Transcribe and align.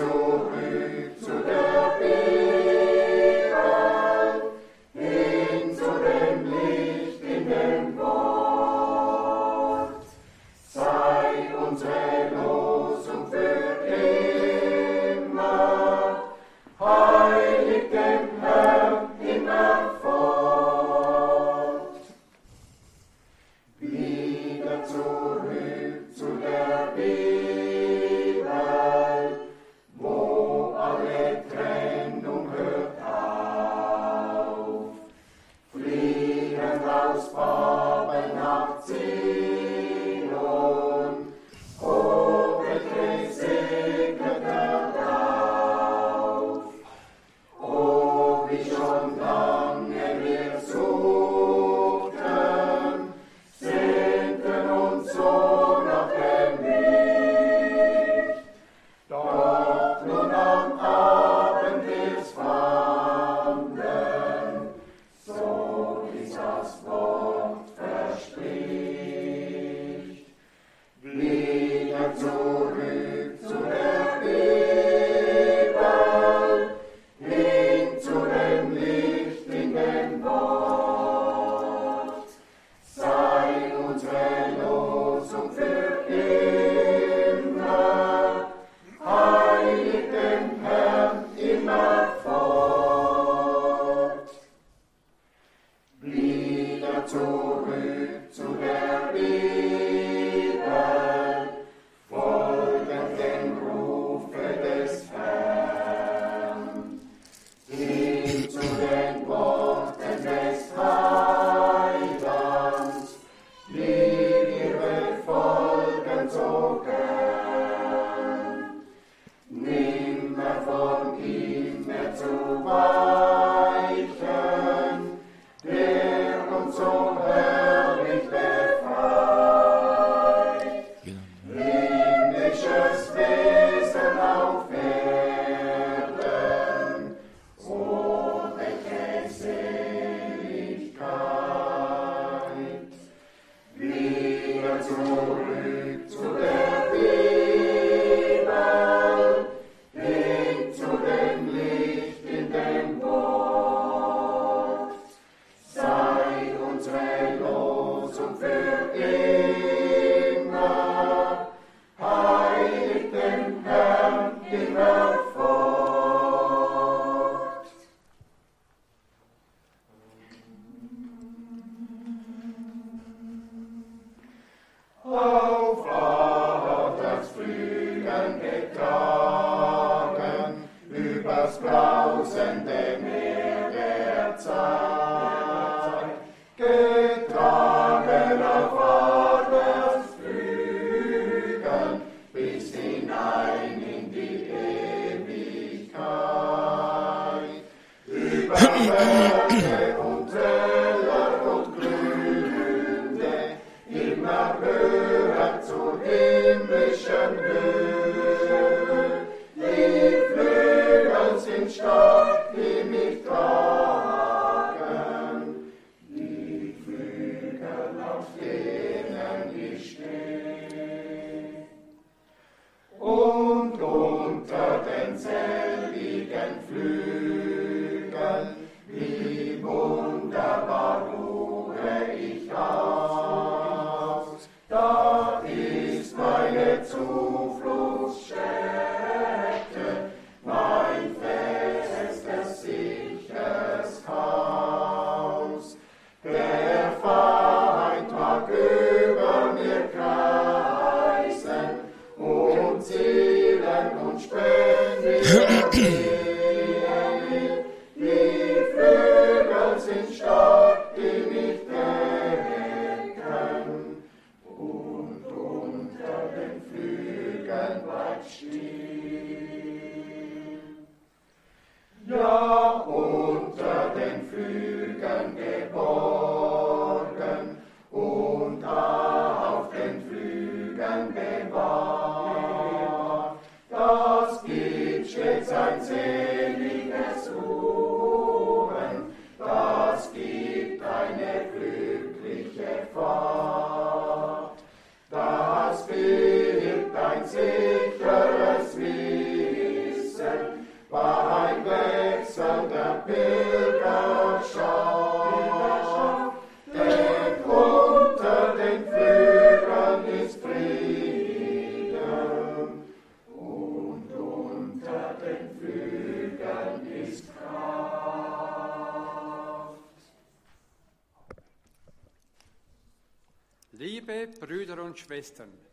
to 0.00 0.59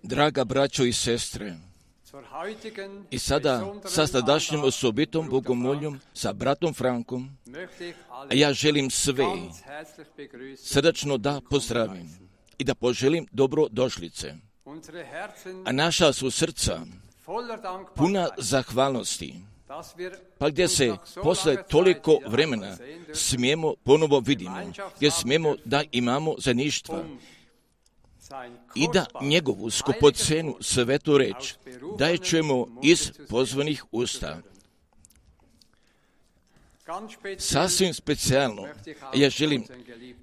Draga 0.04 0.44
braćo 0.44 0.84
i 0.84 0.94
sestre, 0.94 1.56
i 3.12 3.20
sada 3.20 3.74
sa 3.86 4.08
sadašnjim 4.08 4.60
Andacht 4.60 4.68
osobitom 4.68 5.30
bogomoljom 5.30 6.00
sa 6.14 6.34
bratom 6.34 6.74
Frankom, 6.74 7.38
ja 8.32 8.54
želim 8.54 8.90
sve 8.90 9.26
srdačno 10.58 11.18
da 11.18 11.42
pozdravim 11.50 12.10
i 12.58 12.64
da 12.64 12.76
poželim 12.76 13.28
dobro 13.32 13.68
došlice. 13.72 14.34
A 15.66 15.72
naša 15.72 16.14
su 16.14 16.32
srca 16.32 16.82
puna 17.96 18.30
zahvalnosti, 18.38 19.36
pa 20.38 20.50
gdje 20.50 20.68
se 20.68 20.96
posle 21.24 21.64
toliko 21.70 22.20
vremena 22.28 22.78
smijemo 23.14 23.76
ponovo 23.84 24.20
vidimo, 24.20 24.72
gdje 24.98 25.12
smijemo 25.12 25.56
da 25.66 25.84
imamo 25.92 26.36
zaništva 26.38 27.04
i 28.76 28.88
da 28.94 29.06
njegovu 29.22 29.70
skupocenu 29.70 30.58
svetu 30.62 31.18
reč 31.18 31.54
da 31.98 32.08
je 32.08 32.18
čujemo 32.18 32.68
iz 32.84 33.12
pozvanih 33.30 33.84
usta. 33.92 34.42
Sasvim 37.38 37.94
specijalno, 37.94 38.68
ja 39.14 39.30
želim 39.30 39.64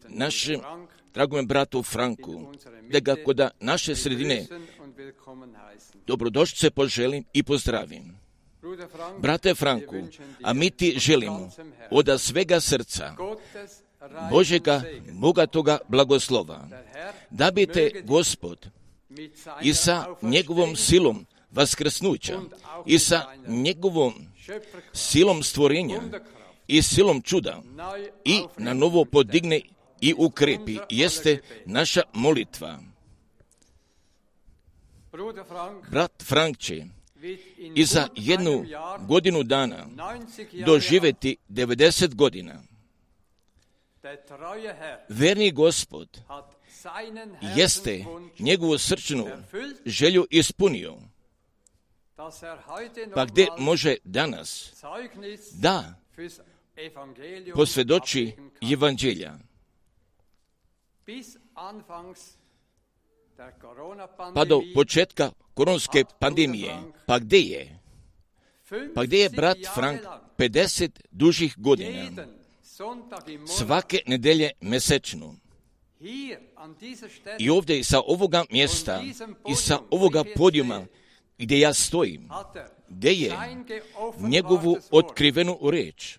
našem 0.08 0.60
Bruder 0.60 0.70
Frank 0.70 0.94
dragom 1.14 1.46
bratu 1.46 1.82
Franku 1.82 2.52
da 2.90 3.00
ga 3.00 3.16
kod 3.24 3.40
naše 3.60 3.96
sredine 3.96 4.46
dobrodošće 6.06 6.70
poželim 6.70 7.24
i 7.32 7.42
pozdravim. 7.42 8.18
Brate 9.18 9.54
Franku, 9.54 9.96
a 10.42 10.52
mi 10.52 10.70
ti 10.70 10.94
želimo 10.98 11.50
od 11.90 12.20
svega 12.20 12.60
srca 12.60 13.16
Božega 14.30 14.82
bogatoga 15.12 15.78
blagoslova, 15.88 16.68
da 17.30 17.50
bi 17.50 17.66
te 17.66 18.02
Gospod 18.04 18.68
i 19.62 19.74
sa 19.74 20.06
njegovom 20.22 20.76
silom 20.76 21.26
vaskrsnuća 21.50 22.40
i 22.86 22.98
sa 22.98 23.22
njegovom 23.46 24.14
silom 24.92 25.42
stvorenja 25.42 26.00
i 26.68 26.82
silom 26.82 27.22
čuda 27.22 27.62
i 28.24 28.42
na 28.58 28.74
novo 28.74 29.04
podigne 29.04 29.60
i 30.00 30.14
ukrepi 30.18 30.78
jeste 30.90 31.40
naša 31.64 32.02
molitva. 32.12 32.78
Brat 35.90 36.22
Frank 36.22 36.58
će 36.58 36.84
wird 37.24 37.38
in 37.58 37.72
i 37.76 37.84
za 37.84 38.08
jednu 38.16 38.64
godinu 39.08 39.42
dana 39.42 39.86
90 39.86 40.38
Jahre 40.38 40.58
alt. 40.58 40.66
doživjeti 40.66 41.36
90 41.48 42.14
godina. 42.14 42.62
Verni 45.08 45.50
gospod 45.50 46.20
jeste 47.56 48.04
njegovu 48.38 48.78
srčnu 48.78 49.26
želju 49.86 50.26
ispunio, 50.30 50.96
er 52.42 52.58
pa 53.14 53.24
gdje 53.24 53.48
može 53.58 53.96
danas 54.04 54.72
da 55.52 55.94
posvjedoči 57.54 58.32
evanđelja. 58.72 59.34
Pa 64.34 64.44
do 64.44 64.62
početka 64.74 65.30
koronske 65.54 66.04
pandemije, 66.18 66.76
pa 67.06 67.18
gdje 67.18 67.38
je? 67.38 67.78
Pa 68.94 69.04
gdje 69.04 69.18
je 69.18 69.30
50 69.30 69.36
brat 69.36 69.58
Frank 69.74 70.04
lang 70.04 70.22
50 70.38 70.90
dužih 71.10 71.54
godina, 71.56 72.26
svake 73.58 74.02
nedelje 74.06 74.50
Stelle. 74.80 75.36
I 77.38 77.50
ovdje 77.50 77.84
sa 77.84 78.00
ovoga 78.06 78.44
mjesta 78.50 79.02
i 79.48 79.54
sa 79.54 79.80
ovoga 79.90 80.24
podijuma 80.36 80.86
gdje 81.38 81.60
ja 81.60 81.74
stojim, 81.74 82.28
gdje 82.88 83.10
je 83.10 83.32
njegovu 84.18 84.76
otkrivenu 84.90 85.58
reč 85.70 86.18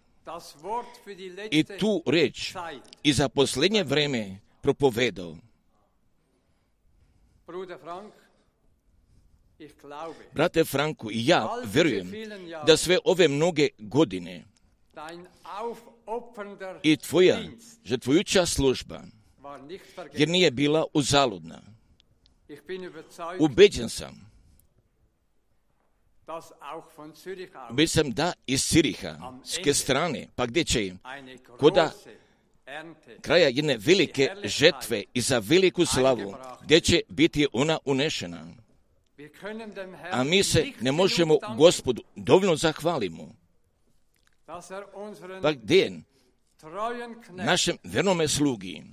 i 1.51 1.63
tu 1.63 2.03
reč 2.05 2.53
i 3.03 3.13
za 3.13 3.29
posljednje 3.29 3.83
vreme 3.83 4.39
propovedao. 4.61 5.37
Brate 10.33 10.63
Franku, 10.63 11.11
i 11.11 11.27
ja 11.27 11.49
verujem 11.65 12.11
da 12.65 12.77
sve 12.77 12.97
ove 13.05 13.27
mnoge 13.27 13.67
godine 13.79 14.45
i 16.83 16.97
tvoja 16.97 17.39
žrtvujuća 17.83 18.45
služba, 18.45 19.01
jer 20.13 20.29
nije 20.29 20.51
bila 20.51 20.85
uzaludna. 20.93 21.61
Ubeđen 23.39 23.89
sam, 23.89 24.31
ubeđen 27.69 27.87
sam 27.89 28.11
da 28.11 28.33
iz 28.47 28.63
Siriha, 28.63 29.33
s 29.43 29.57
ke 29.63 29.73
strane, 29.73 30.27
pa 30.35 30.45
gdje 30.45 30.63
će 30.63 30.79
eine 30.79 31.37
Koda 31.59 31.91
kraja 33.21 33.47
jedne 33.47 33.77
velike 33.77 34.35
žetve 34.43 35.03
i 35.13 35.21
za 35.21 35.39
veliku 35.39 35.85
slavu, 35.85 36.35
gdje 36.63 36.79
će 36.79 37.01
biti 37.09 37.47
ona 37.53 37.79
unešena. 37.85 38.47
A 40.11 40.23
mi 40.23 40.43
se 40.43 40.71
ne 40.81 40.91
možemo 40.91 41.37
gospodu 41.57 42.03
dovoljno 42.15 42.55
zahvalimo. 42.55 43.44
Pa 45.41 45.51
gdje 45.51 46.01
našem 47.29 47.77
vernome 47.83 48.27
slugi. 48.27 48.83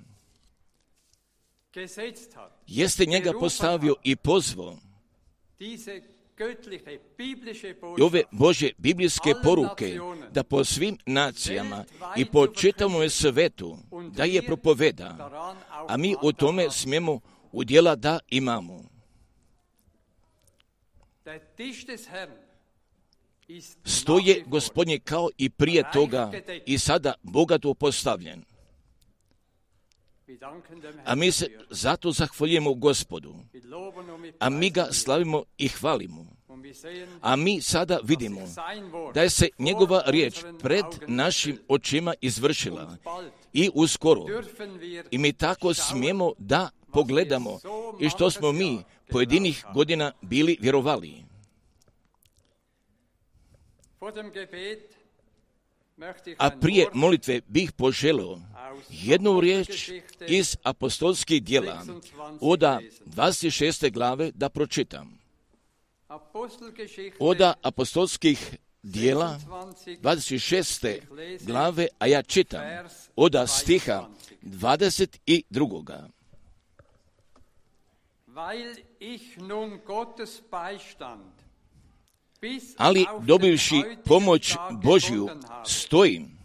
jeste 2.67 3.07
njega 3.07 3.33
postavio 3.41 3.95
i 4.03 4.17
pozvao. 4.17 4.77
I 7.99 8.03
ove 8.03 8.23
Bože 8.31 8.71
biblijske 8.79 9.35
poruke 9.45 9.99
da 10.31 10.43
po 10.43 10.65
svim 10.65 10.99
nacijama 11.07 11.85
i 12.17 12.25
po 12.25 12.47
čitavom 12.47 13.11
svetu 13.11 13.79
da 14.11 14.25
je 14.25 14.43
propoveda, 14.43 15.31
a 15.89 15.97
mi 15.97 16.17
u 16.23 16.33
tome 16.33 16.71
smijemo 16.71 17.21
udjela 17.53 17.95
da 17.95 18.19
imamo. 18.31 18.85
Stoje 23.85 24.45
gospodnje 24.47 24.99
kao 24.99 25.29
i 25.39 25.51
prije 25.51 25.85
toga 25.93 26.33
i 26.67 26.79
sada 26.79 27.15
bogato 27.23 27.75
postavljen. 27.75 28.45
A 31.05 31.15
mi 31.15 31.33
se 31.33 31.47
zato 31.71 32.13
zahvaljujemo 32.13 32.75
gospodu, 32.75 33.35
a 34.39 34.51
mi 34.51 34.71
ga 34.71 34.89
slavimo 34.93 35.45
i 35.59 35.69
hvalimo. 35.69 36.27
A 37.21 37.37
mi 37.37 37.61
sada 37.61 37.99
vidimo 38.03 38.41
da 39.15 39.23
je 39.23 39.31
se 39.31 39.49
njegova 39.59 40.03
riječ 40.07 40.45
pred 40.63 40.85
našim 41.09 41.59
očima 41.69 42.15
izvršila 42.21 42.97
i 43.53 43.71
uskoro. 43.75 44.27
I 45.11 45.19
mi 45.19 45.33
tako 45.33 45.75
smijemo 45.75 46.33
da 46.39 46.71
pogledamo 46.93 47.59
i 48.01 48.09
što 48.09 48.31
smo 48.31 48.53
mi 48.53 48.79
pojedinih 49.09 49.65
godina 49.75 50.13
bili 50.23 50.57
vjerovali. 50.61 51.32
A 56.39 56.51
prije 56.61 56.87
molitve 56.95 57.41
bih 57.47 57.73
poželio 57.73 58.39
jednu 58.89 59.41
riječ 59.41 59.91
iz 60.27 60.57
apostolskih 60.63 61.43
dijela 61.45 61.85
oda 62.41 62.81
26. 63.07 63.93
glave 63.93 64.31
da 64.35 64.49
pročitam. 64.49 65.19
Oda 67.19 67.55
apostolskih 67.63 68.57
dijela 68.83 69.39
26, 69.47 70.01
26. 70.03 71.47
glave, 71.47 71.87
a 71.99 72.07
ja 72.07 72.23
čitam 72.23 72.61
oda 73.17 73.47
stiha 73.47 74.09
22. 74.43 76.09
weil 78.35 78.77
ich 78.99 79.37
nun 79.39 79.81
Gottes 79.87 80.43
Beistand 80.51 81.42
Ali 82.77 83.07
dobivši 83.21 83.83
pomoć 84.05 84.55
Božju 84.83 85.29
stojim 85.67 86.39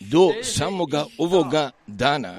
do 0.00 0.32
samoga 0.42 1.06
ovoga 1.18 1.70
dana 1.86 2.36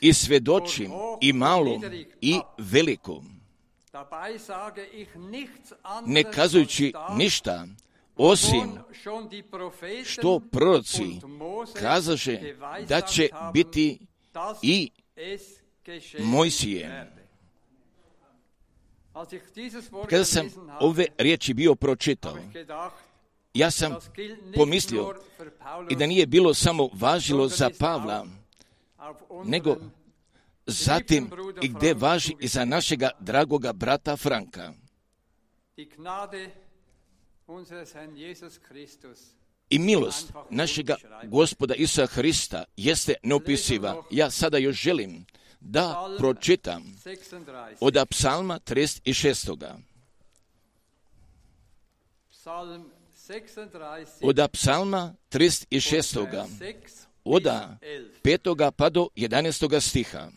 i 0.00 0.12
svjedočim 0.12 0.90
i 1.20 1.32
malom 1.32 1.82
i 2.20 2.40
velikom, 2.58 3.40
ne 6.06 6.32
kazujući 6.32 6.92
ništa 7.16 7.66
osim 8.16 8.78
što 10.04 10.40
proroci 10.50 11.20
kazaše 11.80 12.54
da 12.88 13.00
će 13.00 13.28
biti 13.52 13.98
i 14.62 14.90
Mojsije. 16.18 16.88
werde. 16.88 17.14
Als 17.14 17.22
ich 17.22 17.22
dieses 17.22 17.22
Wort 17.22 19.03
Kada 20.10 20.24
sam 20.24 20.48
ove 20.80 21.06
riječi 21.18 21.54
bio 21.54 21.74
pročitao, 21.74 22.36
ja 23.54 23.70
sam 23.70 23.96
pomislio 24.54 25.14
i 25.90 25.96
da 25.96 26.06
nije 26.06 26.26
bilo 26.26 26.54
samo 26.54 26.88
važilo 26.92 27.48
za 27.48 27.70
Pavla, 27.78 28.26
nego 29.44 29.76
zatim 30.66 31.30
i 31.62 31.68
gdje 31.68 31.94
važi 31.94 32.34
i 32.40 32.48
za 32.48 32.64
našega 32.64 33.10
dragoga 33.20 33.72
brata 33.72 34.16
Franka. 34.16 34.72
I 39.70 39.78
milost 39.78 40.32
našega 40.50 40.96
gospoda 41.24 41.74
Isa 41.74 42.06
Hrista 42.06 42.64
jeste 42.76 43.14
neopisiva. 43.22 44.02
Ja 44.10 44.30
sada 44.30 44.58
još 44.58 44.76
želim 44.76 45.26
da 45.64 46.08
pročitam 46.18 46.82
od 47.80 47.96
psalma 48.10 48.58
36. 48.58 49.66
Od 54.22 54.48
psalma 54.52 55.14
36. 55.30 56.46
Od 57.24 57.42
petoga 58.22 58.70
pa 58.70 58.88
do 58.88 59.08
11. 59.16 59.80
stiha. 59.80 60.28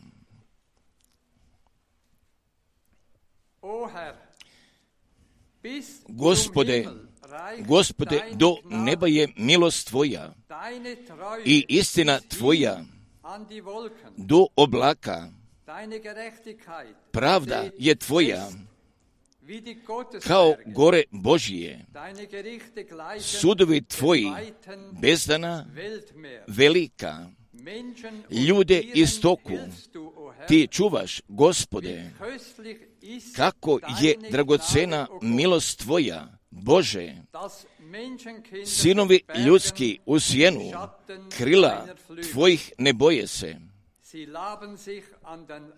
Gospode, 6.07 6.85
Gospode, 7.67 8.21
do 8.33 8.55
neba 8.65 9.07
je 9.07 9.27
milost 9.37 9.87
Tvoja 9.87 10.33
i 11.45 11.65
istina 11.69 12.19
Tvoja 12.19 12.83
do 14.17 14.47
oblaka. 14.55 15.29
Pravda 17.11 17.63
je 17.77 17.95
Tvoja. 17.95 18.47
Kao 20.27 20.55
gore 20.65 21.03
Božije. 21.11 21.85
Sudovi 23.19 23.81
Tvoji 23.81 24.31
bezdana 25.01 25.65
velika. 26.47 27.29
Ljude 28.47 28.83
istoku 28.93 29.57
ti 30.47 30.67
čuvaš, 30.71 31.21
gospode, 31.27 32.11
kako 33.35 33.79
je 34.01 34.15
dragocena 34.31 35.07
milost 35.21 35.79
Tvoja, 35.79 36.36
Bože, 36.61 37.15
sinovi 38.65 39.21
ljudski 39.45 39.99
u 40.05 40.19
sjenu, 40.19 40.71
krila 41.37 41.87
Tvojih 42.31 42.71
ne 42.77 42.93
boje 42.93 43.27
se. 43.27 43.55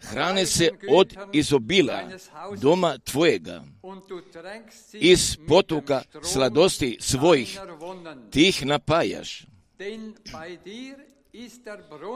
Hrane 0.02 0.46
se 0.46 0.70
od 0.90 1.18
izobila 1.34 2.10
doma 2.62 2.98
Tvojega, 2.98 3.64
iz 4.94 5.38
potuka 5.48 6.02
sladosti 6.24 6.98
svojih, 7.00 7.60
ti 8.32 8.48
ih 8.48 8.66
napajaš, 8.66 9.46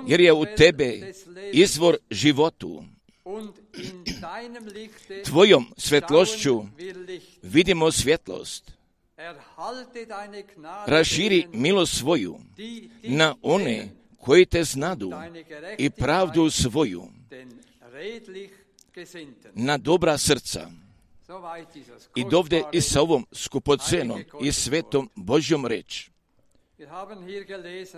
jer 0.08 0.22
je 0.22 0.34
u 0.34 0.46
tebe 0.58 1.14
izvor 1.52 1.98
životu. 2.10 2.84
Tvojom 5.26 5.74
svetlošću 5.78 6.64
vidimo 7.42 7.92
svjetlost. 7.92 8.72
Raširi 10.86 11.48
milost 11.54 11.98
svoju 11.98 12.40
na 13.04 13.36
one 13.42 13.90
koji 14.18 14.46
te 14.46 14.64
znadu 14.64 15.12
i 15.78 15.90
pravdu 15.90 16.50
svoju 16.50 17.08
na 19.54 19.78
dobra 19.78 20.18
srca. 20.18 20.72
I 22.16 22.26
dovde 22.30 22.64
i 22.72 22.82
sa 22.82 23.02
ovom 23.02 23.26
skupocenom 23.32 24.24
i 24.42 24.52
svetom 24.52 25.10
Božjom 25.16 25.66
reč. 25.66 26.10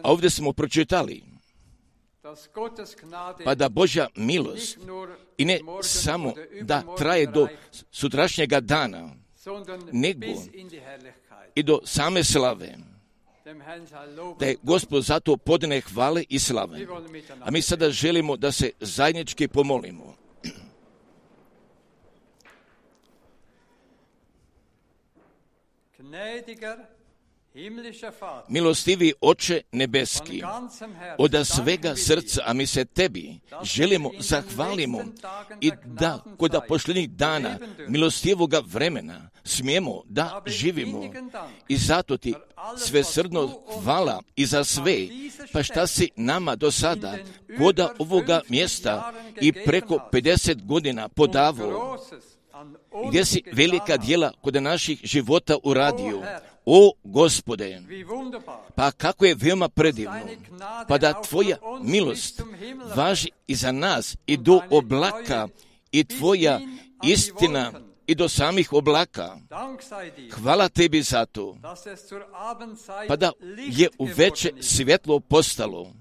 A 0.03 0.11
ovdje 0.11 0.29
smo 0.29 0.53
pročitali 0.53 1.23
pa 3.43 3.55
da 3.55 3.69
Božja 3.69 4.07
milost 4.15 4.77
i 5.37 5.45
ne 5.45 5.59
samo 5.81 6.33
da 6.61 6.95
traje 6.97 7.25
do 7.25 7.47
sutrašnjega 7.91 8.59
dana, 8.59 9.09
nego 9.91 10.25
i 11.55 11.63
do 11.63 11.79
same 11.85 12.23
slave. 12.23 12.77
Da 14.39 14.45
je 14.45 14.55
Gospod 14.63 15.03
zato 15.03 15.37
podne 15.37 15.81
hvale 15.81 16.23
i 16.29 16.39
slave. 16.39 16.87
A 17.41 17.51
mi 17.51 17.61
sada 17.61 17.89
želimo 17.89 18.37
da 18.37 18.51
se 18.51 18.71
zajednički 18.79 19.47
pomolimo. 19.47 20.15
Milostivi 28.49 29.13
oče 29.21 29.61
nebeski, 29.71 30.43
od 31.17 31.35
svega 31.47 31.95
srca, 31.95 32.41
a 32.45 32.53
mi 32.53 32.67
se 32.67 32.85
tebi 32.85 33.39
želimo, 33.63 34.11
zahvalimo 34.19 35.03
i 35.61 35.71
da 35.85 36.23
kod 36.37 36.55
pošljenih 36.67 37.09
dana 37.09 37.57
milostivoga 37.87 38.61
vremena 38.65 39.29
smijemo 39.43 40.01
da 40.05 40.41
živimo. 40.45 41.13
I 41.67 41.77
zato 41.77 42.17
ti 42.17 42.33
sve 42.77 43.03
srdno 43.03 43.59
hvala 43.83 44.21
i 44.35 44.45
za 44.45 44.63
sve, 44.63 45.07
pa 45.53 45.63
šta 45.63 45.87
si 45.87 46.09
nama 46.15 46.55
do 46.55 46.71
sada 46.71 47.17
koda 47.57 47.93
ovoga 47.99 48.41
mjesta 48.49 49.13
i 49.41 49.51
preko 49.51 50.09
50 50.11 50.65
godina 50.65 51.09
podavo, 51.09 51.97
gdje 53.07 53.25
si 53.25 53.43
velika 53.51 53.97
dijela 53.97 54.31
kod 54.41 54.63
naših 54.63 54.99
života 55.03 55.57
uradio. 55.63 56.21
O 56.65 56.93
gospode, 57.03 57.81
pa 58.75 58.91
kako 58.91 59.25
je 59.25 59.35
veoma 59.35 59.69
predivno, 59.69 60.21
pa 60.87 60.97
da 60.97 61.21
tvoja 61.21 61.57
milost 61.81 62.41
važi 62.95 63.29
i 63.47 63.55
za 63.55 63.71
nas 63.71 64.17
i 64.27 64.37
do 64.37 64.61
oblaka 64.69 65.47
i 65.91 66.03
tvoja 66.03 66.59
istina 67.03 67.71
i 68.07 68.15
do 68.15 68.29
samih 68.29 68.73
oblaka. 68.73 69.37
Hvala 70.31 70.69
tebi 70.69 71.01
za 71.01 71.25
to, 71.25 71.57
pa 73.07 73.15
da 73.15 73.31
je 73.55 73.89
u 73.97 74.07
veće 74.15 74.51
svjetlo 74.61 75.19
postalo. 75.19 75.93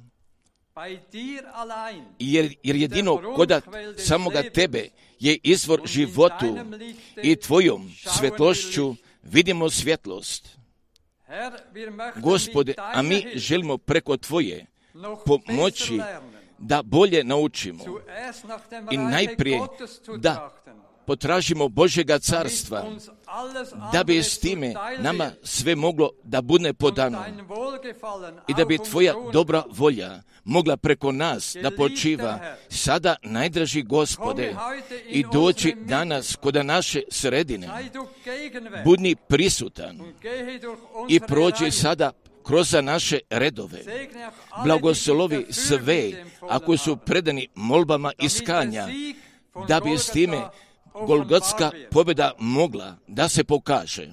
Jer, 2.18 2.54
jer 2.62 2.76
jedino 2.76 3.34
koda 3.36 3.60
samoga 3.98 4.42
tebe 4.42 4.88
je 5.20 5.38
izvor 5.42 5.80
životu 5.84 6.58
i 7.22 7.36
tvojom 7.36 7.92
svjetlošću 8.18 8.94
vidimo 9.24 9.70
svjetlost. 9.70 10.58
Gospode, 12.16 12.74
a 12.76 13.02
mi 13.02 13.26
želimo 13.34 13.78
preko 13.78 14.16
Tvoje 14.16 14.66
pomoći 15.26 16.00
da 16.58 16.82
bolje 16.82 17.24
naučimo 17.24 17.84
i 18.90 18.96
najprije 18.96 19.60
da 20.16 20.63
potražimo 21.06 21.68
Božjega 21.68 22.18
carstva, 22.18 22.84
da 23.92 24.04
bi 24.04 24.22
s 24.22 24.38
time 24.38 24.74
nama 24.98 25.30
sve 25.42 25.74
moglo 25.74 26.10
da 26.24 26.42
bude 26.42 26.72
podano 26.72 27.24
i 28.48 28.54
da 28.54 28.64
bi 28.64 28.78
Tvoja 28.78 29.14
dobra 29.32 29.62
volja 29.70 30.22
mogla 30.44 30.76
preko 30.76 31.12
nas 31.12 31.56
da 31.62 31.70
počiva 31.70 32.56
sada 32.68 33.16
najdraži 33.22 33.82
gospode 33.82 34.54
i 35.08 35.24
doći 35.32 35.76
danas 35.78 36.36
kod 36.36 36.54
naše 36.66 37.02
sredine. 37.10 37.68
Budni 38.84 39.14
prisutan 39.14 40.00
i 41.08 41.20
prođi 41.20 41.70
sada 41.70 42.12
kroz 42.46 42.74
naše 42.82 43.18
redove. 43.30 43.78
Blagoslovi 44.64 45.46
sve 45.50 46.12
ako 46.40 46.76
su 46.76 46.96
predani 46.96 47.48
molbama 47.54 48.12
iskanja, 48.18 48.88
da 49.68 49.80
bi 49.80 49.98
s 49.98 50.10
time 50.10 50.42
Golgotska 50.94 51.70
pobjeda 51.90 52.32
mogla 52.38 52.96
da 53.06 53.28
se 53.28 53.44
pokaže. 53.44 54.08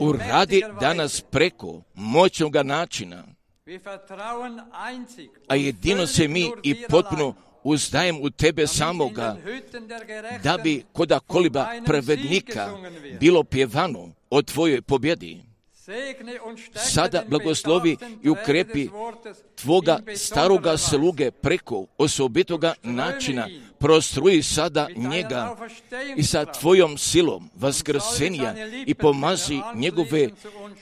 Uradi 0.00 0.62
danas 0.80 1.20
preko 1.20 1.82
moćnog 1.94 2.56
načina, 2.56 3.24
a 5.48 5.54
jedino 5.54 6.06
se 6.06 6.28
mi 6.28 6.50
i 6.62 6.82
potpuno 6.88 7.34
uzdajem 7.62 8.18
u 8.22 8.30
tebe 8.30 8.66
samoga, 8.66 9.36
da 10.42 10.58
bi 10.58 10.84
koda 10.92 11.20
koliba 11.20 11.68
pravednika 11.86 12.70
bilo 13.20 13.44
pjevano 13.44 14.12
o 14.30 14.42
tvojoj 14.42 14.82
pobjedi 14.82 15.49
sada 16.74 17.24
blagoslovi 17.28 17.96
i 18.22 18.28
ukrepi 18.28 18.88
tvoga 19.54 19.98
staroga 20.16 20.76
sluge 20.76 21.30
preko 21.30 21.86
osobitoga 21.98 22.74
načina, 22.82 23.48
prostruji 23.78 24.42
sada 24.42 24.88
njega 24.96 25.56
i 26.16 26.22
sa 26.22 26.44
tvojom 26.44 26.98
silom 26.98 27.50
vaskrsenja 27.54 28.54
i 28.86 28.94
pomazi 28.94 29.60
njegove 29.74 30.28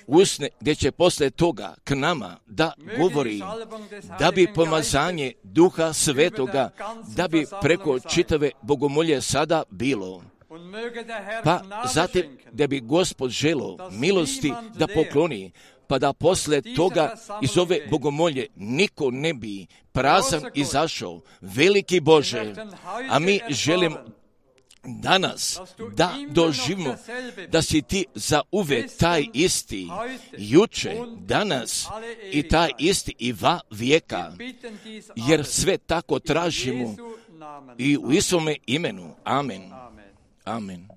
usne 0.07 0.49
gdje 0.61 0.75
će 0.75 0.91
posle 0.91 1.31
toga 1.31 1.75
k 1.85 1.91
nama 1.95 2.37
da 2.47 2.73
govori, 2.99 3.43
da 4.19 4.31
bi 4.31 4.53
pomazanje 4.55 5.33
duha 5.43 5.93
svetoga, 5.93 6.71
da 7.17 7.29
bi 7.29 7.47
preko 7.63 8.01
čitave 8.01 8.51
bogomolje 8.63 9.21
sada 9.21 9.63
bilo. 9.71 10.23
Pa 11.45 11.63
zatim 11.95 12.39
da 12.53 12.67
bi 12.67 12.81
gospod 12.81 13.31
želo 13.31 13.91
milosti 13.91 14.53
da 14.75 14.87
pokloni, 14.87 15.53
pa 15.87 15.99
da 15.99 16.13
posle 16.13 16.63
toga 16.77 17.15
iz 17.43 17.59
ove 17.59 17.87
bogomolje 17.91 18.47
niko 18.57 19.11
ne 19.11 19.35
bi 19.35 19.67
prazan 19.93 20.43
izašao. 20.55 21.21
Veliki 21.41 22.01
Bože, 22.01 22.55
a 23.11 23.19
mi 23.19 23.41
želimo 23.51 23.97
danas 24.85 25.61
da 25.97 26.15
doživimo 26.31 26.95
da 27.49 27.63
si 27.63 27.83
ti 27.83 28.05
za 28.15 28.43
uvek 28.53 28.97
taj 28.97 29.27
isti, 29.33 29.89
juče, 30.39 30.97
danas 31.17 31.89
i 32.33 32.43
taj 32.43 32.71
isti 32.79 33.15
i 33.19 33.33
va 33.33 33.61
vijeka, 33.71 34.33
jer 35.17 35.45
sve 35.45 35.79
tako 35.79 36.19
tražimo 36.19 36.97
i 37.79 37.97
u 37.97 38.13
Isome 38.13 38.57
imenu. 38.67 39.15
Amen. 39.25 39.78
Amen. 40.49 40.89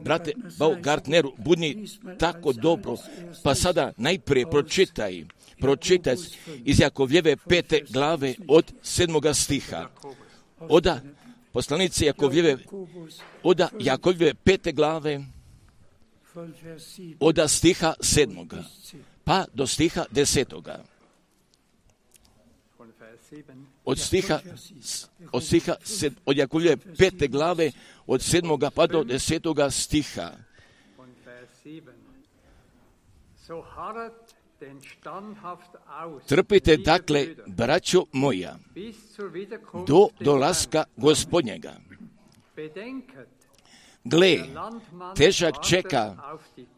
Brate 0.00 0.32
Baumgartneru, 0.58 1.32
budni 1.38 1.88
tako 2.18 2.52
dobro, 2.52 2.96
pa 3.42 3.54
sada 3.54 3.92
najprije 3.96 4.50
pročitaj, 4.50 5.24
pročitaj 5.60 6.16
iz 6.64 6.80
Jakovljeve 6.80 7.36
pete 7.36 7.80
glave 7.90 8.34
od 8.48 8.72
sedmoga 8.82 9.34
stiha. 9.34 9.88
Oda 10.60 11.00
poslanici 11.52 12.04
Jakovljeve, 12.04 12.56
oda 13.42 13.68
Jakovljeve 13.80 14.34
pete 14.34 14.72
glave, 14.72 15.24
oda 17.20 17.48
stiha 17.48 17.94
sedmoga, 18.00 18.64
pa 19.24 19.44
do 19.54 19.66
stiha 19.66 20.04
desetoga. 20.10 20.84
Od 23.84 23.98
stiha, 23.98 24.40
od 25.32 25.44
stiha, 25.44 25.74
od 26.26 26.36
Jakovljeve 26.36 26.76
pete 26.98 27.28
glave, 27.28 27.72
od 28.08 28.22
sedmoga 28.22 28.70
pa 28.70 28.86
do 28.86 29.04
desetoga 29.04 29.70
stiha. 29.70 30.32
Trpite 36.26 36.76
dakle, 36.76 37.26
braćo 37.46 38.04
moja, 38.12 38.58
do 39.86 40.08
dolaska 40.20 40.84
gospodnjega. 40.96 41.76
Gle, 44.04 44.36
težak 45.16 45.54
čeka 45.68 46.16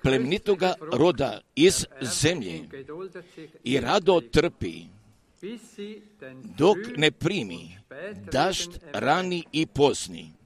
plemnitoga 0.03 0.75
roda 0.93 1.41
iz 1.55 1.87
zemlje 2.03 2.69
i 3.65 3.81
rado 3.81 4.21
trpi, 4.21 4.75
dok 6.59 6.79
ne 6.97 7.11
primi 7.11 7.79
dašt 8.33 8.71
rani 8.93 9.45
i 9.53 9.67
posni. 9.67 10.40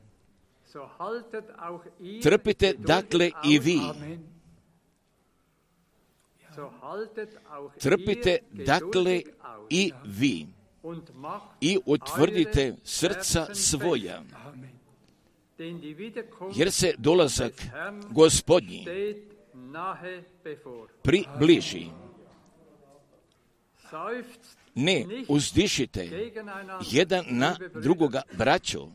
Trpite 2.23 2.75
dakle 2.79 3.31
i 3.45 3.59
vi, 3.59 3.81
Trpite 7.81 8.39
dakle 8.51 9.23
i 9.71 9.93
vi. 10.05 10.47
I 11.61 11.79
utvrdite 11.87 12.77
srca 12.85 13.55
svoja, 13.55 14.23
jer 16.55 16.73
se 16.73 16.95
dolazak 16.99 17.53
gospodnji 18.11 18.87
približi. 21.03 21.87
Ne 24.75 25.07
uzdišite 25.29 26.31
jedan 26.91 27.25
na 27.31 27.57
drugoga 27.75 28.23
braćo, 28.39 28.89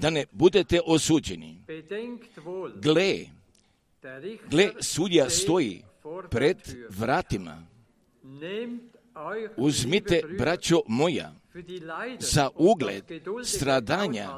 da 0.00 0.10
ne 0.10 0.24
budete 0.32 0.80
osuđeni. 0.86 1.62
Gle, 2.82 3.26
Gle, 4.50 4.70
sudja 4.80 5.30
stoji 5.30 5.82
pred 6.30 6.58
vratima. 6.88 7.66
Uzmite, 9.56 10.22
braćo 10.38 10.82
moja, 10.86 11.32
za 12.18 12.50
ugled 12.54 13.04
stradanja 13.44 14.28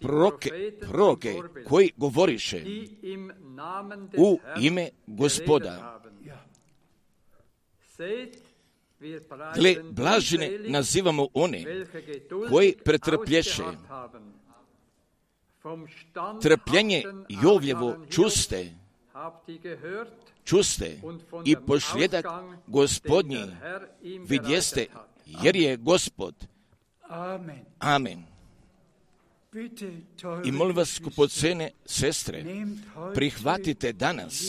proke, 0.00 0.50
proke 0.80 1.34
koji 1.68 1.90
govoriše 1.96 2.64
u 4.18 4.38
ime 4.60 4.88
gospoda. 5.06 6.00
Gle, 9.54 9.76
blažine 9.90 10.58
nazivamo 10.68 11.28
one 11.34 11.64
koji 12.50 12.76
pretrplješe. 12.84 13.62
Trpljenje 16.42 17.02
Jovljevo 17.42 18.06
čuste, 18.10 18.74
čuste 20.44 20.98
i 21.44 21.56
pošljedak 21.66 22.26
gospodnji 22.66 23.46
vidjeste, 24.28 24.86
jer 25.26 25.56
je 25.56 25.76
gospod. 25.76 26.34
Amen. 27.78 28.24
I 30.44 30.52
molim 30.52 30.76
vas, 30.76 30.98
kupocene 31.04 31.70
sestre, 31.86 32.44
prihvatite 33.14 33.92
danas, 33.92 34.42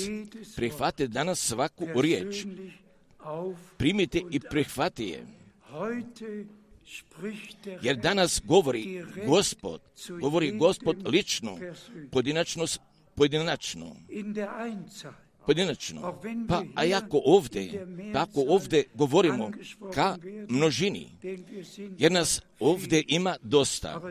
prihvatite 0.56 1.08
danas 1.08 1.40
svaku 1.40 2.02
riječ, 2.02 2.46
primite 3.78 4.22
i 4.32 4.40
prihvati 4.40 5.06
je. 5.06 5.26
Jer 7.82 7.96
danas 7.96 8.42
govori 8.46 9.06
Gospod, 9.28 9.82
govori 10.22 10.58
Gospod 10.58 11.08
lično, 11.08 11.58
pojedinačno 12.12 12.66
pojedinačno. 13.18 13.96
Pojedinačno. 15.46 16.20
Pa, 16.48 16.64
a 16.76 16.98
ako 16.98 17.22
ovdje, 17.26 17.88
pa 18.14 18.22
ako 18.22 18.44
ovdje 18.48 18.84
govorimo 18.94 19.52
ka 19.94 20.18
množini, 20.50 21.10
jer 21.98 22.12
nas 22.12 22.42
ovdje 22.60 23.04
ima 23.08 23.36
dosta, 23.42 24.02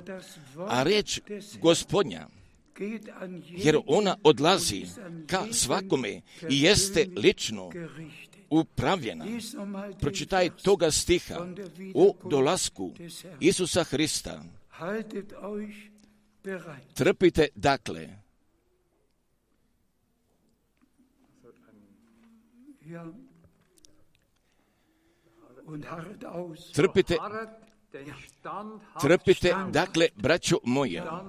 a 0.68 0.82
reč 0.82 1.20
gospodnja, 1.60 2.26
jer 3.48 3.78
ona 3.86 4.16
odlazi 4.22 4.86
ka 5.26 5.44
svakome 5.52 6.20
i 6.50 6.62
jeste 6.62 7.06
lično 7.16 7.70
upravljena. 8.50 9.24
Pročitaj 10.00 10.50
toga 10.62 10.90
stiha 10.90 11.46
o 11.94 12.14
dolasku 12.30 12.92
Isusa 13.40 13.84
Hrista. 13.84 14.42
Trpite 16.94 17.48
dakle, 17.54 18.08
Trpite, 26.72 27.16
trpite, 29.00 29.54
dakle, 29.72 30.08
braćo 30.16 30.56
moja, 30.64 31.24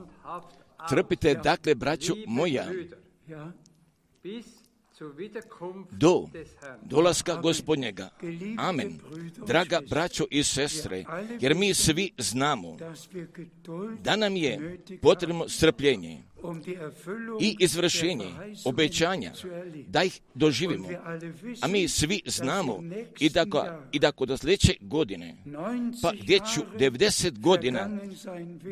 trpite, 0.89 1.33
dakle, 1.43 1.75
braćo 1.75 2.13
moja, 2.27 2.65
do 5.91 6.27
dolaska 6.81 7.35
gospodnjega. 7.35 8.09
Amen. 8.57 8.99
Draga 9.47 9.81
braćo 9.89 10.25
i 10.31 10.43
sestre, 10.43 11.03
jer 11.39 11.55
mi 11.55 11.73
svi 11.73 12.11
znamo 12.17 12.77
da 14.03 14.15
nam 14.15 14.35
je 14.35 14.79
potrebno 15.01 15.49
strpljenje 15.49 16.23
i 17.41 17.55
izvršenje 17.59 18.25
obećanja 18.65 19.33
da 19.87 20.03
ih 20.03 20.21
doživimo. 20.33 20.89
A 21.61 21.67
mi 21.67 21.87
svi 21.87 22.21
znamo 22.25 22.83
i 23.19 23.29
da, 23.29 23.45
i 23.91 23.99
da 23.99 24.11
kod 24.11 24.39
sljedeće 24.39 24.73
godine, 24.81 25.35
pa 26.01 26.11
gdje 26.21 26.39
ću 26.53 26.61
90 26.79 27.39
godina 27.39 27.89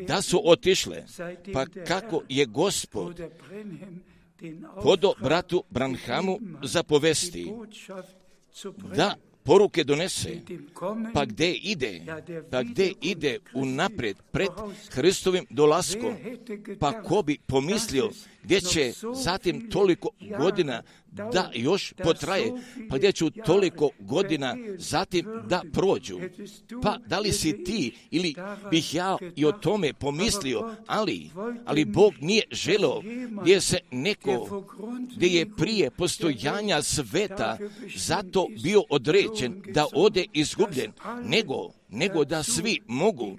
da 0.06 0.22
su 0.22 0.42
otišle, 0.44 1.04
pa 1.52 1.66
kako 1.86 2.22
je 2.28 2.46
gospod 2.46 3.20
podo 4.82 5.14
bratu 5.22 5.64
Branhamu 5.70 6.38
zapovesti 6.62 7.52
da 8.96 9.14
poruke 9.46 9.84
donese, 9.84 10.40
pa 11.14 11.24
gdje 11.24 11.54
ide, 11.54 12.00
pa 12.50 12.62
gdje 12.62 12.92
ide 13.00 13.38
unaprijed 13.54 14.16
pred 14.32 14.48
Hristovim 14.90 15.46
dolaskom, 15.50 16.16
pa 16.80 17.02
ko 17.02 17.22
bi 17.22 17.38
pomislio 17.46 18.10
gdje 18.42 18.60
će 18.60 18.92
zatim 19.14 19.70
toliko 19.70 20.10
godina 20.38 20.82
da 21.32 21.50
još 21.54 21.92
potraje, 21.92 22.52
pa 22.90 22.96
gdje 22.96 23.12
ću 23.12 23.30
toliko 23.30 23.90
godina 23.98 24.56
zatim 24.78 25.26
da 25.48 25.62
prođu. 25.72 26.18
Pa 26.82 26.98
da 27.06 27.18
li 27.18 27.32
si 27.32 27.64
ti 27.64 27.96
ili 28.10 28.34
bih 28.70 28.94
ja 28.94 29.16
i 29.36 29.44
o 29.44 29.52
tome 29.52 29.92
pomislio, 29.92 30.74
ali, 30.86 31.30
ali 31.64 31.84
Bog 31.84 32.12
nije 32.20 32.42
želo 32.50 33.02
gdje 33.42 33.60
se 33.60 33.78
neko, 33.90 34.64
gdje 35.16 35.26
je 35.26 35.50
prije 35.56 35.90
postojanja 35.90 36.82
sveta 36.82 37.58
zato 37.96 38.46
bio 38.62 38.82
određen 38.90 39.62
da 39.74 39.86
ode 39.94 40.26
izgubljen, 40.32 40.92
nego 41.24 41.75
nego 41.88 42.24
da 42.24 42.42
svi 42.42 42.80
mogu 42.86 43.38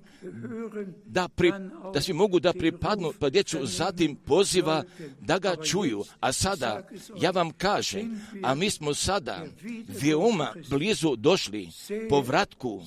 da, 1.06 1.28
pri, 1.28 1.52
da 1.94 2.02
svi 2.02 2.14
mogu 2.14 2.40
da 2.40 2.54
pripadnu 2.54 3.14
pa 3.20 3.30
djeću, 3.30 3.66
zatim 3.66 4.16
poziva 4.16 4.84
da 5.22 5.40
ga 5.40 5.56
čuju. 5.64 6.04
A 6.20 6.32
sada, 6.32 6.88
ja 7.22 7.32
vam 7.32 7.52
kažem, 7.52 8.22
a 8.44 8.56
mi 8.56 8.70
smo 8.70 8.94
sada 8.94 9.46
veoma 9.88 10.54
blizu 10.70 11.16
došli 11.16 11.70
po 12.10 12.22
vratku 12.22 12.82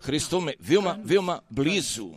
Hristome, 0.00 0.52
veoma, 0.58 0.98
veoma 1.04 1.40
blizu. 1.50 2.10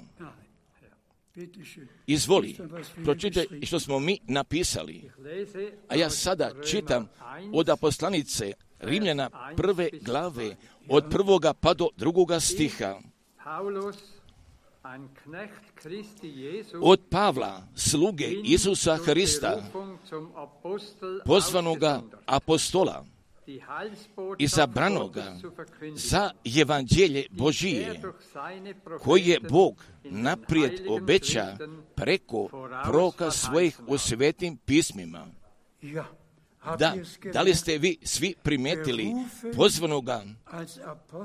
Izvoli, 2.08 2.58
pročitaj 3.04 3.45
što 3.63 3.80
smo 3.80 4.00
mi 4.00 4.19
napisali. 4.28 5.12
A 5.88 5.95
ja 5.95 6.10
sada 6.10 6.52
čitam 6.69 7.08
od 7.54 7.69
poslanice 7.82 8.54
Rimljana 8.80 9.30
prve 9.56 9.90
glave, 10.02 10.56
od 10.90 11.06
prvoga 11.10 11.54
pa 11.54 11.74
do 11.74 11.90
drugoga 11.98 12.40
stiha. 12.40 12.96
Od 16.82 17.02
Pavla, 17.10 17.63
sluge 17.76 18.28
Isusa 18.44 18.98
Hrista, 18.98 19.63
pozvanoga 21.26 22.02
apostola, 22.26 23.06
izabranoga 24.38 25.38
za 25.96 26.32
evanđelje 26.62 27.26
Božije, 27.32 28.02
koji 29.04 29.28
je 29.28 29.40
Bog 29.40 29.84
naprijed 30.04 30.82
obeća 30.90 31.58
preko 31.96 32.70
proka 32.86 33.32
svojih 33.32 33.80
u 33.88 33.98
svetim 33.98 34.58
pismima. 34.58 35.28
Da, 36.80 36.95
da 37.34 37.41
li 37.41 37.56
ste 37.56 37.77
vi 37.77 37.97
svi 38.03 38.36
primetili 38.43 39.13
pozvanoga, 39.56 40.23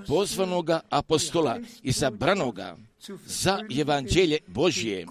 pozvanoga 0.06 0.80
apostola 0.90 1.58
izabranoga 1.82 2.76
za 3.26 3.58
evanđelje 3.80 4.38
Božije, 4.46 5.06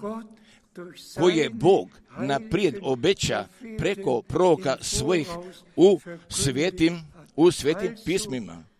koji 1.18 1.36
je 1.36 1.50
Bog 1.50 1.88
naprijed 2.18 2.74
obeća 2.82 3.46
preko 3.78 4.22
proka 4.22 4.76
svojih 4.80 5.28
u 5.76 6.00
svetim, 6.28 7.00
u 7.36 7.50
svetim 7.50 7.94
pismima. 8.04 8.71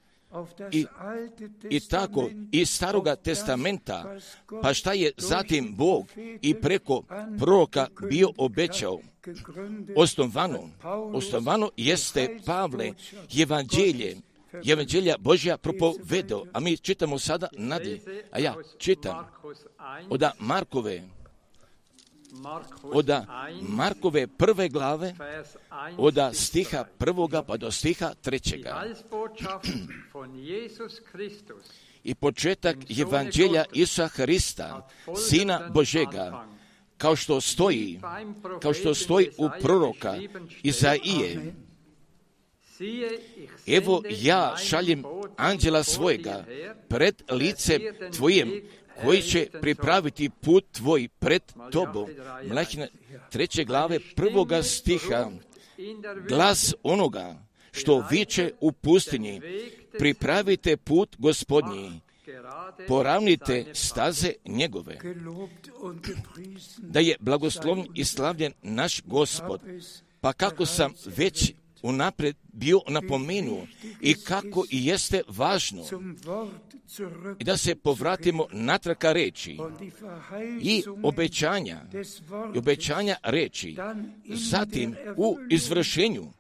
I, 0.73 0.87
I 1.71 1.81
tako 1.81 2.31
iz 2.53 2.71
staroga 2.71 3.17
testamenta, 3.17 4.17
pa 4.63 4.75
šta 4.75 4.93
je 4.93 5.13
zatim 5.17 5.75
Bog 5.77 6.07
i 6.43 6.55
preko 6.55 7.03
proroka 7.39 7.89
bio 8.09 8.31
obećao? 8.37 8.99
Osnovano, 9.97 10.69
osnovano 11.13 11.71
jeste 11.77 12.39
Pavle, 12.47 12.93
evanđelje, 13.43 14.17
evanđelja 14.67 15.17
Božja 15.19 15.57
propovedo, 15.57 16.45
a 16.53 16.61
mi 16.61 16.77
čitamo 16.77 17.19
sada 17.19 17.49
nadalje, 17.53 18.01
a 18.31 18.39
ja 18.39 18.55
čitam 18.79 19.27
od 20.11 20.23
Markove, 20.39 21.03
od 22.83 23.11
Markove 23.63 24.27
prve 24.27 24.69
glave, 24.69 25.15
od 25.99 26.19
stiha 26.33 26.85
prvoga 26.99 27.43
pa 27.43 27.57
do 27.57 27.71
stiha 27.71 28.15
trećega. 28.15 28.85
I 32.05 32.15
početak 32.15 32.77
evanđelja 33.01 33.65
Isa 33.73 34.09
Hrista, 34.09 34.89
Sina 35.29 35.71
Božega, 35.75 36.47
kao 36.99 37.17
što 37.17 37.41
stoji, 37.41 38.01
kao 38.63 38.75
što 38.75 38.95
stoji 38.95 39.31
u 39.39 39.49
proroka 39.63 40.15
Izaije. 40.63 41.55
Evo 43.67 44.03
ja 44.11 44.57
šaljem 44.57 45.05
anđela 45.37 45.83
svojega 45.83 46.45
pred 46.89 47.23
lice 47.31 47.79
tvojem 48.17 48.63
koji 49.03 49.23
će 49.23 49.49
pripraviti 49.61 50.31
put 50.31 50.65
tvoj 50.73 51.09
pred 51.19 51.43
tobom. 51.73 52.11
Mlahina 52.45 52.87
treće 53.31 53.65
glave 53.65 53.99
prvoga 54.17 54.63
stiha, 54.63 55.31
glas 56.29 56.75
onoga 56.83 57.37
što 57.73 58.07
viče 58.11 58.53
u 58.61 58.73
pustinji, 58.73 59.41
pripravite 59.99 60.77
put 60.77 61.17
gospodnji, 61.19 62.01
poravnite 62.89 63.65
staze 63.73 64.33
njegove. 64.47 64.99
Da 66.79 67.01
je 67.01 67.17
blagoslovn 67.21 67.87
i 67.95 68.05
slavljen 68.05 68.53
naš 68.63 69.03
gospod, 69.03 69.61
pa 70.21 70.33
kako 70.33 70.67
sam 70.67 70.95
već 71.17 71.53
unapred 71.83 72.37
bio 72.53 72.81
napomenuo 72.89 73.67
i 74.01 74.15
kako 74.15 74.65
i 74.71 74.87
jeste 74.87 75.23
važno 75.29 75.85
i 77.39 77.45
da 77.45 77.57
se 77.57 77.75
povratimo 77.75 78.47
natraka 78.53 79.13
reći 79.13 79.59
i 80.63 80.85
obećanja 81.03 81.81
i 82.55 82.59
obećanja 82.59 83.17
reći 83.23 83.77
zatim 84.29 84.95
u 85.17 85.37
izvršenju 85.51 86.33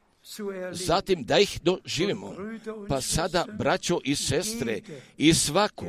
zatim 0.73 1.25
da 1.25 1.39
ih 1.39 1.61
doživimo. 1.63 2.35
Pa 2.89 3.01
sada, 3.01 3.47
braćo 3.59 3.99
i 4.05 4.15
sestre, 4.15 4.81
i 5.19 5.35
svako, 5.35 5.87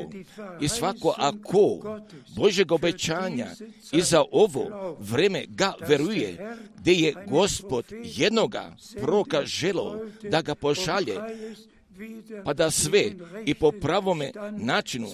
i 0.62 0.67
svako 0.67 1.15
ako 1.17 2.00
Božeg 2.36 2.72
obećanja 2.72 3.48
i 3.91 4.02
za 4.02 4.24
ovo 4.32 4.96
vreme 5.00 5.46
ga 5.48 5.74
veruje, 5.88 6.56
gdje 6.78 6.93
je 6.93 7.13
gospod 7.28 7.86
jednoga 8.04 8.76
proka 9.02 9.46
želo 9.46 10.00
da 10.32 10.41
ga 10.41 10.56
pošalje, 10.56 11.15
pa 12.46 12.54
da 12.54 12.72
sve 12.72 13.12
i 13.46 13.54
po 13.54 13.72
pravome 13.72 14.32
načinu 14.52 15.08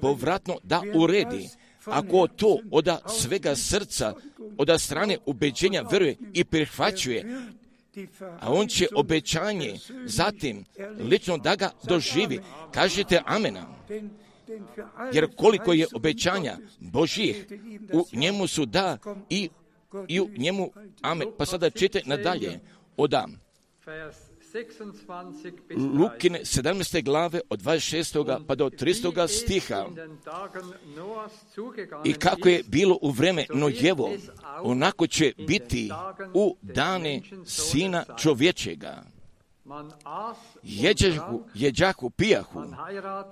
povratno 0.00 0.58
da 0.62 0.82
uredi, 0.94 1.48
ako 1.84 2.28
to 2.28 2.58
od 2.70 2.88
svega 3.08 3.56
srca, 3.56 4.14
od 4.58 4.80
strane 4.80 5.18
ubeđenja 5.26 5.82
veruje 5.90 6.16
i 6.32 6.44
prihvaćuje, 6.44 7.24
a 8.40 8.52
on 8.52 8.66
će 8.66 8.86
obećanje 8.94 9.74
zatim 10.04 10.64
lično 10.98 11.38
da 11.38 11.56
ga 11.56 11.70
doživi. 11.82 12.40
Kažete 12.72 13.22
amena. 13.26 13.66
Jer 15.12 15.26
koliko 15.36 15.72
je 15.72 15.86
obećanja 15.94 16.58
Božih, 16.78 17.46
u 17.92 18.04
njemu 18.12 18.46
su 18.46 18.66
da 18.66 18.98
i, 19.30 19.48
i 20.08 20.20
u 20.20 20.28
njemu 20.36 20.70
amen. 21.02 21.28
Pa 21.38 21.46
sada 21.46 21.70
čite 21.70 22.02
nadalje. 22.06 22.60
Odam. 22.96 23.40
Lukine 25.76 26.40
17. 26.44 27.02
glave 27.04 27.40
od 27.50 27.62
26. 27.62 28.46
pa 28.46 28.54
do 28.54 28.70
300. 28.70 29.28
stiha 29.28 29.86
i 32.04 32.12
kako 32.12 32.48
je 32.48 32.62
bilo 32.66 32.98
u 33.02 33.10
vreme 33.10 33.46
Nojevo, 33.54 34.10
onako 34.62 35.06
će 35.06 35.32
biti 35.46 35.90
u 36.34 36.56
dane 36.62 37.22
Sina 37.44 38.04
čovječega. 38.18 39.02
Jeđahu, 40.62 41.42
jeđahu, 41.54 42.10
pijahu, 42.10 42.62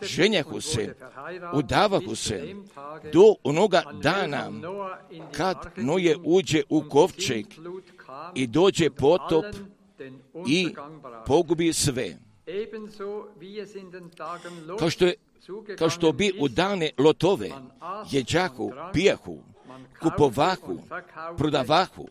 ženjahu 0.03 0.61
se, 0.61 0.95
udavahu 1.55 2.15
se, 2.15 2.55
do 3.13 3.35
onoga 3.45 3.83
dana 4.03 4.51
kad 5.33 5.57
Noje 5.77 6.17
uđe 6.25 6.63
u 6.69 6.83
kovčeg 6.91 7.47
i 8.35 8.47
dođe 8.47 8.91
potop 8.91 9.45
i 10.47 10.75
pogubi 11.27 11.73
sve. 11.73 12.19
Kao 14.79 14.91
što, 14.91 15.07
je, 15.07 15.15
kao 15.79 15.91
što 15.91 16.13
bi 16.13 16.33
u 16.41 16.49
dane 16.49 16.91
lotove 16.99 17.51
jeđahu, 18.11 18.73
pijahu, 18.93 19.39
kupovahu, 20.03 20.79
prodavahu, 21.37 22.09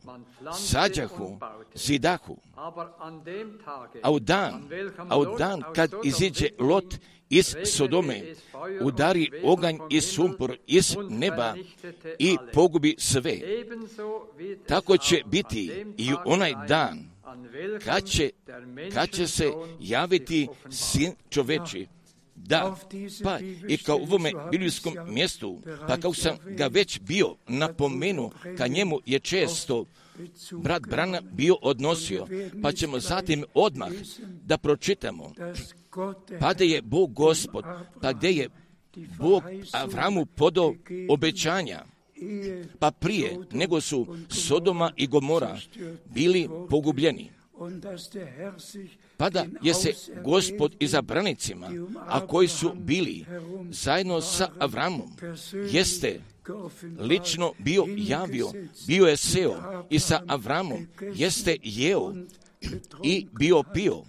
sađahu, 0.53 1.37
zidahu. 1.75 2.37
A 4.03 4.11
u 4.11 4.19
dan, 4.19 4.53
a 5.09 5.19
u 5.19 5.25
dan 5.37 5.61
kad 5.75 5.91
iziđe 6.03 6.47
lot 6.59 6.95
iz 7.29 7.55
Sodome, 7.65 8.21
udari 8.81 9.31
oganj 9.43 9.77
i 9.89 10.01
sumpor 10.01 10.57
iz 10.67 10.95
neba 11.09 11.55
i 12.19 12.37
pogubi 12.53 12.95
sve. 12.97 13.39
Tako 14.67 14.97
će 14.97 15.23
biti 15.25 15.85
i 15.97 16.11
onaj 16.25 16.53
dan 16.67 17.10
kad 17.85 18.09
će, 18.09 18.29
kad 18.93 19.09
će 19.09 19.27
se 19.27 19.51
javiti 19.79 20.47
sin 20.69 21.13
čoveči. 21.29 21.87
Da, 22.35 22.75
pa 23.23 23.39
i 23.67 23.77
kao 23.77 23.97
u 23.97 24.01
ovome 24.01 24.31
biblijskom 24.51 24.93
mjestu, 25.07 25.61
pa 25.87 25.97
kao 25.97 26.13
sam 26.13 26.37
ga 26.45 26.67
već 26.67 26.99
bio 26.99 27.35
napomenuo, 27.47 28.31
ka 28.57 28.67
njemu 28.67 28.99
je 29.05 29.19
često 29.19 29.85
brat 30.51 30.81
Brana 30.87 31.21
bio 31.21 31.55
odnosio, 31.61 32.27
pa 32.61 32.71
ćemo 32.71 32.99
zatim 32.99 33.43
odmah 33.53 33.91
da 34.45 34.57
pročitamo, 34.57 35.33
pa 36.39 36.53
da 36.53 36.63
je 36.63 36.81
Bog 36.81 37.13
gospod, 37.13 37.63
pa 38.01 38.13
gdje 38.13 38.29
je 38.29 38.49
Bog 39.17 39.43
Avramu 39.71 40.25
podao 40.25 40.73
obećanja, 41.09 41.83
pa 42.79 42.91
prije 42.91 43.37
nego 43.51 43.81
su 43.81 44.17
Sodoma 44.29 44.91
i 44.95 45.07
Gomora 45.07 45.57
bili 46.05 46.49
pogubljeni. 46.69 47.31
pa 49.17 49.29
da 49.29 49.45
je 49.61 49.73
se 49.73 49.93
gospod 50.23 50.75
izabranicima, 50.79 51.69
a 52.07 52.27
koji 52.27 52.47
su 52.47 52.71
bili 52.75 53.25
zajedno 53.71 54.21
sa 54.21 54.49
Avramom, 54.59 55.11
jeste 55.71 56.21
lično 56.99 57.53
bio 57.59 57.85
javio, 57.97 58.47
bio 58.87 59.05
je 59.05 59.17
seo 59.17 59.85
i 59.89 59.99
sa 59.99 60.21
Avramom 60.27 60.87
jeste 61.15 61.57
jeo 61.63 62.13
i 63.03 63.27
bio 63.39 63.63
pio. 63.73 64.03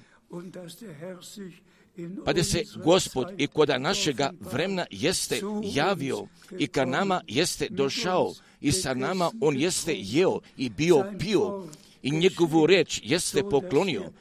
Pa 2.24 2.42
se 2.42 2.64
gospod 2.84 3.26
i 3.38 3.46
koda 3.46 3.78
našega 3.78 4.32
vremena 4.40 4.86
jeste 4.90 5.40
javio 5.62 6.26
i 6.58 6.66
ka 6.66 6.84
nama 6.84 7.20
jeste 7.28 7.66
došao 7.70 8.32
i 8.60 8.72
sa 8.72 8.94
nama 8.94 9.30
on 9.40 9.56
jeste 9.56 9.94
jeo 9.98 10.40
i 10.56 10.70
bio 10.70 11.04
pio 11.18 11.66
i 12.02 12.10
njegovu 12.10 12.66
reč 12.66 13.00
jeste 13.04 13.42
poklonio, 13.50 14.12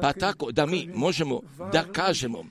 pa 0.00 0.12
tako 0.12 0.52
da 0.52 0.66
mi 0.66 0.90
možemo 0.94 1.40
da 1.72 1.84
kažemo 1.92 2.44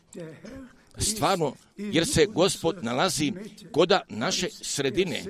stvarno, 0.98 1.54
jer 1.78 2.08
se 2.08 2.26
gospod 2.26 2.84
nalazi 2.84 3.34
koda 3.72 4.02
naše 4.10 4.50
sredine. 4.50 5.24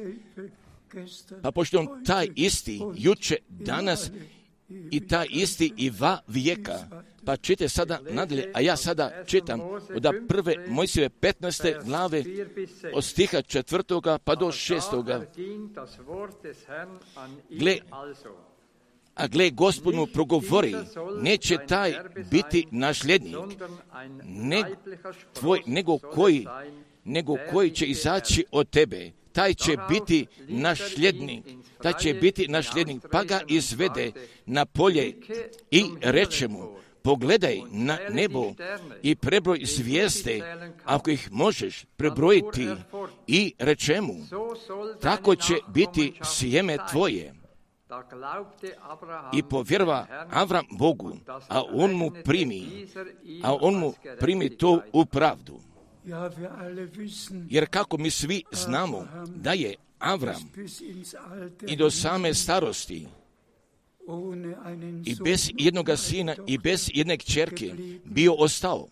Pa 1.41 1.51
pošto 1.51 1.97
taj 2.05 2.29
isti 2.35 2.81
juče, 2.95 3.37
danas 3.49 4.11
i 4.91 5.07
taj 5.07 5.27
isti 5.29 5.73
i 5.77 5.89
va 5.89 6.19
vijeka. 6.27 7.03
Pa 7.27 7.37
čite 7.37 7.69
sada 7.69 7.99
nadalje, 8.09 8.51
a 8.53 8.61
ja 8.61 8.77
sada 8.77 9.23
čitam 9.25 9.61
od 9.95 10.05
prve 10.27 10.55
Mojsijeve 10.67 11.09
15. 11.09 11.85
glave 11.85 12.23
od 12.93 13.03
stiha 13.03 13.41
četvrtoga 13.41 14.17
pa 14.17 14.35
do 14.35 14.51
šestoga. 14.51 15.25
Gle, 17.49 17.77
a 19.15 19.27
gle, 19.27 19.49
gospod 19.49 19.95
mu 19.95 20.07
progovori, 20.07 20.75
neće 21.21 21.57
taj 21.67 21.95
biti 22.31 22.67
nasljednik, 22.71 23.35
ne 24.23 24.63
tvoj, 25.33 25.61
nego 25.65 25.97
koji, 25.97 26.47
nego 27.03 27.35
koji 27.51 27.71
će 27.71 27.85
izaći 27.85 28.45
od 28.51 28.69
tebe, 28.69 29.11
taj 29.31 29.53
će 29.53 29.77
biti 29.89 30.25
nasljednik, 30.47 31.45
taj 31.81 31.93
će 31.93 32.13
biti 32.13 32.47
nasljednik, 32.47 33.03
pa 33.11 33.23
ga 33.23 33.41
izvede 33.47 34.11
na 34.45 34.65
polje 34.65 35.15
i 35.71 35.83
reče 36.01 36.47
mu, 36.47 36.77
pogledaj 37.07 37.61
na 37.71 37.97
nebo 38.09 38.53
i 39.03 39.15
prebroj 39.15 39.61
zvijezde, 39.65 40.41
ako 40.85 41.09
ih 41.09 41.31
možeš 41.31 41.85
prebrojiti 41.97 42.67
i 43.27 43.53
reče 43.59 44.01
mu, 44.01 44.15
tako 45.01 45.35
će 45.35 45.53
biti 45.67 46.13
sjeme 46.23 46.77
tvoje. 46.91 47.33
I 49.33 49.43
povjerova 49.43 50.27
Avram 50.31 50.65
Bogu, 50.71 51.17
a 51.47 51.63
on 51.73 51.91
mu 51.91 52.11
primi, 52.23 52.87
a 53.43 53.55
on 53.61 53.75
mu 53.75 53.93
primi 54.19 54.57
to 54.57 54.81
u 54.93 55.05
pravdu. 55.05 55.59
Jer 57.49 57.69
kako 57.69 57.97
mi 57.97 58.11
svi 58.11 58.43
znamo 58.51 59.07
da 59.35 59.53
je 59.53 59.75
Avram 59.99 60.51
i 61.67 61.75
do 61.75 61.91
same 61.91 62.33
starosti 62.33 63.07
i 65.05 65.15
bez 65.23 65.51
jednoga 65.57 65.97
sina 65.97 66.35
i 66.47 66.57
bez 66.57 66.89
jedne 66.93 67.17
čerke 67.17 67.73
bio 68.05 68.33
ostao 68.33 68.87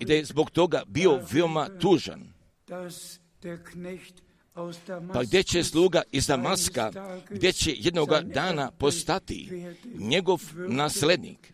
i 0.00 0.04
da 0.04 0.14
je 0.14 0.24
zbog 0.24 0.50
toga 0.50 0.82
bio 0.86 1.20
veoma 1.32 1.68
tužan. 1.80 2.32
Pa 5.12 5.22
gdje 5.22 5.42
će 5.42 5.64
sluga 5.64 6.02
iz 6.12 6.26
Damaska, 6.26 6.92
gdje 7.30 7.52
će 7.52 7.74
jednoga 7.76 8.20
dana 8.20 8.70
postati 8.70 9.66
njegov 9.98 10.40
naslednik? 10.68 11.52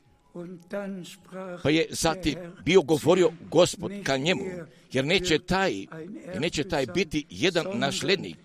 Pa 1.63 1.71
je 1.71 1.87
zatim 1.91 2.35
bio 2.65 2.83
govorio 2.83 3.31
gospod 3.51 3.93
ka 4.05 4.17
njemu, 4.17 4.45
jer 4.93 5.05
neće 5.05 5.39
taj, 5.39 5.87
jer 6.27 6.41
neće 6.41 6.65
taj 6.65 6.87
biti 6.87 7.25
jedan 7.31 7.67
naslednik, 7.75 8.37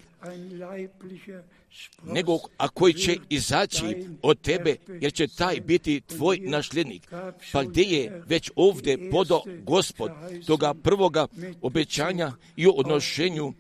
nego 2.04 2.40
a 2.58 2.68
koji 2.68 2.94
će 2.94 3.18
izaći 3.30 4.08
od 4.22 4.42
tebe, 4.42 4.76
jer 5.02 5.14
će 5.14 5.28
taj 5.28 5.62
biti 5.62 6.02
tvoj 6.02 6.38
nasljednik. 6.38 7.14
Pa 7.52 7.64
gdje 7.64 7.84
je 7.84 8.24
već 8.28 8.52
ovdje 8.56 9.10
podo 9.12 9.42
gospod 9.64 10.12
toga 10.48 10.74
prvoga 10.74 11.28
obećanja 11.62 12.32
i 12.56 12.68
o 12.68 12.72
odnošenju 12.72 13.54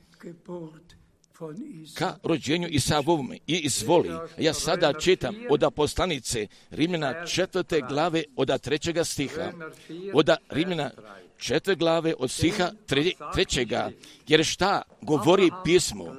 ka 1.93 2.17
rođenju 2.23 2.67
Isavovome 2.71 3.38
i 3.47 3.58
izvoli. 3.58 4.10
Ja 4.38 4.53
sada 4.53 4.93
čitam 4.93 5.36
od 5.49 5.63
poslanice 5.75 6.47
Rimljana 6.71 7.25
četvrte 7.25 7.82
glave 7.89 8.23
od 8.36 8.62
trećega 8.62 9.03
stiha, 9.03 9.51
od 10.13 10.29
Rimljana 10.49 10.91
četvrte 11.38 11.75
glave 11.75 12.13
od 12.19 12.32
stiha 12.32 12.71
trećega, 13.34 13.91
jer 14.27 14.45
šta 14.45 14.82
govori 15.01 15.49
pismo? 15.63 16.15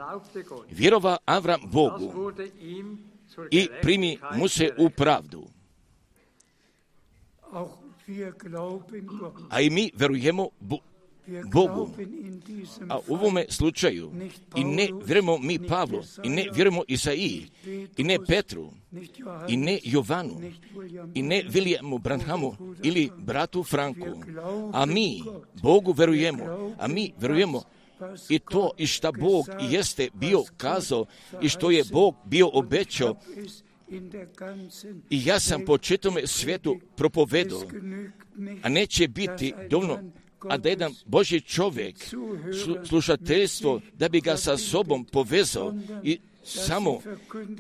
Vjerova 0.70 1.16
Avram 1.24 1.60
Bogu 1.72 2.32
i 3.50 3.68
primi 3.82 4.18
mu 4.34 4.48
se 4.48 4.70
u 4.78 4.90
pravdu. 4.90 5.46
A 9.50 9.60
i 9.60 9.70
mi 9.70 9.90
verujemo 9.94 10.48
Bogu. 11.52 11.90
A 12.88 12.98
u 13.08 13.14
ovome 13.14 13.44
slučaju 13.48 14.12
i 14.56 14.64
ne 14.64 14.88
vjerujemo 15.04 15.38
mi 15.38 15.58
Pavlu, 15.58 16.02
i 16.24 16.28
ne 16.28 16.46
vjerujemo 16.54 16.82
Isaiji, 16.88 17.46
i 17.96 18.04
ne 18.04 18.18
Petru, 18.26 18.72
i 19.48 19.56
ne 19.56 19.78
Jovanu, 19.82 20.40
i 21.14 21.22
ne 21.22 21.42
Williamu 21.48 21.98
Branhamu 21.98 22.56
ili 22.82 23.10
bratu 23.18 23.62
Franku, 23.62 24.22
a 24.72 24.87
mi 24.87 25.22
Bogu 25.62 25.92
verujemo, 25.92 26.74
a 26.78 26.88
mi 26.88 27.12
verujemo 27.18 27.62
i 28.28 28.38
to 28.38 28.70
i 28.78 28.87
šta 28.87 29.12
Bog 29.12 29.46
jeste 29.70 30.08
bio 30.14 30.42
kazao 30.56 31.06
i 31.42 31.48
što 31.48 31.70
je 31.70 31.84
Bog 31.92 32.14
bio 32.24 32.50
obećao. 32.52 33.14
i 35.10 35.26
ja 35.26 35.40
sam 35.40 35.64
po 35.64 35.78
čitome 35.78 36.26
svijetu 36.26 36.80
propovedao, 36.96 37.62
a 38.62 38.68
neće 38.68 39.08
biti 39.08 39.54
dovoljno 39.70 39.98
a 40.48 40.57
da 40.57 40.68
jedan 40.68 40.94
Boži 41.07 41.40
čovjek 41.40 41.96
slušateljstvo 42.88 43.80
da 43.98 44.09
bi 44.09 44.20
ga 44.20 44.37
sa 44.37 44.57
sobom 44.57 45.04
povezao 45.04 45.74
i 46.02 46.18
samo 46.44 47.00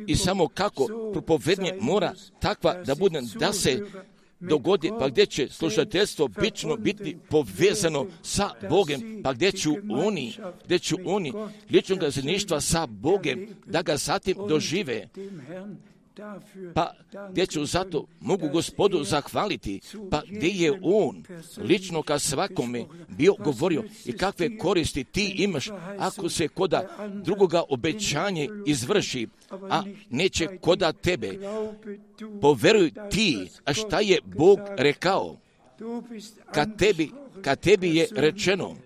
i 0.06 0.16
samo 0.16 0.48
kako 0.48 1.10
propovednje 1.12 1.72
mora 1.80 2.14
takva 2.40 2.82
da 2.82 2.94
bude 2.94 3.20
da 3.38 3.52
se 3.52 3.80
dogodi, 4.40 4.90
pa 4.98 5.08
gdje 5.08 5.26
će 5.26 5.48
slušateljstvo 5.48 6.28
bično 6.28 6.76
biti 6.76 7.16
povezano 7.30 8.06
sa 8.22 8.50
Bogem, 8.70 9.20
pa 9.22 9.32
gdje 9.32 9.52
će 9.52 9.68
oni, 9.90 10.34
gdje 10.64 10.78
će 10.78 10.94
oni 11.04 11.32
ličnog 11.70 11.98
zajedništva 12.00 12.60
sa 12.60 12.86
Bogem, 12.86 13.48
da 13.66 13.82
ga 13.82 13.96
zatim 13.96 14.36
dožive 14.48 15.08
pa 16.74 16.94
gdje 17.30 17.46
ću 17.46 17.64
zato 17.64 18.06
mogu 18.20 18.48
gospodu 18.48 19.04
zahvaliti, 19.04 19.80
pa 20.10 20.22
gdje 20.28 20.48
je 20.48 20.80
on 20.82 21.24
lično 21.56 22.02
ka 22.02 22.18
svakome 22.18 22.84
bio 23.08 23.34
govorio 23.34 23.84
i 24.04 24.12
kakve 24.12 24.58
koristi 24.58 25.04
ti 25.04 25.34
imaš 25.38 25.70
ako 25.98 26.28
se 26.28 26.48
koda 26.48 27.08
drugoga 27.24 27.62
obećanje 27.68 28.48
izvrši, 28.66 29.28
a 29.50 29.82
neće 30.10 30.58
koda 30.60 30.92
tebe. 30.92 31.38
Poveruj 32.40 32.92
ti, 33.10 33.48
a 33.64 33.74
šta 33.74 34.00
je 34.00 34.18
Bog 34.24 34.58
rekao? 34.76 35.36
Kad 36.52 36.78
tebi, 36.78 37.10
kad 37.42 37.60
tebi 37.60 37.96
je 37.96 38.08
rečeno, 38.12 38.76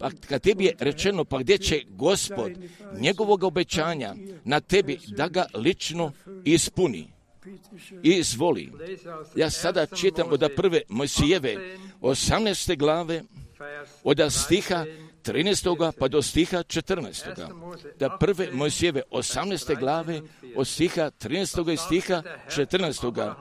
pa 0.00 0.10
kad 0.28 0.42
tebi 0.42 0.64
je 0.64 0.74
rečeno, 0.78 1.24
pa 1.24 1.38
gdje 1.38 1.58
će 1.58 1.82
gospod 1.88 2.52
njegovog 3.00 3.44
obećanja 3.44 4.14
na 4.44 4.60
tebi 4.60 4.98
da 5.08 5.28
ga 5.28 5.46
lično 5.54 6.12
ispuni 6.44 7.12
i 8.02 8.10
izvoli. 8.10 8.72
Ja 9.36 9.50
sada 9.50 9.86
čitam 9.86 10.26
od 10.30 10.50
prve 10.56 10.80
Mojsijeve 10.88 11.76
18. 12.00 12.78
glave, 12.78 13.22
od 14.04 14.20
stiha 14.30 14.84
13. 15.24 15.92
pa 15.98 16.08
do 16.08 16.22
stiha 16.22 16.58
14. 16.58 17.48
Da 17.98 18.16
prve 18.20 18.48
Mojsijeve 18.52 19.02
18. 19.10 19.78
glave 19.78 20.20
od 20.56 20.66
stiha 20.68 21.10
13. 21.10 21.72
i 21.72 21.76
stiha 21.76 22.22
14. 22.48 23.34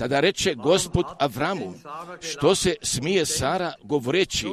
Tada 0.00 0.20
reče 0.20 0.54
gospod 0.54 1.04
Avramu, 1.18 1.74
što 2.20 2.54
se 2.54 2.74
smije 2.82 3.26
Sara 3.26 3.72
govoreći, 3.82 4.46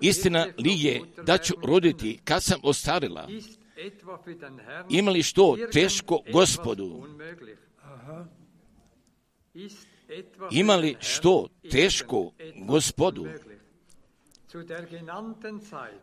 istina 0.00 0.46
li 0.58 0.72
je 0.78 1.00
da 1.26 1.38
ću 1.38 1.54
roditi 1.62 2.18
kad 2.24 2.42
sam 2.42 2.60
ostarila? 2.62 3.28
Ima 4.90 5.10
li 5.10 5.22
što 5.22 5.56
teško 5.72 6.20
gospodu? 6.32 7.02
Ima 10.50 10.76
li 10.76 10.96
što 11.00 11.48
teško 11.70 12.30
gospodu? 12.56 13.26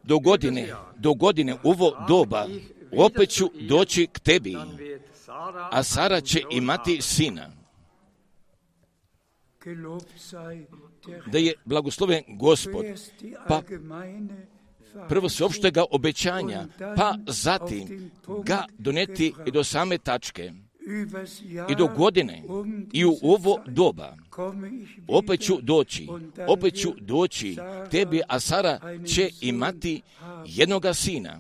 Do 0.03 0.19
godine, 0.19 0.73
do 0.97 1.13
godine 1.13 1.55
ovo 1.63 2.05
doba 2.07 2.47
opet 2.97 3.29
ću 3.29 3.45
doći 3.69 4.07
k 4.07 4.19
tebi, 4.19 4.57
a 5.71 5.83
Sara 5.83 6.21
će 6.21 6.41
imati 6.51 7.01
sina. 7.01 7.49
da 11.25 11.37
je 11.37 11.53
blagosloven 11.65 12.23
gospod, 12.27 12.85
pa 13.47 13.61
prvo 15.09 15.29
sveopštega 15.29 15.83
obećanja, 15.91 16.67
pa 16.95 17.15
zatim 17.27 18.11
ga 18.43 18.65
doneti 18.77 19.33
do 19.53 19.63
same 19.63 19.97
tačke 19.97 20.51
i 21.69 21.75
do 21.75 21.87
godine 21.87 22.43
i 22.93 23.05
u 23.05 23.17
ovo 23.21 23.59
doba. 23.67 24.17
Opet 25.07 25.41
ću 25.41 25.61
doći, 25.61 26.07
opet 26.47 26.81
ću 26.81 26.93
doći. 26.99 27.57
Tebi, 27.91 28.21
a 28.27 28.39
Sara 28.39 28.79
će 29.05 29.29
imati 29.41 30.01
jednoga 30.45 30.93
sina. 30.93 31.39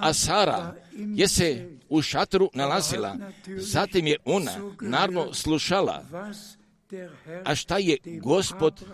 A 0.00 0.12
Sara 0.12 0.74
je 0.92 1.28
se 1.28 1.68
u 1.88 2.02
šatoru 2.02 2.50
nalazila, 2.54 3.16
zatim 3.46 4.06
je 4.06 4.16
ona 4.24 4.52
naravno 4.80 5.34
slušala, 5.34 6.04
a 7.44 7.54
šta 7.54 7.78
je 7.78 7.96
gospod 8.22 8.84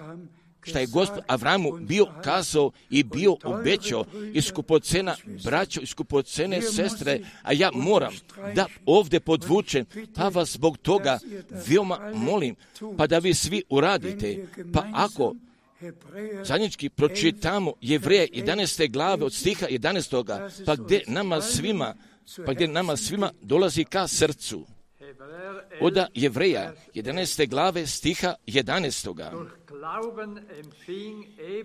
šta 0.67 0.79
je 0.79 0.87
gospod 0.87 1.25
Avramu 1.27 1.73
bio 1.81 2.07
kazao 2.25 2.71
i 2.91 3.03
bio 3.05 3.37
obećao 3.45 4.05
i 4.35 4.43
skupocena 4.43 5.17
braćo 5.45 5.81
i 5.81 5.87
skupocene 5.87 6.63
sestre, 6.63 7.21
a 7.43 7.53
ja 7.53 7.71
moram 7.75 8.15
da 8.55 8.67
ovdje 8.87 9.21
podvučem, 9.21 9.87
pa 10.15 10.29
vas 10.29 10.53
zbog 10.53 10.79
toga 10.79 11.19
veoma 11.67 12.13
molim, 12.15 12.57
pa 12.97 13.07
da 13.07 13.19
vi 13.19 13.35
svi 13.35 13.63
uradite, 13.69 14.47
pa 14.73 14.87
ako 14.93 15.35
zajednički 16.43 16.89
pročitamo 16.89 17.73
Jevreje 17.81 18.29
11. 18.33 18.91
glave 18.91 19.25
od 19.25 19.35
stiha 19.35 19.67
11. 19.71 20.65
pa 20.67 20.77
gdje 20.77 21.03
nama 21.07 21.41
svima, 21.41 21.95
pa 22.47 22.53
gdje 22.53 22.69
nama 22.69 22.97
svima 22.97 23.33
dolazi 23.43 23.85
ka 23.85 24.09
srcu 24.09 24.67
od 25.81 25.99
Jevreja 26.15 26.73
11. 26.95 27.49
glave 27.49 27.87
stiha 27.87 28.35
11. 28.47 29.47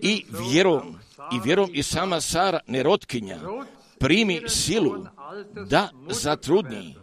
I 0.02 0.24
vjerom, 0.50 0.98
i 1.32 1.40
vjerom 1.44 1.70
i 1.72 1.82
sama 1.82 2.20
Sara 2.20 2.60
nerotkinja 2.66 3.38
primi 3.98 4.42
silu 4.48 5.06
da 5.68 5.88
zatrudni 6.10 6.94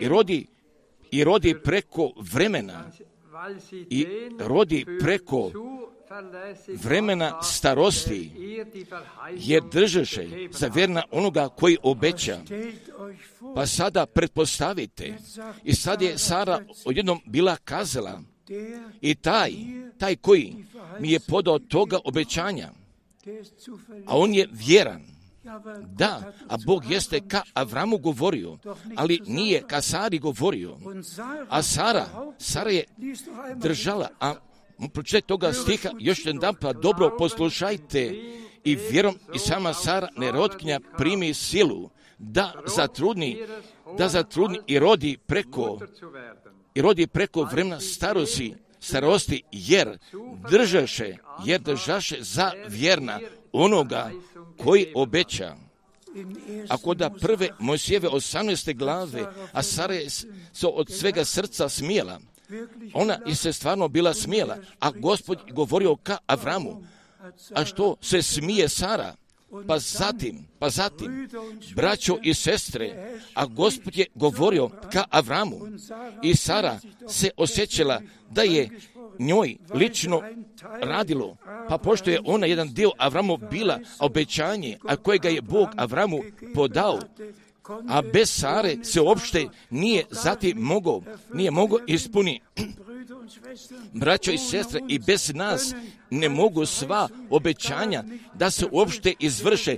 i 0.00 0.08
rodi, 0.08 0.46
i 1.10 1.24
rodi 1.24 1.54
preko 1.64 2.12
vremena 2.16 2.90
i 3.72 4.06
rodi 4.38 4.86
preko 5.00 5.50
vremena 6.82 7.42
starosti, 7.42 8.30
jer 9.36 9.62
držeše 9.72 10.28
za 10.50 10.66
vjerna 10.74 11.02
onoga 11.10 11.48
koji 11.48 11.76
obeća. 11.82 12.40
Pa 13.54 13.66
sada 13.66 14.06
pretpostavite, 14.06 15.18
i 15.64 15.74
sad 15.74 16.02
je 16.02 16.18
Sara 16.18 16.64
odjednom 16.84 17.20
bila 17.26 17.56
kazala, 17.56 18.20
i 19.00 19.14
taj, 19.14 19.52
taj 19.98 20.16
koji 20.16 20.64
mi 21.00 21.12
je 21.12 21.20
podao 21.20 21.58
toga 21.58 21.98
obećanja, 22.04 22.70
a 24.06 24.18
on 24.18 24.34
je 24.34 24.48
vjeran, 24.52 25.02
da, 25.86 26.32
a 26.48 26.56
Bog 26.66 26.90
jeste 26.90 27.20
ka 27.28 27.42
Avramu 27.54 27.98
govorio, 27.98 28.58
ali 28.96 29.20
nije 29.26 29.62
ka 29.66 29.82
Sari 29.82 30.18
govorio. 30.18 30.76
A 31.48 31.62
Sara, 31.62 32.06
Sara 32.38 32.70
je 32.70 32.84
držala, 33.56 34.08
a 34.20 34.34
pročitajte 34.94 35.26
toga 35.26 35.52
stiha 35.52 35.90
još 35.98 36.26
jedan 36.26 36.54
pa 36.60 36.72
dobro 36.72 37.16
poslušajte 37.18 38.14
i 38.64 38.78
vjerom 38.90 39.18
i 39.34 39.38
sama 39.38 39.74
Sara 39.74 40.08
nerotkinja 40.16 40.80
primi 40.98 41.34
silu 41.34 41.90
da 42.18 42.52
zatrudni, 42.66 43.38
da 43.98 44.08
zatrudni 44.08 44.58
i 44.66 44.78
rodi 44.78 45.18
preko 45.26 45.78
i 46.74 46.82
rodi 46.82 47.06
preko 47.06 47.42
vremena 47.42 47.80
starosti, 47.80 48.54
starosti 48.80 49.42
jer 49.52 49.98
držaše, 50.50 51.16
jer 51.44 51.60
držaše 51.60 52.16
za 52.20 52.52
vjerna 52.68 53.20
onoga 53.52 54.10
koji 54.62 54.92
obeća. 54.94 55.56
Ako 56.68 56.94
da 56.94 57.10
prve 57.10 57.48
Mojsijeve 57.58 58.08
18. 58.08 58.76
glave, 58.76 59.24
a 59.52 59.62
Sara 59.62 59.94
je 59.94 60.08
od 60.62 60.90
svega 60.90 61.24
srca 61.24 61.68
smijela, 61.68 62.20
ona 62.94 63.18
je 63.26 63.34
se 63.34 63.52
stvarno 63.52 63.88
bila 63.88 64.14
smijela, 64.14 64.56
a 64.80 64.90
gospod 64.90 65.38
govorio 65.52 65.96
ka 65.96 66.18
Avramu, 66.26 66.84
a 67.54 67.64
što 67.64 67.96
se 68.00 68.22
smije 68.22 68.68
Sara? 68.68 69.14
Pa 69.66 69.78
zatim, 69.78 70.46
pa 70.58 70.70
zatim, 70.70 71.28
braćo 71.74 72.18
i 72.22 72.34
sestre, 72.34 73.18
a 73.34 73.46
gospod 73.46 73.96
je 73.96 74.06
govorio 74.14 74.68
ka 74.92 75.04
Avramu. 75.10 75.58
I 76.22 76.34
Sara 76.36 76.80
se 77.08 77.30
osjećala 77.36 78.00
da 78.30 78.42
je 78.42 78.70
njoj 79.18 79.56
lično 79.74 80.22
radilo, 80.82 81.36
pa 81.68 81.78
pošto 81.78 82.10
je 82.10 82.20
ona 82.24 82.46
jedan 82.46 82.74
dio 82.74 82.90
Avramu 82.98 83.36
bila 83.50 83.80
obećanje, 83.98 84.78
a 84.84 84.96
kojega 84.96 85.28
je 85.28 85.42
Bog 85.42 85.68
Avramu 85.76 86.20
podao, 86.54 87.00
a 87.88 88.02
bez 88.02 88.30
Sare 88.30 88.76
se 88.82 89.00
uopšte 89.00 89.48
nije 89.70 90.04
zatim 90.10 90.58
mogao, 90.58 91.02
nije 91.34 91.50
mogao 91.50 91.78
ispuni. 91.86 92.40
Braćo 93.92 94.30
i 94.30 94.38
sestre, 94.38 94.80
i 94.88 94.98
bez 94.98 95.34
nas 95.34 95.74
ne 96.10 96.28
mogu 96.28 96.66
sva 96.66 97.08
obećanja 97.30 98.04
da 98.34 98.50
se 98.50 98.66
uopšte 98.72 99.14
izvrše 99.18 99.76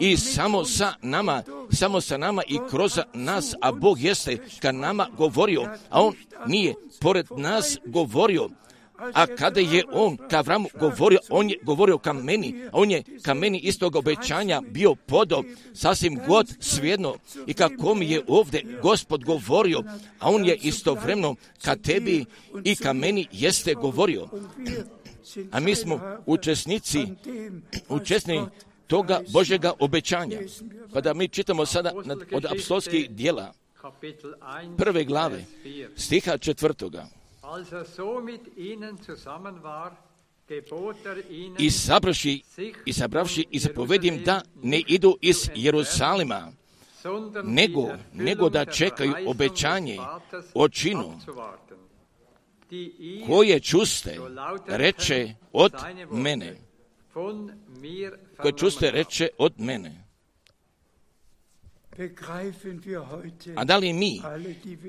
i 0.00 0.16
samo 0.16 0.64
sa 0.64 0.94
nama, 1.02 1.42
samo 1.72 2.00
sa 2.00 2.16
nama 2.16 2.42
i 2.48 2.58
kroz 2.70 2.98
nas, 3.14 3.54
a 3.60 3.72
Bog 3.72 4.00
jeste 4.00 4.38
ka 4.60 4.72
nama 4.72 5.06
govorio, 5.16 5.62
a 5.90 6.02
On 6.02 6.14
nije 6.46 6.74
pored 7.00 7.26
nas 7.36 7.78
govorio, 7.86 8.48
a 9.12 9.26
kada 9.26 9.60
je 9.60 9.84
on 9.92 10.16
ka 10.16 10.38
Avramu 10.38 10.68
govorio, 10.80 11.18
on 11.30 11.50
je 11.50 11.58
govorio 11.62 11.98
ka 11.98 12.12
meni, 12.12 12.54
on 12.72 12.90
je 12.90 13.02
ka 13.22 13.34
meni 13.34 13.58
istog 13.58 13.96
obećanja 13.96 14.60
bio 14.60 14.94
podo, 14.94 15.42
sasvim 15.74 16.20
god 16.26 16.56
svijedno 16.60 17.14
i 17.46 17.54
kako 17.54 17.94
mi 17.94 18.10
je 18.10 18.22
ovdje 18.28 18.78
gospod 18.82 19.24
govorio, 19.24 19.82
a 20.18 20.30
on 20.30 20.44
je 20.44 20.56
istovremeno 20.56 21.34
ka 21.64 21.76
tebi 21.76 22.24
i 22.64 22.76
ka 22.76 22.92
meni 22.92 23.26
jeste 23.32 23.74
govorio. 23.74 24.28
A 25.50 25.60
mi 25.60 25.74
smo 25.74 26.00
učesnici, 26.26 27.06
učesni 27.88 28.42
toga 28.86 29.20
Božega 29.28 29.72
obećanja. 29.78 30.38
Pa 30.92 31.00
da 31.00 31.14
mi 31.14 31.28
čitamo 31.28 31.66
sada 31.66 31.92
od 32.32 32.44
apostolskih 32.44 33.10
dijela 33.10 33.52
prve 34.76 35.04
glave, 35.04 35.44
stiha 35.96 36.38
četvrtoga. 36.38 37.06
I 41.58 41.70
sabravši, 41.70 42.42
i 42.86 42.92
sabravši 42.92 43.46
i 43.50 43.58
zapovedim 43.58 44.22
da 44.24 44.42
ne 44.62 44.82
idu 44.86 45.18
iz 45.20 45.50
Jerusalima, 45.54 46.52
nego, 47.44 47.88
nego 48.12 48.48
da 48.48 48.64
čekaju 48.64 49.14
obećanje 49.26 49.98
o 50.54 50.68
činu 50.68 51.18
koje 53.26 53.60
čuste 53.60 54.18
reče 54.66 55.34
od 55.52 55.72
mene. 56.10 56.56
Koje 58.36 58.52
čuste 58.52 58.90
reče 58.90 59.28
od 59.38 59.52
mene. 59.58 60.03
A 63.56 63.64
da 63.64 63.76
li 63.76 63.92
mi, 63.92 64.20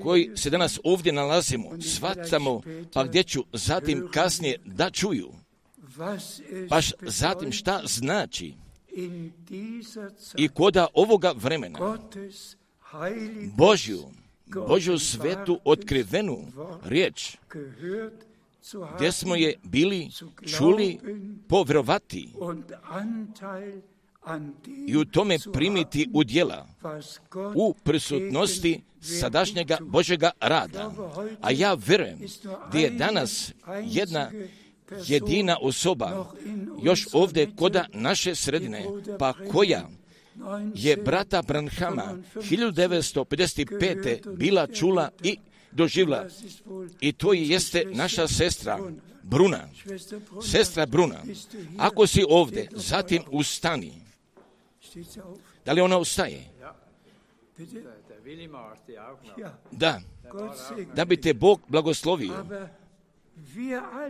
koji 0.02 0.30
se 0.36 0.50
danas 0.50 0.80
ovdje 0.84 1.12
nalazimo, 1.12 1.70
shvatamo, 1.80 2.62
pa 2.92 3.04
gdje 3.04 3.22
ću 3.22 3.44
zatim 3.52 4.08
kasnije 4.12 4.58
da 4.64 4.90
čuju, 4.90 5.32
baš 6.70 6.92
zatim 7.00 7.52
šta 7.52 7.82
znači 7.84 8.54
i 10.36 10.48
koda 10.48 10.86
ovoga 10.94 11.32
vremena 11.36 11.98
Božju, 13.56 14.02
Božju 14.68 14.98
svetu 14.98 15.60
otkrivenu 15.64 16.38
riječ, 16.84 17.36
gdje 18.96 19.12
smo 19.12 19.36
je 19.36 19.54
bili 19.62 20.10
čuli 20.56 20.98
povjerovati 21.48 22.28
i 24.86 24.96
u 24.96 25.04
tome 25.04 25.38
primiti 25.52 26.08
udjela 26.14 26.68
u 27.54 27.74
prisutnosti 27.84 28.80
sadašnjega 29.00 29.78
Božega 29.80 30.30
rada. 30.40 30.92
A 31.40 31.50
ja 31.50 31.76
verujem 31.86 32.18
da 32.72 32.78
je 32.78 32.90
danas 32.90 33.52
jedna 33.84 34.30
jedina 35.06 35.56
osoba 35.60 36.26
još 36.82 37.06
ovdje 37.12 37.50
koda 37.56 37.86
naše 37.92 38.34
sredine, 38.34 38.84
pa 39.18 39.32
koja 39.52 39.88
je 40.74 40.96
brata 40.96 41.42
Branhama 41.42 42.16
1955. 42.34 44.36
bila 44.36 44.66
čula 44.66 45.10
i 45.22 45.36
doživla. 45.72 46.26
I 47.00 47.12
to 47.12 47.32
jeste 47.32 47.84
naša 47.92 48.28
sestra 48.28 48.78
Bruna. 49.22 49.68
Sestra 50.42 50.86
Bruna, 50.86 51.22
ako 51.78 52.06
si 52.06 52.24
ovdje, 52.28 52.68
zatim 52.72 53.22
ustani 53.30 54.05
da 55.64 55.72
li 55.72 55.80
ona 55.80 55.98
ustaje? 55.98 56.44
Da, 59.70 60.00
da 60.94 61.04
bi 61.04 61.20
te 61.20 61.34
Bog 61.34 61.60
blagoslovio. 61.68 62.44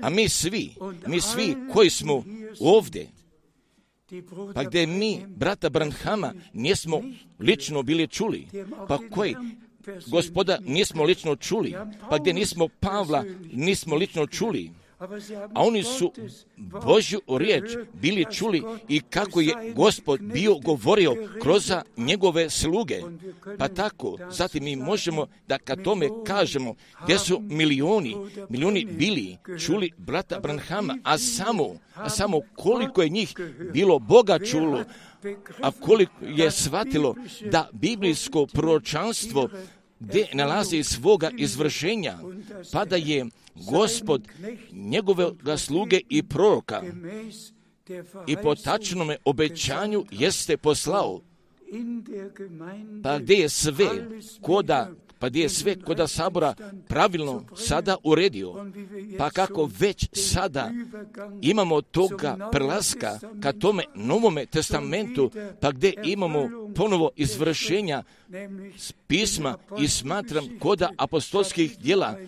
A 0.02 0.10
mi 0.10 0.28
svi, 0.28 0.74
mi 1.06 1.20
svi 1.20 1.56
koji 1.72 1.90
smo 1.90 2.24
ovdje, 2.60 3.08
pa 4.54 4.64
gdje 4.64 4.86
mi, 4.86 5.24
brata 5.26 5.68
Branhama, 5.68 6.34
nismo 6.52 7.02
lično 7.38 7.82
bili 7.82 8.08
čuli, 8.08 8.46
pa 8.88 8.98
koji? 9.10 9.36
gospoda 10.06 10.58
nismo 10.62 11.04
lično 11.04 11.36
čuli, 11.36 11.74
pa 12.10 12.18
gdje 12.18 12.32
nismo 12.32 12.68
Pavla 12.80 13.24
nismo 13.52 13.96
lično 13.96 14.26
čuli, 14.26 14.70
a 15.54 15.62
oni 15.62 15.82
su 15.82 16.12
Božju 16.56 17.20
riječ 17.28 17.70
bili 17.92 18.24
čuli 18.32 18.62
i 18.88 19.00
kako 19.00 19.40
je 19.40 19.54
gospod 19.74 20.20
bio 20.20 20.54
govorio 20.54 21.28
kroz 21.42 21.72
njegove 21.96 22.50
sluge. 22.50 23.00
Pa 23.58 23.68
tako, 23.68 24.18
zatim 24.30 24.64
mi 24.64 24.76
možemo 24.76 25.26
da 25.48 25.58
kad 25.58 25.82
tome 25.82 26.08
kažemo 26.26 26.74
gdje 27.02 27.18
su 27.18 27.40
milioni, 27.40 28.16
milioni 28.48 28.84
bili 28.84 29.36
čuli 29.66 29.90
brata 29.96 30.40
Branhama, 30.40 30.98
a 31.04 31.18
samo, 31.18 31.76
a 31.94 32.10
samo 32.10 32.40
koliko 32.56 33.02
je 33.02 33.08
njih 33.08 33.34
bilo 33.72 33.98
Boga 33.98 34.38
čulo, 34.38 34.84
a 35.62 35.70
koliko 35.70 36.24
je 36.24 36.50
shvatilo 36.50 37.14
da 37.50 37.68
biblijsko 37.72 38.46
proročanstvo 38.46 39.48
gdje 40.00 40.28
nalazi 40.32 40.82
svoga 40.82 41.30
izvršenja, 41.36 42.18
pa 42.72 42.84
da 42.84 42.96
je 42.96 43.26
gospod 43.70 44.28
njegove 44.72 45.30
sluge 45.56 46.00
i 46.08 46.22
proroka 46.22 46.82
i 48.26 48.36
po 48.42 48.54
tačnome 48.54 49.16
obećanju 49.24 50.04
jeste 50.10 50.56
poslao, 50.56 51.20
pa 53.02 53.18
gdje 53.18 53.34
je 53.34 53.48
sve 53.48 53.86
koda 54.40 54.90
pa 55.18 55.28
gdje 55.28 55.42
je 55.42 55.48
sve 55.48 55.80
koda 55.80 56.06
sabora 56.06 56.54
pravilno 56.88 57.44
sada 57.56 57.96
uredio, 58.04 58.66
pa 59.18 59.30
kako 59.30 59.70
već 59.78 60.08
sada 60.12 60.70
imamo 61.42 61.82
toga 61.82 62.48
prelaska 62.52 63.18
ka 63.42 63.52
tome 63.52 63.84
novome 63.94 64.46
testamentu, 64.46 65.30
pa 65.60 65.72
gdje 65.72 65.94
imamo 66.04 66.48
ponovo 66.74 67.10
izvršenja 67.16 68.02
pisma 69.06 69.58
i 69.80 69.88
smatram 69.88 70.44
koda 70.58 70.90
apostolskih 70.96 71.78
dijela, 71.78 72.18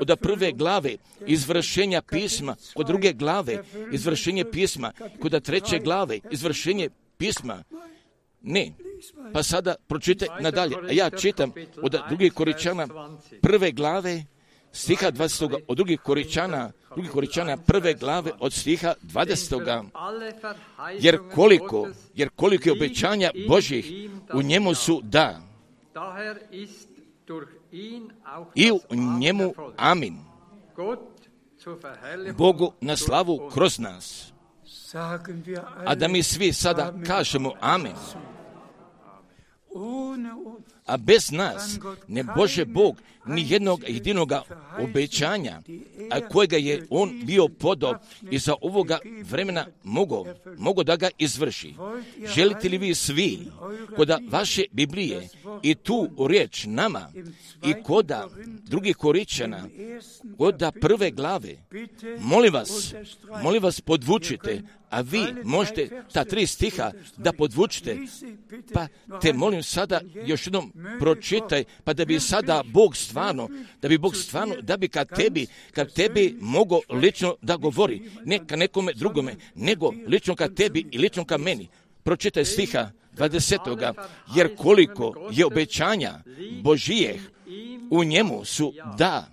od 0.00 0.18
prve 0.20 0.52
glave 0.52 0.96
izvršenja 1.26 2.02
pisma, 2.02 2.56
od 2.74 2.86
druge 2.86 3.12
glave 3.12 3.62
izvršenje 3.92 4.44
pisma, 4.44 4.92
kod 5.20 5.42
treće 5.42 5.78
glave 5.78 6.18
izvršenje 6.30 6.88
pisma. 7.16 7.62
Ne, 8.42 8.72
pa 9.32 9.42
sada 9.42 9.74
pročitaj 9.86 10.28
nadalje. 10.40 10.76
A 10.88 10.92
ja 10.92 11.10
čitam 11.10 11.52
od 11.82 11.96
drugih 12.08 12.32
koričana 12.32 12.88
prve 13.42 13.72
glave 13.72 14.24
stiha 14.72 15.12
20. 15.12 15.58
od 15.68 15.76
drugih 15.76 16.00
koričana, 16.00 16.72
drugih 16.94 17.10
koričana 17.10 17.56
prve 17.56 17.94
glave 17.94 18.30
od 18.38 18.52
stiha 18.52 18.94
20. 19.02 19.84
Jer 21.00 21.18
koliko, 21.34 21.88
jer 22.14 22.28
koliko 22.36 22.68
je 22.68 22.72
obećanja 22.72 23.30
Božih 23.48 24.10
u 24.34 24.42
njemu 24.42 24.74
su 24.74 25.00
da. 25.02 25.40
I 28.54 28.72
u 28.72 28.94
njemu 29.18 29.54
amin. 29.76 30.18
Bogu 32.36 32.72
na 32.80 32.96
slavu 32.96 33.50
kroz 33.54 33.78
nas. 33.78 34.32
A 35.86 35.94
da 35.94 36.08
mi 36.08 36.22
svi 36.22 36.52
sada 36.52 36.92
kažemo 37.06 37.52
amin 37.60 37.94
a 40.86 40.96
bez 40.96 41.30
nas 41.30 41.78
ne 42.08 42.24
Bože 42.36 42.64
Bog 42.64 42.96
ni 43.26 43.46
jednog 43.48 43.84
jedinoga 43.88 44.42
obećanja, 44.78 45.62
a 46.10 46.28
kojega 46.28 46.56
je 46.56 46.86
On 46.90 47.20
bio 47.24 47.48
podo 47.48 47.94
i 48.30 48.38
za 48.38 48.54
ovoga 48.60 48.98
vremena 49.24 49.66
mogo, 49.84 50.24
mogo 50.58 50.82
da 50.82 50.96
ga 50.96 51.08
izvrši. 51.18 51.74
Želite 52.34 52.68
li 52.68 52.78
vi 52.78 52.94
svi 52.94 53.38
koda 53.96 54.18
vaše 54.30 54.64
Biblije 54.72 55.28
i 55.62 55.74
tu 55.74 56.08
riječ 56.28 56.64
nama 56.64 57.12
i 57.62 57.82
koda 57.82 58.28
drugih 58.46 58.96
koričana, 58.96 59.68
koda 60.38 60.72
prve 60.72 61.10
glave, 61.10 61.56
molim 62.20 62.52
vas, 62.52 62.94
molim 63.42 63.62
vas 63.62 63.80
podvučite, 63.80 64.62
a 64.90 65.00
vi 65.00 65.24
možete 65.44 66.02
ta 66.12 66.24
tri 66.24 66.46
stiha 66.46 66.90
da 67.16 67.32
podvučite, 67.32 67.98
pa 68.72 68.86
te 69.22 69.32
molim 69.32 69.62
sada 69.62 70.00
još 70.26 70.46
jednom 70.46 70.69
pročitaj, 70.98 71.64
pa 71.84 71.92
da 71.92 72.04
bi 72.04 72.20
sada 72.20 72.62
Bog 72.66 72.96
stvarno, 72.96 73.48
da 73.82 73.88
bi 73.88 73.98
Bog 73.98 74.16
stvarno, 74.16 74.54
da 74.62 74.76
bi 74.76 74.88
kad 74.88 75.08
tebi, 75.16 75.46
kad 75.72 75.92
tebi 75.92 76.36
mogo 76.40 76.80
lično 76.88 77.36
da 77.42 77.56
govori, 77.56 78.10
ne 78.24 78.46
ka 78.46 78.56
nekome 78.56 78.92
drugome, 78.92 79.36
nego 79.54 79.92
lično 80.06 80.36
ka 80.36 80.48
tebi 80.48 80.86
i 80.90 80.98
lično 80.98 81.24
ka 81.24 81.38
meni. 81.38 81.68
Pročitaj 82.02 82.44
stiha 82.44 82.90
20. 83.16 83.94
jer 84.36 84.56
koliko 84.56 85.28
je 85.30 85.46
obećanja 85.46 86.12
Božijeh 86.62 87.20
u 87.90 88.04
njemu 88.04 88.44
su 88.44 88.72
da. 88.98 89.26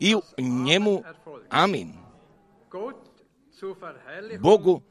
I 0.00 0.14
u 0.14 0.20
njemu 0.38 1.02
amin. 1.48 1.92
Bogu 4.40 4.82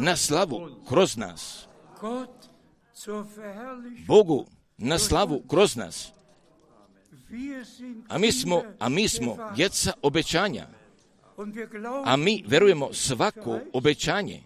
na 0.00 0.16
slavu 0.16 0.68
kroz 0.88 1.16
nas. 1.16 1.66
Bogu 4.06 4.46
na 4.78 4.98
slavu 4.98 5.42
kroz 5.48 5.76
nas. 5.76 6.12
A 8.08 8.18
mi 8.18 8.32
smo, 8.32 8.62
a 8.78 8.88
mi 8.88 9.08
smo 9.08 9.36
djeca 9.56 9.92
obećanja. 10.02 10.66
A 12.04 12.16
mi 12.16 12.44
verujemo 12.46 12.92
svako 12.92 13.60
obećanje. 13.72 14.42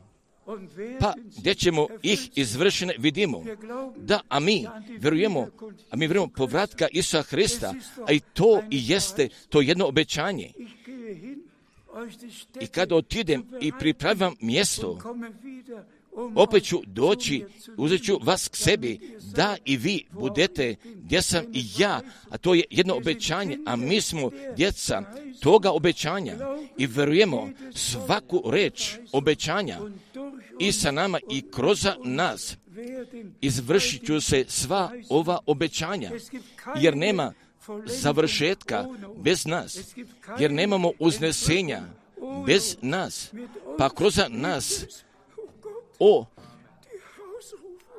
Pa 1.01 1.15
gdje 1.39 1.55
ćemo 1.55 1.87
ih 2.03 2.31
izvršene 2.35 2.95
vidimo. 2.99 3.45
Da, 3.97 4.21
a 4.29 4.41
mi 4.41 4.67
verujemo, 4.99 5.49
a 5.91 5.97
mi 5.97 6.07
verujemo 6.07 6.33
povratka 6.37 6.89
Isusa 6.93 7.23
Hrista, 7.23 7.75
a 8.09 8.13
i 8.13 8.21
to 8.21 8.63
i 8.71 8.83
jeste 8.93 9.29
to 9.49 9.61
jedno 9.61 9.87
obećanje. 9.87 10.53
I 12.61 12.67
kada 12.67 12.97
otidem 12.97 13.45
i 13.61 13.73
pripravim 13.79 14.37
mjesto, 14.41 14.99
opet 16.35 16.65
ću 16.65 16.83
doći, 16.87 17.45
uzet 17.77 18.05
ću 18.05 18.19
vas 18.23 18.49
k 18.49 18.57
sebi, 18.57 18.99
da 19.35 19.57
i 19.65 19.77
vi 19.77 20.05
budete 20.11 20.75
gdje 20.85 21.23
sam 21.23 21.45
i 21.53 21.65
ja, 21.79 22.01
a 22.31 22.39
to 22.39 22.55
je 22.55 22.65
jedno 22.71 22.97
obećanje, 22.97 23.59
a 23.67 23.77
mi 23.77 24.01
smo 24.01 24.31
djeca 24.57 25.03
toga 25.41 25.71
obećanja. 25.71 26.35
I 26.79 26.87
verujemo 26.87 27.51
svaku 27.75 28.43
reč 28.51 28.93
obećanja 29.13 29.79
i 30.61 30.73
sa 30.73 30.91
nama 30.91 31.19
i 31.31 31.43
kroz 31.51 31.87
nas. 32.05 32.57
Izvršit 33.41 34.07
ću 34.07 34.21
se 34.21 34.45
sva 34.49 34.91
ova 35.09 35.39
obećanja, 35.47 36.11
jer 36.81 36.97
nema 36.97 37.33
završetka 37.87 38.85
bez 39.17 39.47
nas, 39.47 39.95
jer 40.39 40.53
nemamo 40.53 40.93
uznesenja 40.99 41.83
bez 42.47 42.77
nas, 42.83 43.33
pa 43.79 43.89
kroz 43.89 44.21
nas 44.29 44.85
o 45.99 46.27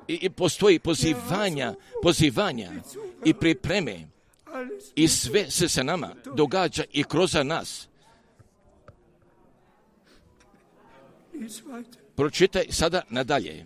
i, 0.07 0.29
postoji 0.29 0.79
pozivanja, 0.79 1.73
pozivanja 2.01 2.71
i 3.25 3.33
pripreme 3.33 4.07
i 4.95 5.07
sve 5.07 5.51
se 5.51 5.69
sa 5.69 5.83
nama 5.83 6.15
događa 6.35 6.83
i 6.91 7.03
kroz 7.03 7.35
nas. 7.43 7.87
Pročitaj 12.17 12.65
sada 12.69 13.01
nadalje. 13.09 13.65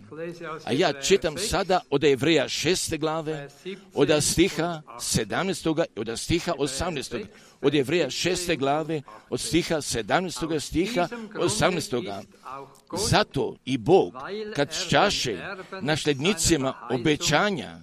A 0.64 0.72
ja 0.72 0.92
čitam 0.92 1.38
sada 1.38 1.80
od 1.90 2.04
Evreja 2.04 2.48
šeste 2.48 2.98
glave, 2.98 3.48
od 3.94 4.08
stiha 4.20 4.82
17. 4.98 5.84
i 5.96 6.00
od 6.00 6.18
stiha 6.20 6.52
18. 6.58 7.24
Od 7.62 7.74
Evreja 7.74 8.10
šeste 8.10 8.56
glave, 8.56 9.02
od 9.30 9.40
stiha 9.40 9.76
17. 9.76 10.60
stiha 10.60 11.08
18. 11.34 12.22
Zato 13.08 13.56
i 13.64 13.78
Bog, 13.78 14.14
kad 14.56 14.72
šćaše 14.72 15.38
našlednicima 15.80 16.88
obećanja, 16.90 17.78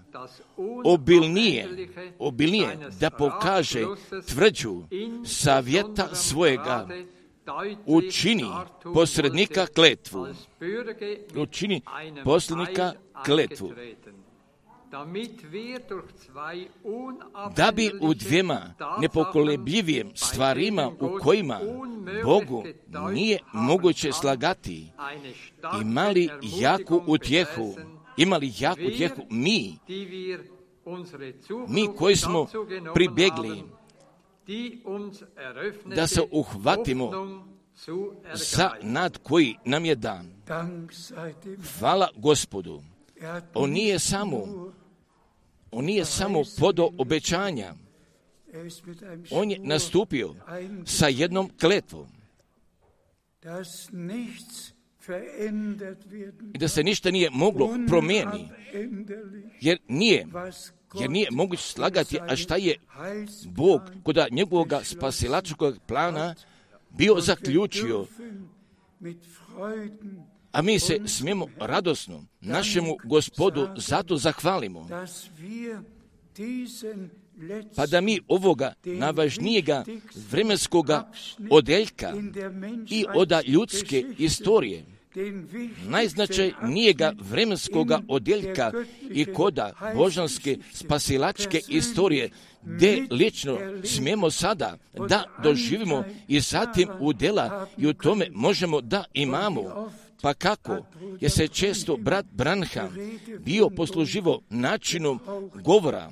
obilnije, 0.86 1.90
obilnije 2.20 2.78
da 3.00 3.10
pokaže 3.10 3.86
tvrđu 4.28 4.84
savjeta 5.26 6.16
svojega, 6.16 6.88
učini 7.86 8.46
posrednika 8.94 9.66
kletvu. 9.66 10.28
Učini 11.36 11.82
posrednika 12.24 12.94
kletvu. 13.26 13.74
Da 17.56 17.72
bi 17.72 17.92
u 18.02 18.14
dvijema 18.14 18.74
nepokolebljivijim 19.02 20.12
stvarima 20.16 20.92
u 21.00 21.20
kojima 21.22 21.60
Bogu 22.24 22.64
nije 23.12 23.40
moguće 23.54 24.12
slagati, 24.12 24.92
imali 25.82 26.30
jaku 26.60 27.04
utjehu 27.08 27.76
imali 28.20 28.54
jaku 28.60 28.90
tjehu 28.98 29.22
mi, 29.30 29.78
mi 31.68 31.88
koji 31.98 32.16
smo 32.16 32.48
pribjegli 32.94 33.64
da 35.96 36.08
se 36.08 36.22
uhvatimo 36.32 37.12
za 38.34 38.72
nad 38.82 39.18
koji 39.24 39.56
nam 39.66 39.86
je 39.86 39.96
dan. 39.96 40.32
Hvala 41.80 42.10
gospodu. 42.16 42.82
On 43.54 43.70
nije 43.70 44.00
samo 44.00 44.72
on 45.72 45.86
nije 45.86 46.06
samo 46.06 46.44
podo 46.60 46.90
obećanja. 46.98 47.74
On 49.32 49.52
je 49.52 49.60
nastupio 49.60 50.36
sa 50.86 51.08
jednom 51.08 51.50
kletvom. 51.60 52.08
I 56.54 56.58
da 56.58 56.68
se 56.68 56.84
ništa 56.84 57.12
nije 57.12 57.30
moglo 57.30 57.78
promijeniti. 57.88 58.46
Jer 59.62 59.80
nije, 59.88 60.28
jer 61.00 61.10
nije 61.10 61.28
moguće 61.32 61.64
slagati, 61.64 62.20
a 62.20 62.36
šta 62.36 62.56
je 62.56 62.76
Bog 63.46 63.82
kod 64.04 64.18
njegovog 64.32 64.74
spasilačkog 64.84 65.78
plana 65.88 66.36
bio 66.90 67.16
zaključio 67.20 68.06
a 70.52 70.62
mi 70.62 70.80
se 70.80 71.00
smijemo 71.06 71.48
radosno 71.60 72.26
našemu 72.42 72.98
gospodu 73.04 73.68
zato 73.78 74.18
zahvalimo. 74.18 74.88
Pa 77.76 77.86
da 77.86 78.02
mi 78.02 78.20
ovoga 78.28 78.74
najvažnijega 78.86 79.84
vremenskoga 80.32 81.12
odeljka 81.50 82.14
i 82.90 83.06
oda 83.16 83.42
ljudske 83.48 84.06
istorije, 84.18 84.86
najznačajnijega 85.88 87.14
vremenskoga 87.20 88.02
odjeljka 88.08 88.72
i 89.12 89.26
koda 89.26 89.74
božanske 89.96 90.58
spasilačke 90.74 91.62
istorije, 91.68 92.30
gdje 92.64 93.08
lično 93.12 93.58
smijemo 93.84 94.32
sada 94.32 94.78
da 95.10 95.24
doživimo 95.44 96.04
i 96.28 96.40
zatim 96.40 96.90
u 97.00 97.14
dela 97.14 97.68
i 97.78 97.88
u 97.88 97.94
tome 97.94 98.28
možemo 98.32 98.82
da 98.82 99.04
imamo. 99.14 99.92
Pa 100.22 100.34
kako 100.34 100.78
je 101.22 101.30
se 101.30 101.48
često 101.48 101.98
brat 101.98 102.26
Branham 102.32 102.96
bio 103.40 103.70
posluživo 103.70 104.42
načinom 104.50 105.20
govora, 105.64 106.12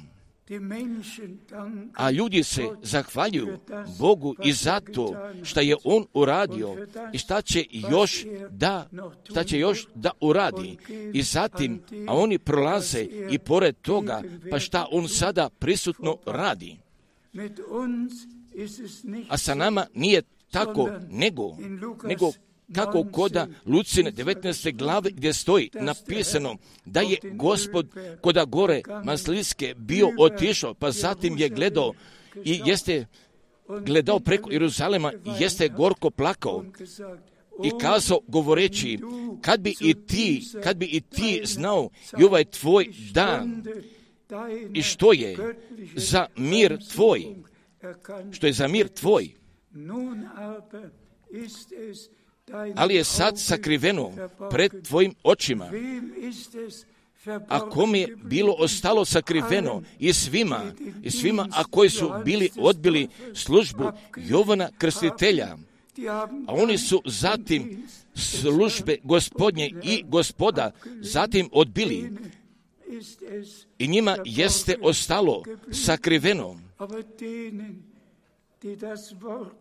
a 1.94 2.12
ljudi 2.12 2.44
se 2.44 2.64
zahvaljuju 2.82 3.60
Bogu 4.00 4.36
i 4.44 4.54
zato 4.54 5.16
što 5.44 5.60
je 5.62 5.76
On 5.84 6.06
uradio 6.14 6.88
i 7.14 7.18
šta 7.18 7.42
će 7.42 7.66
još 7.72 8.26
da, 8.50 8.90
šta 9.30 9.44
će 9.44 9.60
još 9.60 9.88
da 9.96 10.12
uradi. 10.22 10.78
I 11.14 11.22
zatim, 11.22 11.82
a 12.08 12.14
oni 12.14 12.40
prolaze 12.40 13.08
i 13.32 13.40
pored 13.40 13.76
toga, 13.82 14.22
pa 14.52 14.60
šta 14.60 14.88
On 14.92 15.08
sada 15.08 15.50
prisutno 15.50 16.18
radi. 16.26 16.78
A 19.30 19.38
sa 19.38 19.56
nama 19.56 19.86
nije 19.94 20.22
tako, 20.52 20.90
nego, 21.10 21.58
nego 22.04 22.32
kako 22.76 23.06
koda 23.12 23.48
Lucine 23.66 24.12
19. 24.12 24.76
glave 24.76 25.12
gdje 25.12 25.34
stoji 25.34 25.70
napisano 25.74 26.56
da 26.86 27.02
je 27.02 27.18
gospod 27.34 27.88
koda 28.22 28.46
gore 28.46 28.82
Maslinske 29.04 29.76
bio 29.78 30.10
otišao, 30.20 30.74
pa 30.74 30.92
zatim 30.92 31.38
je 31.38 31.50
gledao 31.50 31.94
i 32.44 32.62
jeste 32.66 33.06
gledao 33.86 34.20
preko 34.20 34.52
Jeruzalema 34.52 35.14
i 35.14 35.44
jeste 35.44 35.70
gorko 35.70 36.10
plakao 36.10 36.66
i 37.64 37.72
kazao 37.82 38.20
govoreći 38.28 39.00
kad 39.42 39.62
bi 39.62 39.76
i 39.82 39.94
ti, 40.08 40.44
kad 40.64 40.78
bi 40.78 40.86
i 40.86 41.02
ti 41.02 41.42
znao 41.46 41.90
i 42.20 42.24
ovaj 42.24 42.46
tvoj 42.46 42.90
dan 43.14 43.64
i 44.74 44.82
što 44.82 45.14
je 45.14 45.56
za 45.96 46.28
mir 46.36 46.78
tvoj, 46.94 47.26
što 48.32 48.48
je 48.48 48.54
za 48.54 48.68
mir 48.68 48.88
tvoj, 48.88 49.30
ali 52.76 52.96
je 52.96 53.04
sad 53.04 53.40
sakriveno 53.40 54.12
pred 54.52 54.72
tvojim 54.88 55.14
očima. 55.24 55.70
A 57.48 57.70
kom 57.70 57.96
je 57.96 58.16
bilo 58.24 58.56
ostalo 58.60 59.06
sakriveno 59.06 59.84
i 60.00 60.14
svima, 60.14 60.62
i 61.04 61.12
svima, 61.12 61.48
a 61.52 61.64
koji 61.64 61.90
su 61.90 62.12
bili 62.26 62.50
odbili 62.60 63.08
službu 63.34 63.92
Jovana 64.18 64.70
Krstitelja, 64.78 65.58
a 66.48 66.54
oni 66.54 66.78
su 66.78 67.02
zatim 67.06 67.84
službe 68.16 68.98
gospodnje 69.04 69.72
i 69.84 70.04
gospoda 70.08 70.72
zatim 71.02 71.50
odbili. 71.52 72.12
i 73.80 73.88
njima 73.88 74.18
jeste 74.26 74.78
ostalo 74.82 75.44
sakriveno. 75.72 76.60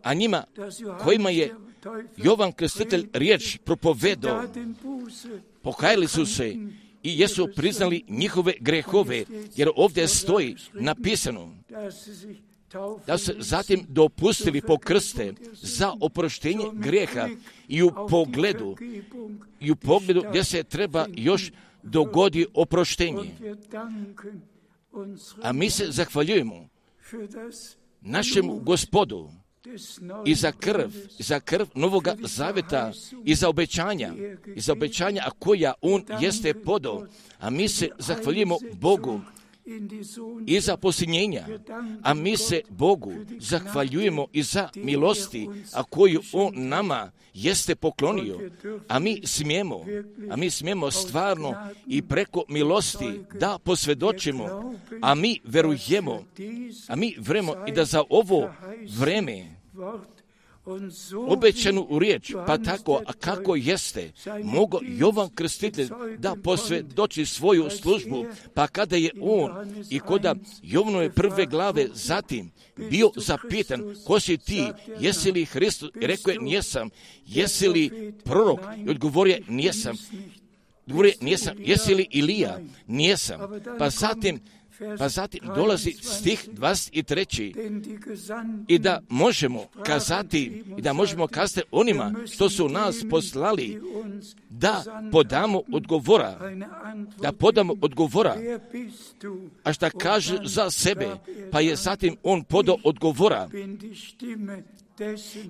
A 0.03 0.13
njima 0.13 0.43
kojima 1.03 1.29
je 1.29 1.55
Jovan 2.17 2.51
Krstitelj 2.51 3.09
riječ 3.13 3.57
propovedao, 3.57 4.43
pokajali 5.61 6.07
su 6.07 6.25
se 6.25 6.55
i 7.03 7.19
jesu 7.19 7.49
priznali 7.55 8.03
njihove 8.07 8.53
grehove, 8.59 9.25
jer 9.55 9.69
ovdje 9.75 10.07
stoji 10.07 10.55
napisano 10.73 11.53
da 13.07 13.17
se 13.17 13.35
zatim 13.39 13.85
dopustili 13.89 14.61
po 14.61 14.77
krste 14.77 15.33
za 15.53 15.93
oproštenje 16.01 16.65
greha 16.73 17.29
i 17.67 17.83
u 17.83 17.91
pogledu 18.09 18.75
i 19.59 19.71
u 19.71 19.75
pogledu 19.75 20.23
gdje 20.29 20.43
se 20.43 20.63
treba 20.63 21.05
još 21.15 21.51
dogodi 21.83 22.45
oproštenje. 22.53 23.31
A 25.41 25.53
mi 25.53 25.69
se 25.69 25.85
zahvaljujemo 25.89 26.69
našemu 28.01 28.59
gospodu 28.59 29.29
i 30.25 30.35
za 30.35 30.51
krv, 30.51 30.89
i 31.19 31.23
za 31.23 31.39
krv 31.39 31.65
Novoga 31.75 32.15
Zaveta 32.21 32.91
i 33.25 33.35
za 33.35 33.49
obećanja, 33.49 34.13
i 34.55 34.61
za 34.61 34.71
obećanja 34.73 35.21
a 35.25 35.31
koja 35.39 35.73
On 35.81 36.05
jeste 36.21 36.53
podao. 36.53 37.07
A 37.39 37.49
mi 37.49 37.67
se 37.67 37.89
zahvaljujemo 37.99 38.57
Bogu 38.73 39.21
i 40.45 40.59
za 40.59 40.77
posljednjenja, 40.77 41.47
a 42.03 42.13
mi 42.13 42.37
se 42.37 42.61
Bogu 42.69 43.13
zahvaljujemo 43.39 44.27
i 44.33 44.43
za 44.43 44.69
milosti, 44.75 45.49
a 45.73 45.83
koju 45.83 46.21
On 46.33 46.67
nama 46.67 47.11
jeste 47.33 47.75
poklonio, 47.75 48.39
a 48.87 48.99
mi 48.99 49.21
smijemo, 49.23 49.85
a 50.31 50.35
mi 50.35 50.49
smijemo 50.49 50.91
stvarno 50.91 51.55
i 51.87 52.01
preko 52.01 52.43
milosti 52.49 53.19
da 53.39 53.57
posvjedočimo, 53.63 54.73
a 55.01 55.15
mi 55.15 55.39
verujemo, 55.43 56.23
a 56.87 56.95
mi 56.95 57.15
vremo 57.19 57.55
i 57.67 57.71
da 57.71 57.85
za 57.85 58.03
ovo 58.09 58.53
vreme 58.99 59.56
obećanu 61.27 61.87
u 61.89 61.99
riječ, 61.99 62.33
pa 62.47 62.57
tako, 62.57 63.01
a 63.05 63.13
kako 63.13 63.55
jeste, 63.55 64.11
mogo 64.43 64.79
Jovan 64.81 65.29
Krstitelj 65.29 65.89
da 66.17 66.35
posvjedoči 66.43 67.25
svoju 67.25 67.69
službu, 67.69 68.25
pa 68.53 68.67
kada 68.67 68.95
je 68.95 69.11
on 69.21 69.51
i 69.89 69.99
koda 69.99 70.35
Jovnove 70.63 71.13
prve 71.13 71.45
glave 71.45 71.87
zatim 71.93 72.51
bio 72.89 73.11
zapitan, 73.15 73.95
ko 74.05 74.19
si 74.19 74.37
ti, 74.37 74.63
jesi 74.99 75.31
li 75.31 75.45
Hristos, 75.45 75.89
i 76.01 76.07
rekao 76.07 76.31
je, 76.31 76.39
nijesam, 76.39 76.89
jesi 77.25 77.67
li 77.67 78.13
prorok, 78.23 78.59
i 78.85 78.89
odgovorio 78.89 79.37
nijesam, 79.47 79.95
Govorio, 80.87 81.13
nijesam, 81.21 81.55
jesi 81.59 81.95
li 81.95 82.07
Ilija? 82.11 82.59
Nijesam. 82.87 83.39
Pa 83.79 83.89
zatim 83.89 84.39
pa 84.97 85.09
zatim 85.09 85.41
dolazi 85.55 85.91
stih 85.91 86.49
23. 86.53 88.65
I 88.67 88.79
da 88.79 89.01
možemo 89.09 89.65
kazati, 89.83 90.63
i 90.77 90.81
da 90.81 90.93
možemo 90.93 91.27
kazati 91.27 91.67
onima 91.71 92.13
što 92.31 92.49
su 92.49 92.69
nas 92.69 93.05
poslali, 93.09 93.81
da 94.49 94.83
podamo 95.11 95.61
odgovora, 95.73 96.39
da 97.21 97.31
podamo 97.31 97.75
odgovora, 97.81 98.35
a 99.63 99.73
šta 99.73 99.89
kaže 99.89 100.37
za 100.43 100.71
sebe, 100.71 101.07
pa 101.51 101.61
je 101.61 101.75
zatim 101.75 102.17
on 102.23 102.43
podao 102.43 102.77
odgovora. 102.83 103.49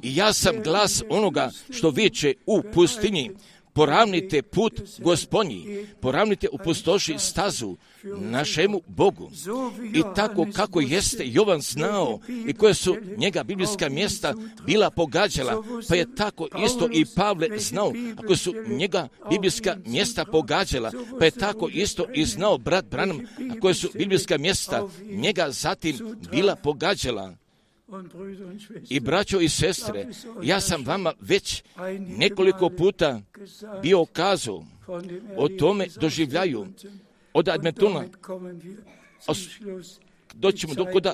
I 0.01 0.15
ja 0.15 0.33
sam 0.33 0.55
glas 0.63 1.03
onoga 1.09 1.51
što 1.69 1.89
viče 1.89 2.33
u 2.45 2.61
pustinji, 2.73 3.31
poravnite 3.77 4.41
put 4.41 4.81
gospodnji, 4.99 5.85
poravnite 6.01 6.47
u 6.51 6.57
stazu 7.17 7.77
našemu 8.03 8.81
Bogu. 8.87 9.31
I 9.93 10.01
tako 10.15 10.47
kako 10.53 10.81
jeste 10.81 11.23
Jovan 11.25 11.61
znao 11.61 12.19
i 12.47 12.53
koje 12.53 12.73
su 12.73 12.95
njega 13.17 13.43
biblijska 13.43 13.89
mjesta 13.89 14.33
bila 14.65 14.89
pogađala, 14.89 15.63
pa 15.89 15.95
je 15.95 16.15
tako 16.15 16.47
isto 16.65 16.89
i 16.93 17.05
Pavle 17.15 17.59
znao, 17.59 17.93
ako 18.17 18.35
su 18.35 18.53
njega 18.67 19.07
biblijska 19.29 19.77
mjesta 19.85 20.25
pogađala, 20.25 20.91
pa 21.19 21.25
je 21.25 21.31
tako 21.31 21.69
isto 21.73 22.05
i 22.13 22.25
znao 22.25 22.57
brat 22.57 22.85
Branham, 22.85 23.19
a 23.51 23.59
koje 23.59 23.73
su 23.73 23.89
biblijska 23.93 24.37
mjesta 24.37 24.87
njega 25.03 25.51
zatim 25.51 26.15
bila 26.31 26.55
pogađala. 26.55 27.46
I 28.89 28.99
braćo 28.99 29.39
i 29.39 29.49
sestre, 29.49 30.07
ja 30.43 30.61
sam 30.61 30.85
vama 30.85 31.13
već 31.19 31.63
nekoliko 31.99 32.69
puta 32.69 33.21
bio 33.81 34.05
kazao 34.05 34.65
o 35.37 35.49
tome 35.49 35.87
doživljaju 35.99 36.67
od 37.33 37.49
Admetuna. 37.49 38.03
Doćemo, 40.33 40.73
do 40.73 40.85
kada, 40.85 41.13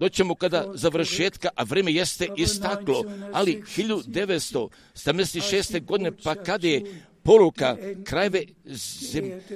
doćemo 0.00 0.34
kada 0.34 0.70
završetka, 0.74 1.48
a 1.56 1.62
vreme 1.62 1.92
jeste 1.92 2.28
istaklo, 2.36 3.04
ali 3.32 3.62
1976. 3.76 5.84
godine, 5.84 6.12
pa 6.24 6.34
kada 6.34 6.68
je 6.68 7.02
poruka 7.22 7.76
krajeve 8.04 8.44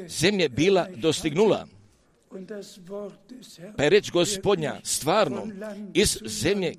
zemlje 0.08 0.48
bila 0.48 0.88
dostignula, 0.96 1.66
pa 3.76 3.82
je 3.82 3.90
reč 3.90 4.10
gospodnja 4.10 4.80
stvarno 4.82 5.46
iz 5.94 6.18
zemlje 6.24 6.74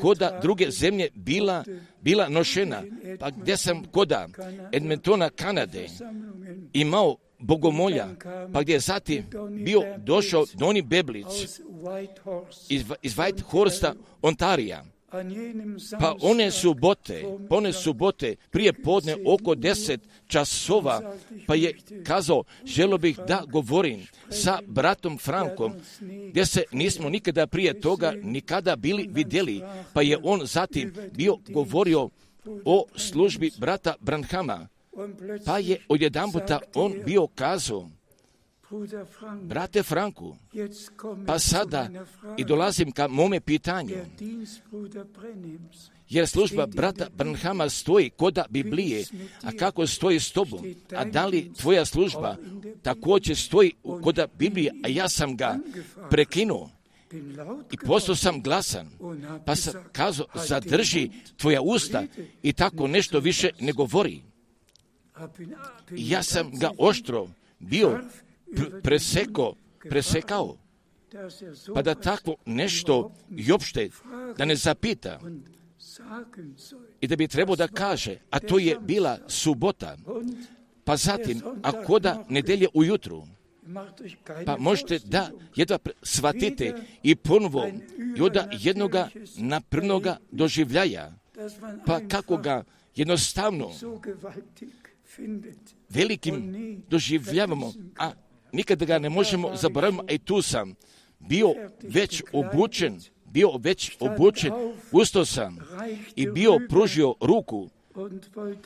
koda 0.00 0.38
druge 0.42 0.70
zemlje 0.70 1.08
bila, 1.14 1.64
bila 2.00 2.28
nošena, 2.28 2.82
pa 3.18 3.30
gdje 3.30 3.56
sam 3.56 3.84
koda 3.84 4.28
Edmontona, 4.72 5.30
Kanade, 5.30 5.86
imao 6.72 7.16
bogomolja, 7.38 8.08
pa 8.52 8.62
gdje 8.62 8.72
je 8.72 8.80
zatim 8.80 9.24
bio 9.64 9.82
došao 9.98 10.44
Doni 10.54 10.82
Beblic 10.82 11.26
iz, 12.68 12.84
iz 13.02 13.16
Whitehorsta, 13.16 13.92
Ontarija. 14.22 14.84
Pa 16.00 16.14
one 16.20 16.50
subote, 16.50 17.24
one 17.50 17.72
subote 17.72 18.36
prije 18.50 18.72
podne 18.72 19.16
oko 19.26 19.54
deset 19.54 20.00
časova, 20.26 21.14
pa 21.46 21.54
je 21.54 21.78
kazao, 22.04 22.44
želo 22.64 22.98
bih 22.98 23.18
da 23.28 23.42
govorim 23.48 24.06
sa 24.30 24.58
bratom 24.66 25.18
Frankom, 25.18 25.72
gdje 26.30 26.46
se 26.46 26.64
nismo 26.72 27.08
nikada 27.08 27.46
prije 27.46 27.80
toga 27.80 28.12
nikada 28.22 28.76
bili 28.76 29.08
vidjeli, 29.12 29.62
pa 29.92 30.02
je 30.02 30.18
on 30.22 30.46
zatim 30.46 30.94
bio 31.12 31.36
govorio 31.48 32.08
o 32.64 32.84
službi 32.96 33.50
brata 33.58 33.94
Branhama, 34.00 34.68
pa 35.46 35.58
je 35.58 35.80
odjedanputa 35.88 36.60
on 36.74 36.94
bio 37.06 37.26
kazao, 37.26 37.88
Brate 39.42 39.82
Franku, 39.82 40.36
pa 41.26 41.38
sada 41.38 41.88
i 42.36 42.44
dolazim 42.44 42.92
ka 42.92 43.08
mome 43.08 43.40
pitanju, 43.40 43.96
jer 46.08 46.28
služba 46.28 46.66
brata 46.66 47.08
Branhama 47.16 47.68
stoji 47.68 48.10
koda 48.10 48.44
Biblije, 48.50 49.04
a 49.42 49.50
kako 49.58 49.86
stoji 49.86 50.20
s 50.20 50.32
tobom, 50.32 50.74
a 50.96 51.04
da 51.04 51.26
li 51.26 51.52
tvoja 51.54 51.84
služba 51.84 52.36
također 52.82 53.36
stoji 53.36 53.72
koda 54.02 54.26
Biblije, 54.38 54.72
a 54.84 54.88
ja 54.88 55.08
sam 55.08 55.36
ga 55.36 55.58
prekinuo, 56.10 56.70
i 57.72 57.76
postao 57.86 58.14
sam 58.14 58.42
glasan, 58.42 58.88
pa 59.46 59.56
sam 59.56 59.74
kazao, 59.92 60.26
zadrži 60.34 61.10
tvoja 61.36 61.60
usta 61.62 62.02
i 62.42 62.52
tako 62.52 62.86
nešto 62.86 63.20
više 63.20 63.50
ne 63.60 63.72
govori. 63.72 64.22
Ja 65.90 66.22
sam 66.22 66.50
ga 66.58 66.70
oštro 66.78 67.28
bio 67.58 68.00
preseko, 68.82 69.54
presekao, 69.88 70.56
pa 71.74 71.82
da 71.82 71.94
tako 71.94 72.36
nešto 72.46 73.12
i 73.36 73.52
opšte 73.52 73.88
da 74.38 74.44
ne 74.44 74.56
zapita 74.56 75.20
i 77.00 77.06
da 77.06 77.16
bi 77.16 77.28
trebao 77.28 77.56
da 77.56 77.68
kaže, 77.68 78.16
a 78.30 78.40
to 78.40 78.58
je 78.58 78.76
bila 78.80 79.18
subota, 79.28 79.96
pa 80.84 80.96
zatim, 80.96 81.42
a 81.62 81.84
koda 81.84 82.24
nedelje 82.28 82.66
ujutru, 82.74 83.26
pa 84.46 84.56
možete 84.58 84.98
da 84.98 85.30
jedva 85.56 85.78
shvatite 86.02 86.74
i 87.02 87.16
ponovo 87.16 87.68
i 88.16 88.20
od 88.20 88.36
jednoga 88.52 89.08
naprnoga 89.36 90.16
doživljaja, 90.30 91.12
pa 91.86 92.00
kako 92.08 92.36
ga 92.36 92.64
jednostavno 92.96 93.70
velikim 95.88 96.54
doživljavamo, 96.88 97.72
a 97.98 98.12
nikada 98.52 98.84
ga 98.84 98.98
ne 98.98 99.08
možemo 99.08 99.56
zaboraviti, 99.56 100.02
a 100.08 100.12
i 100.12 100.18
tu 100.18 100.42
sam. 100.42 100.74
Bio 101.18 101.54
već 101.82 102.22
obučen, 102.32 103.00
bio 103.24 103.50
već 103.58 103.96
obučen, 104.00 104.52
ustao 104.92 105.24
sam 105.24 105.58
i 106.16 106.30
bio 106.30 106.58
pružio 106.68 107.14
ruku, 107.20 107.68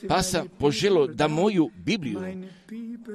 pa 0.07 0.21
sam 0.21 0.47
poželio 0.59 1.07
da 1.07 1.27
moju 1.27 1.69
Bibliju, 1.75 2.19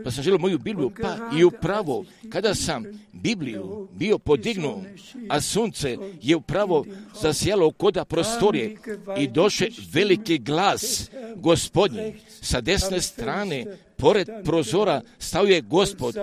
pa 0.05 0.11
sam 0.11 0.25
želio 0.25 0.39
moju 0.39 0.59
Bibliju, 0.59 0.91
pa 1.03 1.17
i 1.39 1.45
upravo 1.45 2.05
kada 2.29 2.55
sam 2.55 2.85
Bibliju 3.13 3.89
bio 3.93 4.19
podignuo, 4.19 4.83
a 5.29 5.41
sunce 5.41 5.97
je 6.23 6.37
upravo 6.37 6.85
zasijalo 7.21 7.71
koda 7.71 8.05
prostorije 8.05 8.77
i 9.19 9.29
doše 9.29 9.69
veliki 9.93 10.39
glas 10.39 11.11
gospodnji 11.37 12.15
sa 12.41 12.61
desne 12.61 13.01
strane 13.01 13.67
pored 13.97 14.29
prozora 14.45 15.01
stao 15.19 15.45
je 15.45 15.61
gospod 15.61 16.15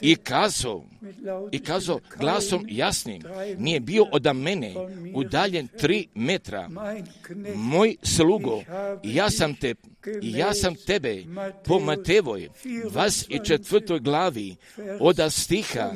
i 0.00 0.16
kazao, 0.16 0.84
i 1.52 1.58
kazao 1.58 2.00
glasom 2.18 2.66
jasnim, 2.68 3.22
nije 3.58 3.80
bio 3.80 4.06
od 4.12 4.36
mene 4.36 4.74
udaljen 5.14 5.68
tri 5.68 6.06
metra. 6.14 6.68
Moj 7.54 7.96
slugo, 8.02 8.62
ja 9.02 9.30
sam 9.30 9.54
te, 9.54 9.74
ja 10.22 10.54
sam 10.54 10.74
tebe 10.74 11.24
po 11.64 11.78
Matevoj, 11.80 12.48
vas 12.90 13.24
i 13.28 13.38
četvrtoj 13.44 14.00
glavi, 14.00 14.56
od 15.00 15.16
stiha 15.30 15.92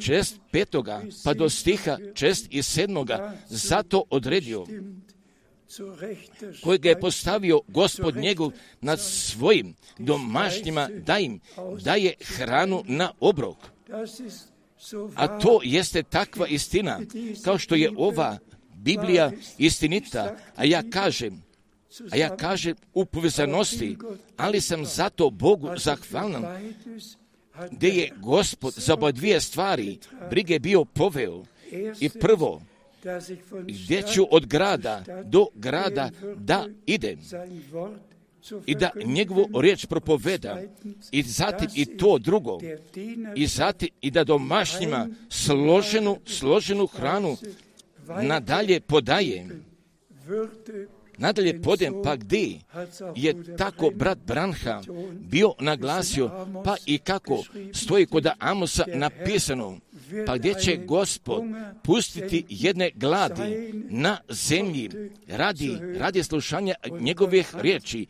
čest 0.00 0.36
petoga 0.50 1.02
pa 1.24 1.34
do 1.34 1.50
stiha 1.50 1.98
čest 2.14 2.46
i 2.50 2.62
sedmoga, 2.62 3.36
zato 3.48 4.02
odredio 4.10 4.66
kojega 6.62 6.88
je 6.88 7.00
postavio 7.00 7.60
gospod 7.68 8.16
njegov 8.16 8.52
nad 8.80 9.00
svojim 9.00 9.74
domašnjima 9.98 10.88
da 11.06 11.18
im 11.18 11.40
daje 11.84 12.14
hranu 12.20 12.82
na 12.86 13.12
obrok. 13.20 13.56
A 15.14 15.38
to 15.38 15.60
jeste 15.64 16.02
takva 16.02 16.46
istina, 16.46 17.00
kao 17.44 17.58
što 17.58 17.74
je 17.74 17.92
ova 17.96 18.38
Biblija 18.74 19.32
istinita, 19.58 20.36
a 20.56 20.64
ja 20.64 20.82
kažem, 20.90 21.42
a 22.10 22.16
ja 22.16 22.36
kažem 22.36 22.76
u 22.94 23.04
povezanosti, 23.04 23.96
ali 24.36 24.60
sam 24.60 24.84
zato 24.84 25.30
Bogu 25.30 25.68
zahvalan, 25.76 26.44
gdje 27.70 27.88
je 27.88 28.12
gospod 28.16 28.74
za 28.76 28.94
oba 28.94 29.12
dvije 29.12 29.40
stvari 29.40 29.98
brige 30.30 30.58
bio 30.58 30.84
poveo. 30.84 31.44
I 32.00 32.08
prvo, 32.08 32.62
gdje 33.66 34.02
ću 34.02 34.26
od 34.30 34.46
grada 34.46 35.04
do 35.24 35.46
grada 35.54 36.10
da 36.36 36.66
idem 36.86 37.18
i 38.66 38.74
da 38.74 38.90
njegovu 39.04 39.60
riječ 39.60 39.86
propoveda 39.86 40.62
i 41.10 41.22
zatim 41.22 41.68
i 41.74 41.96
to 41.96 42.18
drugo 42.18 42.58
i 43.34 43.46
zatim 43.46 43.88
i 44.00 44.10
da 44.10 44.24
domašnjima 44.24 45.08
složenu, 45.28 46.18
složenu 46.26 46.86
hranu 46.86 47.36
nadalje 48.22 48.80
podaje. 48.80 49.48
Nadalje 51.20 51.62
podem, 51.62 51.94
pa 52.04 52.16
gdje 52.16 52.60
je 53.16 53.56
tako 53.56 53.90
brat 53.94 54.18
Branha 54.26 54.82
bio 55.20 55.54
naglasio, 55.60 56.30
pa 56.64 56.76
i 56.86 56.98
kako 56.98 57.44
stoji 57.72 58.06
kod 58.06 58.26
Amosa 58.38 58.84
napisano, 58.94 59.78
pa 60.26 60.36
gdje 60.36 60.54
će 60.54 60.76
gospod 60.76 61.42
pustiti 61.82 62.44
jedne 62.48 62.90
gladi 62.94 63.72
na 63.88 64.18
zemlji 64.28 64.90
radi, 65.28 65.78
radi 65.98 66.22
slušanja 66.22 66.74
njegovih 67.00 67.54
riječi? 67.54 68.06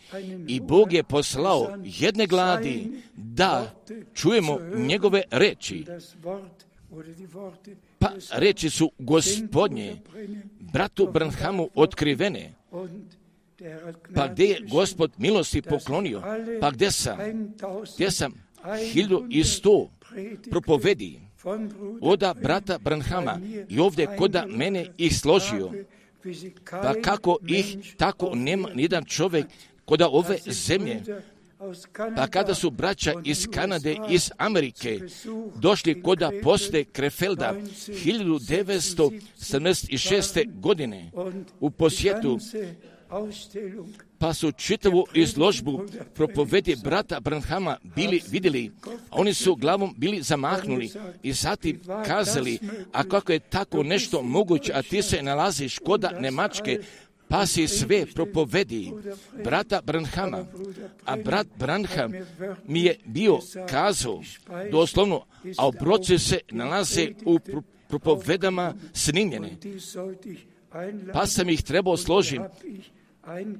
i 0.48 0.60
Bog 0.60 0.92
je 0.92 1.02
poslao 1.02 1.76
jedne 1.84 2.26
gladi 2.26 2.88
da 3.14 3.74
čujemo 4.14 4.58
njegove 4.74 5.22
reči. 5.30 5.84
Pa 7.98 8.10
reči 8.32 8.70
su 8.70 8.90
gospodnje, 8.98 9.96
bratu 10.60 11.08
Branhamu 11.12 11.68
otkrivene, 11.74 12.59
pa 14.14 14.28
gdje 14.28 14.44
je 14.44 14.60
gospod 14.70 15.12
milosti 15.18 15.62
poklonio, 15.62 16.22
pa 16.60 16.70
gdje 16.70 16.90
sam, 16.90 17.18
gdje 17.94 18.10
sam? 18.10 18.32
Hilju 18.92 19.26
i 19.30 19.44
sto 19.44 19.90
propovedi, 20.50 21.20
oda 22.00 22.34
brata 22.34 22.78
Branhama 22.78 23.40
i 23.68 23.78
ovdje 23.78 24.16
koda 24.18 24.46
mene 24.46 24.86
ih 24.98 25.18
složio. 25.18 25.72
Pa 26.70 26.94
kako 27.02 27.38
ih 27.46 27.94
tako 27.96 28.34
nema 28.34 28.68
nijedan 28.74 29.04
čovjek 29.04 29.46
koda 29.84 30.08
ove 30.08 30.38
zemlje 30.46 31.02
pa 32.16 32.26
kada 32.26 32.54
su 32.54 32.70
braća 32.70 33.14
iz 33.24 33.48
Kanade, 33.54 33.96
iz 34.10 34.30
Amerike 34.38 35.00
došli 35.54 36.02
koda 36.02 36.30
poste 36.42 36.84
Krefelda 36.84 37.54
1976. 37.86 40.60
godine 40.60 41.10
u 41.60 41.70
posjetu 41.70 42.38
pa 44.18 44.34
su 44.34 44.52
čitavu 44.52 45.04
izložbu 45.14 45.86
propovedi 46.14 46.76
brata 46.84 47.20
Branhama 47.20 47.76
bili 47.96 48.22
vidjeli, 48.28 48.72
a 48.86 48.90
oni 49.10 49.34
su 49.34 49.54
glavom 49.54 49.94
bili 49.96 50.22
zamahnuli 50.22 50.90
i 51.22 51.32
zatim 51.32 51.80
kazali, 52.06 52.58
a 52.92 53.04
kako 53.04 53.32
je 53.32 53.38
tako 53.38 53.82
nešto 53.82 54.22
moguće, 54.22 54.72
a 54.74 54.82
ti 54.82 55.02
se 55.02 55.22
nalaziš 55.22 55.78
koda 55.78 56.10
Nemačke, 56.20 56.80
pa 57.30 57.46
si 57.46 57.68
sve 57.68 58.06
propovedi 58.06 58.92
brata 59.44 59.80
Branhama, 59.84 60.46
a 61.04 61.16
brat 61.16 61.46
Branham 61.58 62.12
mi 62.66 62.82
je 62.82 62.98
bio 63.04 63.38
kazao 63.68 64.22
doslovno, 64.70 65.24
a 65.56 65.66
obroci 65.66 66.18
se 66.18 66.38
nalaze 66.50 67.08
u 67.24 67.38
propovedama 67.88 68.74
snimljene. 68.92 69.56
Pa 71.12 71.26
sam 71.26 71.48
ih 71.48 71.62
trebao 71.62 71.96
složiti 71.96 72.40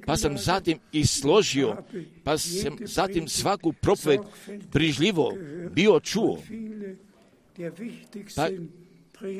pa 0.05 0.17
sam 0.17 0.37
zatim 0.37 0.79
i 0.91 1.05
složio, 1.05 1.77
pa 2.23 2.37
sam 2.37 2.77
zatim 2.85 3.27
svaku 3.27 3.73
propoved 3.73 4.19
brižljivo 4.73 5.33
bio 5.71 5.99
čuo. 5.99 6.37
Pa 8.35 8.49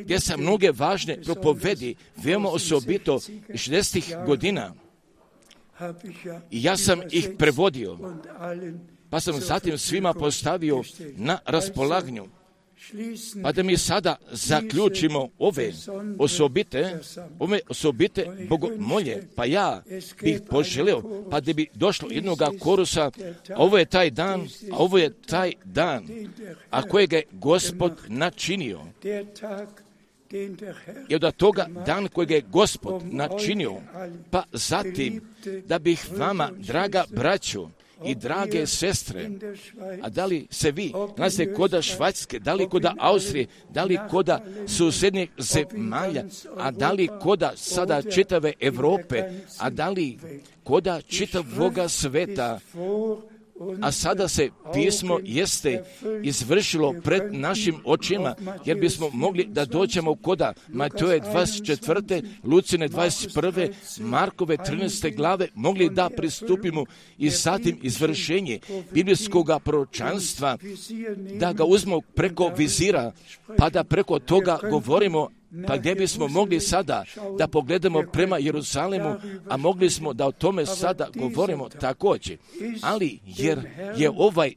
gdje 0.04 0.20
sam 0.20 0.42
mnoge 0.42 0.72
važne 0.72 1.22
propovedi, 1.24 1.96
veoma 2.18 2.50
osobito 2.50 3.16
60. 3.16 4.26
godina, 4.26 4.74
i 6.52 6.64
ja 6.64 6.78
sam 6.78 7.02
ih 7.12 7.30
prevodio, 7.38 7.98
pa 9.10 9.20
sam 9.20 9.40
zatim 9.40 9.78
svima 9.78 10.14
postavio 10.14 10.84
na 11.16 11.40
raspolagnju 11.46 12.28
pa 13.44 13.52
da 13.52 13.64
mi 13.64 13.78
sada 13.78 14.16
zaključimo 14.32 15.30
ove 15.40 15.72
osobite, 16.20 17.00
ove 17.40 17.60
osobite 17.70 18.26
bogomolje, 18.50 19.28
pa 19.36 19.46
ja 19.46 19.84
bih 20.22 20.42
poželio, 20.50 21.26
pa 21.32 21.40
da 21.40 21.54
bi 21.54 21.68
došlo 21.74 22.10
jednoga 22.12 22.50
korusa, 22.60 23.12
ovo 23.56 23.78
je 23.78 23.86
taj 23.86 24.10
dan, 24.10 24.42
a 24.72 24.78
ovo 24.78 24.98
je 24.98 25.14
taj 25.22 25.54
dan, 25.64 26.08
a 26.70 26.82
kojeg 26.82 27.14
je 27.14 27.24
gospod 27.32 27.92
načinio. 28.08 28.82
I 31.10 31.16
od 31.16 31.36
toga 31.36 31.68
dan 31.86 32.08
kojeg 32.08 32.32
je 32.32 32.42
gospod 32.42 33.14
načinio, 33.14 33.74
pa 34.32 34.44
zatim 34.52 35.22
da 35.68 35.80
bih 35.80 36.08
vama, 36.18 36.50
draga 36.58 37.06
braću, 37.10 37.68
i 38.06 38.16
drage 38.16 38.66
sestre, 38.68 39.30
a 40.02 40.10
da 40.10 40.26
li 40.26 40.48
se 40.50 40.72
vi 40.72 40.94
nalazite 41.18 41.54
koda 41.54 41.82
Švajcarske, 41.82 42.40
da 42.40 42.54
li 42.54 42.70
koda 42.70 42.96
Austrije, 43.00 43.48
da 43.70 43.84
li 43.84 44.00
koda 44.10 44.40
susjednih 44.68 45.30
zemalja, 45.38 46.24
a 46.58 46.72
da 46.72 46.92
li 46.92 47.10
koda 47.22 47.54
sada 47.56 48.02
čitave 48.02 48.54
Europe, 48.60 49.24
a 49.58 49.70
da 49.70 49.90
li 49.90 50.18
koda 50.64 51.02
čitavoga 51.02 51.88
sveta, 51.88 52.60
a 53.82 53.92
sada 53.92 54.28
se 54.28 54.50
pismo 54.74 55.20
jeste 55.24 55.84
izvršilo 56.24 56.96
pred 57.04 57.24
našim 57.34 57.76
očima, 57.86 58.36
jer 58.66 58.78
bismo 58.78 59.10
mogli 59.14 59.46
da 59.46 59.66
dođemo 59.66 60.16
koda 60.16 60.54
Mateje 60.68 61.22
24. 61.22 62.24
Lucine 62.44 62.90
21. 62.90 63.74
Markove 64.00 64.58
13. 64.58 65.16
glave, 65.16 65.48
mogli 65.56 65.90
da 65.90 66.10
pristupimo 66.18 66.86
i 67.18 67.30
zatim 67.30 67.80
izvršenje 67.82 68.60
biblijskog 68.92 69.52
proročanstva, 69.64 70.58
da 71.40 71.54
ga 71.54 71.64
uzmo 71.64 72.02
preko 72.02 72.52
vizira, 72.58 73.12
pa 73.58 73.70
da 73.70 73.84
preko 73.84 74.20
toga 74.20 74.60
govorimo 74.70 75.30
pa 75.68 75.78
gdje 75.78 75.96
bismo 75.96 76.28
mogli 76.28 76.60
sada 76.60 77.04
da 77.38 77.48
pogledamo 77.48 78.04
prema 78.12 78.38
Jeruzalemu, 78.38 79.16
a 79.50 79.58
mogli 79.58 79.90
smo 79.90 80.14
da 80.14 80.28
o 80.28 80.32
tome 80.32 80.66
sada 80.66 81.08
govorimo 81.16 81.70
također. 81.70 82.38
Ali 82.82 83.20
jer 83.26 83.60
je 83.98 84.12
ovaj, 84.16 84.54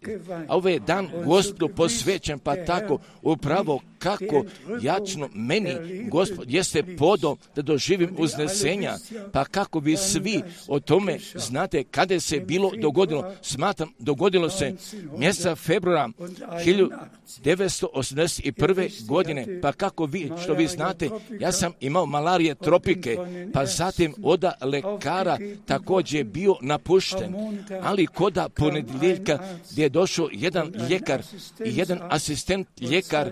ovaj 0.48 0.78
dan 0.78 1.08
gospodu 1.24 1.68
posvećen, 1.68 2.38
pa 2.38 2.64
tako 2.64 2.98
upravo 3.22 3.80
kako 4.04 4.44
jačno 4.82 5.28
meni 5.34 5.74
gospod 6.10 6.50
jeste 6.50 6.96
podom 6.96 7.38
da 7.56 7.62
doživim 7.62 8.14
uznesenja, 8.18 8.94
pa 9.32 9.44
kako 9.44 9.78
vi 9.78 9.96
svi 9.96 10.42
o 10.68 10.80
tome 10.80 11.18
znate 11.34 11.84
kada 11.84 12.20
se 12.20 12.40
bilo 12.40 12.70
dogodilo. 12.76 13.32
Smatram, 13.42 13.92
dogodilo 13.98 14.50
se 14.50 14.74
mjeseca 15.18 15.56
februara 15.56 16.08
1981. 16.18 19.06
godine, 19.06 19.60
pa 19.62 19.72
kako 19.72 20.06
vi, 20.06 20.30
što 20.42 20.54
vi 20.54 20.66
znate, 20.66 21.10
ja 21.40 21.52
sam 21.52 21.72
imao 21.80 22.06
malarije 22.06 22.54
tropike, 22.54 23.18
pa 23.52 23.66
zatim 23.66 24.14
oda 24.22 24.52
lekara 24.60 25.38
također 25.66 26.20
je 26.20 26.24
bio 26.24 26.56
napušten, 26.60 27.34
ali 27.82 28.06
koda 28.06 28.48
ponedjeljka 28.48 29.38
gdje 29.70 29.82
je 29.82 29.88
došao 29.88 30.28
jedan 30.32 30.72
ljekar 30.90 31.22
i 31.64 31.76
jedan 31.76 31.98
asistent 32.10 32.68
ljekar 32.80 33.30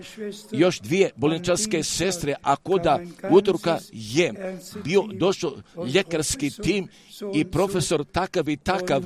još 0.63 0.81
dvije 0.81 1.11
bolničarske 1.17 1.83
sestre, 1.83 2.35
a 2.43 2.57
koda 2.57 2.99
utorka 3.31 3.79
je 3.93 4.59
bio 4.85 5.03
došao 5.13 5.53
ljekarski 5.95 6.51
tim 6.51 6.89
i 7.35 7.45
profesor 7.45 8.05
takav 8.05 8.49
i 8.49 8.57
takav 8.57 9.05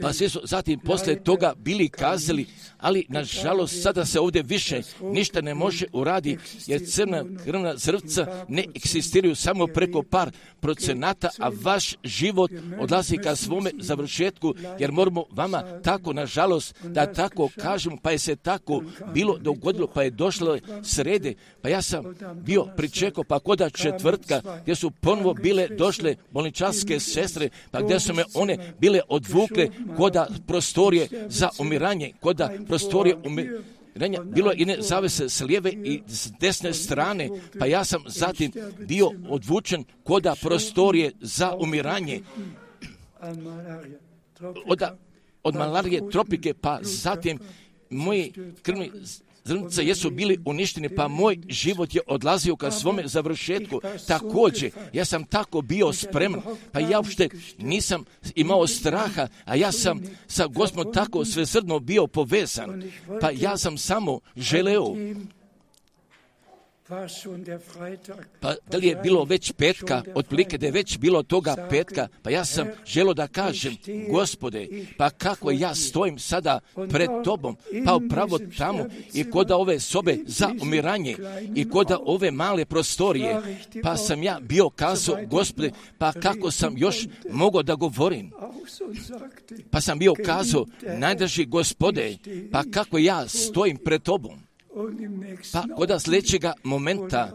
pa 0.00 0.12
svi 0.12 0.28
su 0.28 0.40
zatim 0.44 0.80
posle 0.80 1.16
toga 1.24 1.54
bili 1.56 1.88
kazali, 1.88 2.46
ali 2.78 3.06
nažalost 3.08 3.82
sada 3.82 4.04
se 4.04 4.20
ovdje 4.20 4.42
više 4.42 4.82
ništa 5.02 5.40
ne 5.40 5.54
može 5.54 5.86
uradi, 5.92 6.38
jer 6.66 6.80
crna 6.88 7.24
krvna 7.44 7.76
zrvca 7.76 8.44
ne 8.48 8.64
eksistiraju 8.74 9.34
samo 9.34 9.66
preko 9.66 10.02
par 10.02 10.30
procenata, 10.60 11.28
a 11.38 11.50
vaš 11.62 11.94
život 12.04 12.50
odlazi 12.80 13.16
ka 13.16 13.36
svome 13.36 13.70
završetku, 13.80 14.54
jer 14.78 14.92
moramo 14.92 15.24
vama 15.30 15.80
tako, 15.82 16.12
nažalost, 16.12 16.74
da 16.82 17.12
tako 17.12 17.48
kažemo, 17.60 17.96
pa 18.02 18.10
je 18.10 18.18
se 18.18 18.36
tako 18.36 18.82
bilo 19.14 19.38
dogodilo, 19.38 19.86
pa 19.86 20.02
je 20.02 20.10
došlo 20.10 20.58
srede, 20.82 21.34
pa 21.62 21.68
ja 21.68 21.82
sam 21.82 22.04
bio 22.34 22.64
pričekao, 22.76 23.24
pa 23.24 23.38
koda 23.38 23.70
četvrtka, 23.70 24.42
gdje 24.62 24.74
su 24.74 24.90
ponovo 24.90 25.34
bile 25.34 25.68
došle 25.68 26.16
bolničarske 26.30 27.00
sestre, 27.00 27.48
pa 27.70 27.80
gdje 27.80 28.00
su 28.00 28.14
me 28.14 28.24
one 28.34 28.72
bile 28.80 29.00
odvukle 29.08 29.68
koda 29.96 30.26
prostorije 30.46 31.08
za 31.28 31.48
umiranje, 31.58 32.12
koda 32.20 32.50
prostorije 32.66 33.16
umiranja, 33.24 34.22
bilo 34.22 34.52
i 34.56 34.64
ne 34.64 34.76
zavese 34.80 35.28
s 35.28 35.40
lijeve 35.40 35.72
i 35.72 36.02
s 36.06 36.32
desne 36.40 36.72
strane, 36.72 37.30
pa 37.58 37.66
ja 37.66 37.84
sam 37.84 38.02
zatim 38.06 38.52
bio 38.78 39.10
odvučen 39.28 39.84
koda 40.04 40.34
prostorije 40.42 41.12
za 41.20 41.54
umiranje. 41.54 42.20
Od, 44.66 44.82
od 45.42 45.54
malarije 45.54 46.10
tropike, 46.10 46.54
pa 46.54 46.78
zatim 46.82 47.38
moji 47.90 48.32
krvni 48.62 48.90
zrnca 49.46 49.82
jesu 49.82 50.10
bili 50.10 50.38
uništeni, 50.44 50.88
pa 50.88 51.08
moj 51.08 51.38
život 51.48 51.94
je 51.94 52.00
odlazio 52.06 52.56
ka 52.56 52.70
svome 52.70 53.08
završetku. 53.08 53.80
Također, 54.06 54.70
ja 54.92 55.04
sam 55.04 55.24
tako 55.24 55.60
bio 55.60 55.92
spreman, 55.92 56.42
pa 56.72 56.80
ja 56.80 56.98
uopšte 56.98 57.28
nisam 57.58 58.04
imao 58.34 58.66
straha, 58.66 59.28
a 59.44 59.54
ja 59.56 59.72
sam 59.72 60.00
sa 60.26 60.46
gospodom 60.46 60.92
tako 60.92 61.24
svesrdno 61.24 61.78
bio 61.78 62.06
povezan, 62.06 62.82
pa 63.20 63.30
ja 63.30 63.56
sam 63.56 63.78
samo 63.78 64.20
želeo 64.36 64.94
pa 68.40 68.54
da 68.70 68.78
li 68.78 68.86
je 68.86 68.96
bilo 68.96 69.24
već 69.24 69.52
petka, 69.52 70.02
otprilike 70.14 70.58
da 70.58 70.66
je 70.66 70.72
već 70.72 70.98
bilo 70.98 71.22
toga 71.22 71.66
petka, 71.70 72.08
pa 72.22 72.30
ja 72.30 72.44
sam 72.44 72.66
želo 72.86 73.14
da 73.14 73.26
kažem, 73.26 73.76
gospode, 74.10 74.68
pa 74.98 75.10
kako 75.10 75.50
ja 75.50 75.74
stojim 75.74 76.18
sada 76.18 76.60
pred 76.90 77.10
tobom, 77.24 77.56
pa 77.84 77.94
upravo 77.94 78.38
tamo 78.58 78.86
i 79.14 79.30
koda 79.30 79.56
ove 79.56 79.80
sobe 79.80 80.18
za 80.26 80.50
umiranje 80.62 81.16
i 81.54 81.68
koda 81.68 81.98
ove 82.04 82.30
male 82.30 82.64
prostorije, 82.64 83.42
pa 83.82 83.96
sam 83.96 84.22
ja 84.22 84.40
bio 84.42 84.70
kazao, 84.70 85.18
gospode, 85.26 85.70
pa 85.98 86.12
kako 86.12 86.50
sam 86.50 86.78
još 86.78 87.06
mogao 87.30 87.62
da 87.62 87.74
govorim. 87.74 88.30
Pa 89.70 89.80
sam 89.80 89.98
bio 89.98 90.14
kazao, 90.24 90.66
najdrži 90.98 91.44
gospode, 91.44 92.16
pa 92.52 92.62
kako 92.70 92.98
ja 92.98 93.28
stojim 93.28 93.76
pred 93.76 94.02
tobom. 94.02 94.45
Pa 95.52 95.64
kod 95.76 96.02
sljedećega 96.02 96.52
momenta 96.62 97.32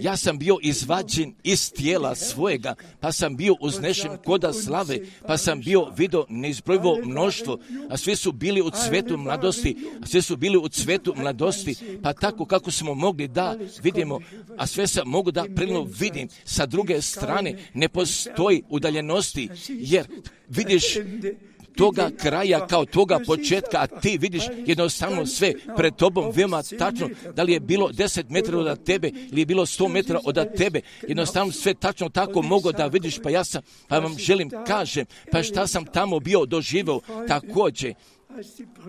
ja 0.00 0.16
sam 0.16 0.38
bio 0.38 0.58
izvađen 0.62 1.34
iz 1.44 1.72
tijela 1.72 2.14
svojega, 2.14 2.74
pa 3.00 3.12
sam 3.12 3.36
bio 3.36 3.54
uznešen 3.60 4.10
koda 4.24 4.52
slave, 4.52 4.98
pa 5.26 5.36
sam 5.36 5.60
bio 5.60 5.90
vidio 5.96 6.26
neizbrojivo 6.28 6.98
mnoštvo, 7.04 7.58
a 7.90 7.96
svi 7.96 8.16
su 8.16 8.32
bili 8.32 8.62
u 8.62 8.70
cvetu 8.70 9.16
mladosti, 9.16 9.76
a 10.02 10.06
svi 10.06 10.22
su 10.22 10.36
bili 10.36 10.58
u 10.58 10.68
cvetu 10.68 11.14
mladosti, 11.16 11.74
pa 12.02 12.12
tako 12.12 12.44
kako 12.44 12.70
smo 12.70 12.94
mogli 12.94 13.28
da 13.28 13.56
vidimo, 13.82 14.20
a 14.58 14.66
sve 14.66 14.86
sam 14.86 15.08
mogu 15.08 15.30
da 15.30 15.44
prilno 15.56 15.86
vidim, 15.98 16.28
sa 16.44 16.66
druge 16.66 17.02
strane 17.02 17.58
ne 17.74 17.88
postoji 17.88 18.62
udaljenosti, 18.68 19.48
jer 19.68 20.06
vidiš 20.48 20.84
toga 21.76 22.10
kraja 22.18 22.66
kao 22.66 22.84
toga 22.84 23.18
početka, 23.26 23.78
a 23.78 23.86
ti 23.86 24.18
vidiš 24.18 24.42
jednostavno 24.66 25.26
sve 25.26 25.52
pred 25.76 25.94
tobom 25.94 26.32
veoma 26.34 26.62
tačno, 26.78 27.08
da 27.34 27.42
li 27.42 27.52
je 27.52 27.60
bilo 27.60 27.88
10 27.88 28.24
metara 28.28 28.58
od 28.58 28.84
tebe 28.84 29.10
ili 29.30 29.40
je 29.40 29.46
bilo 29.46 29.66
100 29.66 29.88
metara 29.88 30.20
od 30.24 30.56
tebe, 30.56 30.80
jednostavno 31.08 31.52
sve 31.52 31.74
tačno 31.74 32.08
tako 32.08 32.42
mogu 32.42 32.72
da 32.72 32.86
vidiš, 32.86 33.18
pa 33.22 33.30
ja 33.30 33.44
sam, 33.44 33.62
pa 33.88 33.98
vam 33.98 34.18
želim 34.18 34.50
kažem, 34.66 35.06
pa 35.32 35.42
šta 35.42 35.66
sam 35.66 35.84
tamo 35.84 36.20
bio 36.20 36.46
doživao 36.46 37.00
također, 37.28 37.94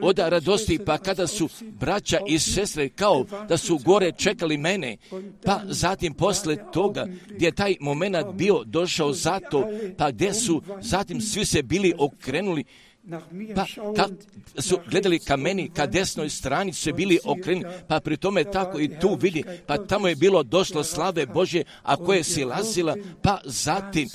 oda 0.02 0.30
radosti, 0.30 0.80
pa 0.86 0.98
kada 0.98 1.28
su 1.28 1.50
braća 1.62 2.20
i 2.28 2.40
sestre 2.40 2.90
kao 2.90 3.26
da 3.50 3.58
su 3.58 3.78
gore 3.78 4.12
čekali 4.12 4.58
mene, 4.58 4.98
pa 5.46 5.62
zatim 5.66 6.14
posle 6.14 6.58
toga 6.74 7.08
gdje 7.30 7.46
je 7.46 7.52
taj 7.52 7.76
moment 7.80 8.18
bio 8.34 8.64
došao 8.66 9.14
zato, 9.14 9.68
pa 9.98 10.12
gdje 10.12 10.34
su 10.34 10.62
zatim 10.82 11.22
svi 11.22 11.46
se 11.46 11.64
bili 11.64 11.94
okrenuli 11.98 12.64
pa 13.56 13.66
kad 13.96 14.12
su 14.58 14.80
gledali 14.90 15.20
ka 15.20 15.38
meni, 15.38 15.70
ka 15.70 15.86
desnoj 15.86 16.30
strani 16.30 16.74
su 16.74 16.82
se 16.82 16.94
bili 16.94 17.20
okrenuli, 17.26 17.76
pa 17.88 18.00
pri 18.00 18.18
tome 18.18 18.44
tako 18.44 18.80
i 18.80 19.00
tu 19.00 19.18
vidi, 19.22 19.44
pa 19.66 19.78
tamo 19.78 20.08
je 20.08 20.16
bilo 20.16 20.44
došlo 20.44 20.84
slave 20.84 21.26
Bože, 21.26 21.64
a 21.84 21.96
koje 21.96 22.24
si 22.24 22.44
lazila, 22.44 22.96
pa 23.22 23.40
zatim, 23.46 24.10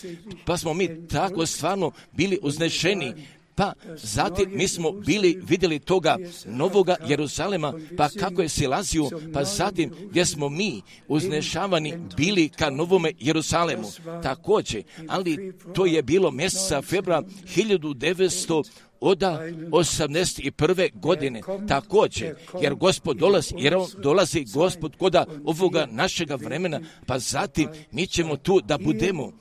pa 0.44 0.56
smo 0.56 0.74
mi 0.74 1.08
tako 1.08 1.46
stvarno 1.46 1.90
bili 2.12 2.38
uznešeni, 2.42 3.14
pa 3.55 3.72
zatim 3.96 4.50
mi 4.53 4.68
smo 4.68 4.92
bili 4.92 5.42
vidjeli 5.48 5.78
toga 5.78 6.16
novoga 6.46 6.96
Jeruzalema, 7.09 7.72
pa 7.96 8.09
kako 8.09 8.42
je 8.42 8.48
silazio, 8.48 9.11
pa 9.32 9.44
zatim 9.44 9.92
gdje 10.11 10.26
smo 10.26 10.48
mi 10.48 10.82
uznešavani 11.09 11.94
bili 12.16 12.48
ka 12.48 12.70
novome 12.70 13.12
Jeruzalemu. 13.18 13.88
Također, 14.22 14.82
ali 15.09 15.53
to 15.74 15.86
je 15.86 16.03
bilo 16.03 16.30
mjeseca 16.30 16.82
februara 16.82 17.22
1900 17.57 18.64
oda 19.03 19.40
81. 19.70 21.00
godine 21.00 21.40
također, 21.68 22.34
jer 22.61 22.74
gospod 22.74 23.16
dolazi, 23.16 23.55
jer 23.59 23.76
on 23.76 23.88
dolazi 23.98 24.44
gospod 24.55 24.96
koda 24.96 25.24
ovoga 25.44 25.88
našega 25.90 26.34
vremena, 26.34 26.80
pa 27.07 27.18
zatim 27.18 27.68
mi 27.90 28.07
ćemo 28.07 28.36
tu 28.36 28.61
da 28.61 28.78
budemo. 28.78 29.32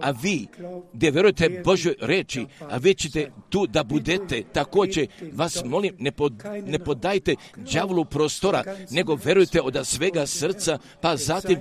A 0.00 0.10
vi, 0.10 0.46
gdje 0.92 1.10
vjerujete 1.10 1.62
Božoj 1.64 1.94
reči, 2.00 2.46
a 2.60 2.76
vi 2.76 2.94
ćete 2.94 3.30
tu 3.48 3.66
da 3.66 3.84
budete, 3.84 4.42
također 4.52 5.06
vas 5.32 5.64
molim, 5.64 5.96
ne, 5.98 6.12
pod, 6.12 6.32
ne 6.66 6.78
podajte 6.78 7.34
đavolu 7.74 8.04
prostora, 8.04 8.64
nego 8.90 9.18
verujte 9.24 9.60
od 9.60 9.80
svega 9.84 10.26
srca, 10.26 10.78
pa 11.00 11.16
zatim 11.16 11.58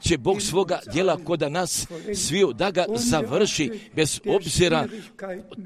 će 0.00 0.18
Bog 0.18 0.42
svoga 0.42 0.78
djela 0.92 1.16
koda 1.24 1.48
nas 1.48 1.86
sviju 2.14 2.52
da 2.52 2.70
ga 2.70 2.84
završi 2.96 3.70
bez 3.96 4.20
obzira 4.26 4.88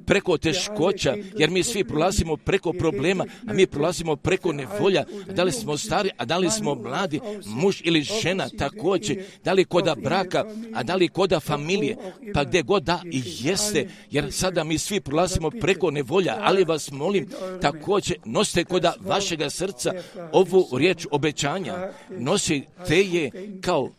preko 0.07 0.39
teškoća, 0.39 1.17
jer 1.39 1.51
mi 1.51 1.63
svi 1.63 1.85
prolazimo 1.85 2.37
preko 2.37 2.73
problema, 2.73 3.25
a 3.47 3.53
mi 3.53 3.67
prolazimo 3.67 4.17
preko 4.17 4.53
nevolja, 4.53 5.05
da 5.35 5.45
li 5.45 5.53
smo 5.53 5.77
stari, 5.77 6.11
a 6.17 6.25
da 6.25 6.39
li 6.39 6.51
smo 6.51 6.75
mladi, 6.75 7.21
muž 7.47 7.81
ili 7.85 8.03
žena 8.03 8.49
također, 8.59 9.23
da 9.45 9.53
li 9.53 9.65
koda 9.65 9.95
braka, 9.95 10.45
a 10.75 10.83
da 10.83 10.95
li 10.95 11.09
koda 11.09 11.41
familije, 11.41 11.97
pa 12.35 12.45
gdje 12.45 12.63
god 12.63 12.83
da 12.83 13.03
i 13.13 13.23
jeste, 13.41 13.89
jer 14.11 14.33
sada 14.33 14.65
mi 14.65 14.79
svi 14.79 15.01
prolazimo 15.01 15.51
preko 15.51 15.91
nevolja, 15.91 16.37
ali 16.41 16.65
vas 16.65 16.91
molim 16.91 17.29
također 17.61 18.17
nosite 18.25 18.65
koda 18.65 18.95
vašega 19.01 19.51
srca 19.51 19.93
ovu 20.33 20.79
riječ 20.79 21.07
obećanja, 21.11 21.91
nosite 22.11 23.03
je 23.03 23.31
kao 23.61 23.91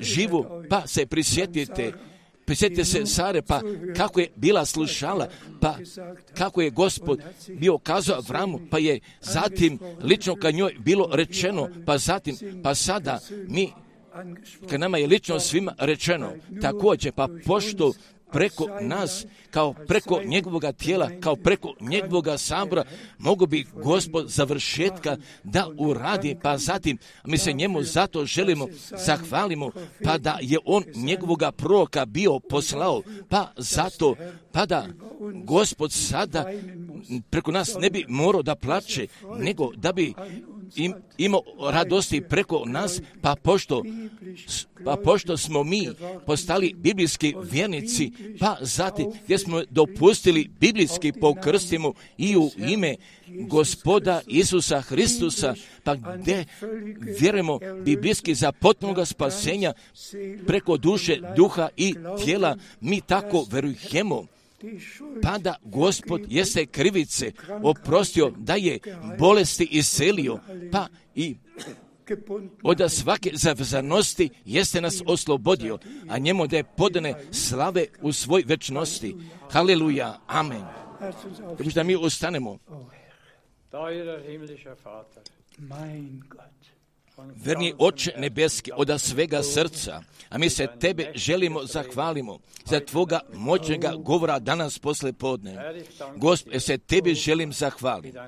živu, 0.00 0.46
pa 0.68 0.86
se 0.86 1.06
prisjetite, 1.06 1.92
prisjetite 2.44 2.84
se 2.84 3.06
Sare, 3.06 3.42
pa 3.42 3.60
kako 3.96 4.20
je 4.20 4.28
bila 4.36 4.64
slušala, 4.64 5.28
pa 5.60 5.76
kako 6.34 6.60
je 6.60 6.70
gospod 6.70 7.22
bio 7.48 7.78
kazao 7.78 8.16
Avramu, 8.16 8.60
pa 8.70 8.78
je 8.78 9.00
zatim 9.20 9.78
lično 10.02 10.34
ka 10.34 10.50
njoj 10.50 10.74
bilo 10.78 11.08
rečeno, 11.12 11.68
pa 11.86 11.98
zatim, 11.98 12.36
pa 12.62 12.74
sada 12.74 13.20
mi, 13.48 13.72
kad 14.70 14.80
nama 14.80 14.98
je 14.98 15.06
lično 15.06 15.40
svima 15.40 15.74
rečeno, 15.78 16.32
također, 16.62 17.12
pa 17.12 17.28
pošto 17.46 17.92
preko 18.32 18.68
nas, 18.80 19.26
kao 19.50 19.72
preko 19.72 20.20
njegovoga 20.24 20.72
tijela, 20.72 21.10
kao 21.20 21.36
preko 21.36 21.74
njegovoga 21.80 22.38
sabora, 22.38 22.84
mogu 23.18 23.46
bi 23.46 23.66
gospod 23.74 24.28
završetka 24.28 25.16
da 25.44 25.68
uradi, 25.78 26.36
pa 26.42 26.58
zatim 26.58 26.98
mi 27.24 27.38
se 27.38 27.52
njemu 27.52 27.82
zato 27.82 28.24
želimo, 28.24 28.66
zahvalimo, 29.06 29.70
pa 30.04 30.18
da 30.18 30.38
je 30.42 30.58
on 30.64 30.84
njegovoga 30.94 31.52
proroka 31.52 32.06
bio 32.06 32.38
poslao, 32.38 33.02
pa 33.28 33.52
zato, 33.56 34.14
pa 34.52 34.66
da 34.66 34.86
gospod 35.44 35.92
sada 35.92 36.44
preko 37.30 37.50
nas 37.52 37.76
ne 37.80 37.90
bi 37.90 38.04
morao 38.08 38.42
da 38.42 38.54
plaće, 38.54 39.06
nego 39.38 39.72
da 39.76 39.92
bi 39.92 40.14
im, 40.76 40.94
imao 41.18 41.42
radosti 41.70 42.20
preko 42.20 42.62
nas, 42.66 43.00
pa 43.22 43.34
pošto, 43.42 43.82
pa 44.84 44.96
pošto 45.04 45.36
smo 45.36 45.64
mi 45.64 45.88
postali 46.26 46.74
biblijski 46.76 47.34
vjernici, 47.50 48.12
pa 48.40 48.56
zatim 48.60 49.06
gdje 49.24 49.38
smo 49.38 49.62
dopustili 49.70 50.50
biblijski 50.60 51.12
pokrstimo 51.12 51.92
i 52.18 52.36
u 52.36 52.50
ime 52.56 52.96
gospoda 53.28 54.20
Isusa 54.26 54.80
Hristusa, 54.80 55.54
pa 55.84 55.94
gdje 55.94 56.44
vjerujemo 57.20 57.58
biblijski 57.84 58.34
za 58.34 58.52
potpunoga 58.52 59.04
spasenja 59.04 59.72
preko 60.46 60.76
duše, 60.76 61.20
duha 61.36 61.68
i 61.76 61.94
tijela, 62.24 62.56
mi 62.80 63.00
tako 63.00 63.46
verujemo 63.50 64.26
pa 65.22 65.38
da 65.38 65.54
gospod 65.62 66.24
jeste 66.28 66.66
krivice 66.66 67.32
oprostio, 67.62 68.32
da 68.36 68.54
je 68.54 68.78
bolesti 69.18 69.68
iselio, 69.70 70.38
pa 70.72 70.86
i 71.14 71.36
od 72.62 72.92
svake 72.92 73.30
zavzanosti 73.34 74.30
jeste 74.44 74.80
nas 74.80 75.02
oslobodio, 75.06 75.78
a 76.08 76.18
njemu 76.18 76.46
da 76.46 76.56
je 76.56 76.64
podane 76.64 77.14
slave 77.30 77.86
u 78.02 78.12
svoj 78.12 78.44
večnosti. 78.46 79.16
Haleluja, 79.50 80.20
amen. 80.26 80.62
Da 81.74 81.82
mi 81.82 81.96
ustanemo. 81.96 82.58
Verni 87.36 87.74
oče 87.78 88.12
nebeski, 88.16 88.70
od 88.76 89.00
svega 89.00 89.42
srca, 89.42 90.02
a 90.28 90.38
mi 90.38 90.50
se 90.50 90.66
tebe 90.80 91.12
želimo 91.14 91.64
zahvalimo 91.64 92.38
za 92.64 92.80
tvoga 92.80 93.20
moćnega 93.34 93.92
govora 93.96 94.38
danas 94.38 94.78
posle 94.78 95.12
podne. 95.12 95.82
Gospod, 96.16 96.62
se 96.62 96.78
tebi 96.78 97.14
želim 97.14 97.52
zahvaliti 97.52 98.18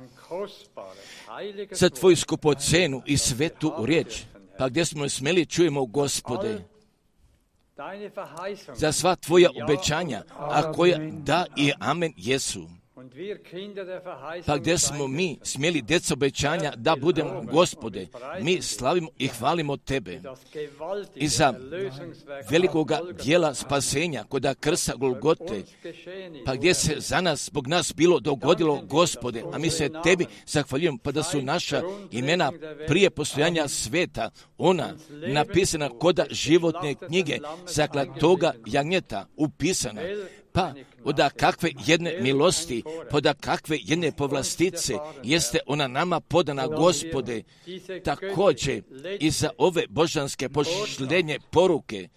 za 1.70 1.90
tvoju 1.90 2.16
skupocenu 2.16 3.02
i 3.06 3.16
svetu 3.16 3.72
riječ, 3.84 4.22
pa 4.58 4.68
gdje 4.68 4.84
smo 4.84 5.08
smeli 5.08 5.46
čujemo 5.46 5.86
gospode, 5.86 6.64
za 8.74 8.92
sva 8.92 9.16
tvoja 9.16 9.50
obećanja, 9.62 10.22
a 10.36 10.72
koja 10.72 10.98
da 11.12 11.46
i 11.56 11.72
amen 11.78 12.12
jesu. 12.16 12.79
Pa 14.46 14.56
gdje 14.58 14.78
smo 14.78 15.08
mi 15.08 15.38
smjeli 15.42 15.82
djeca 15.82 16.14
obećanja 16.14 16.72
da 16.76 16.96
budemo 16.96 17.42
gospode, 17.42 18.06
mi 18.40 18.62
slavimo 18.62 19.08
i 19.18 19.28
hvalimo 19.28 19.76
tebe. 19.76 20.20
i 21.14 21.28
za 21.28 21.54
velikoga 22.50 23.00
dijela 23.24 23.54
spasenja 23.54 24.24
koda 24.24 24.54
krsa 24.54 24.94
Golgote, 24.96 25.62
pa 26.46 26.54
gdje 26.54 26.74
se 26.74 26.94
za 26.98 27.20
nas, 27.20 27.46
zbog 27.46 27.66
nas 27.66 27.94
bilo 27.96 28.20
dogodilo 28.20 28.80
gospode, 28.82 29.42
a 29.52 29.58
mi 29.58 29.70
se 29.70 29.90
tebi 30.04 30.26
zahvaljujemo, 30.46 30.98
pa 31.02 31.12
da 31.12 31.22
su 31.22 31.42
naša 31.42 31.82
imena 32.10 32.52
prije 32.86 33.10
postojanja 33.10 33.68
sveta, 33.68 34.30
ona 34.58 34.94
napisana 35.10 35.88
koda 35.88 36.26
životne 36.30 36.94
knjige, 36.94 37.38
zakla 37.66 38.04
toga 38.04 38.52
jagnjeta 38.66 39.26
upisana, 39.36 40.00
pa 40.52 40.72
oda 41.04 41.30
kakve 41.30 41.70
jedne 41.86 42.14
milosti, 42.20 42.82
poda 43.10 43.34
kakve 43.34 43.78
jedne 43.80 44.12
povlastice 44.12 44.94
jeste 45.22 45.58
ona 45.66 45.88
nama 45.88 46.20
podana 46.20 46.66
gospode, 46.66 47.42
također 48.04 48.82
i 49.20 49.30
za 49.30 49.50
ove 49.58 49.86
božanske 49.88 50.48
pošljenje 50.48 51.38
poruke, 51.50 52.08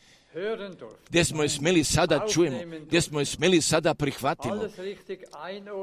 gdje 1.10 1.26
smo 1.26 1.44
je 1.44 1.50
smjeli 1.50 1.84
sada 1.84 2.26
čujemo, 2.34 2.58
gdje 2.88 3.02
smo 3.02 3.20
je 3.20 3.26
smjeli 3.26 3.62
sada 3.62 3.94
prihvatimo. 3.94 4.62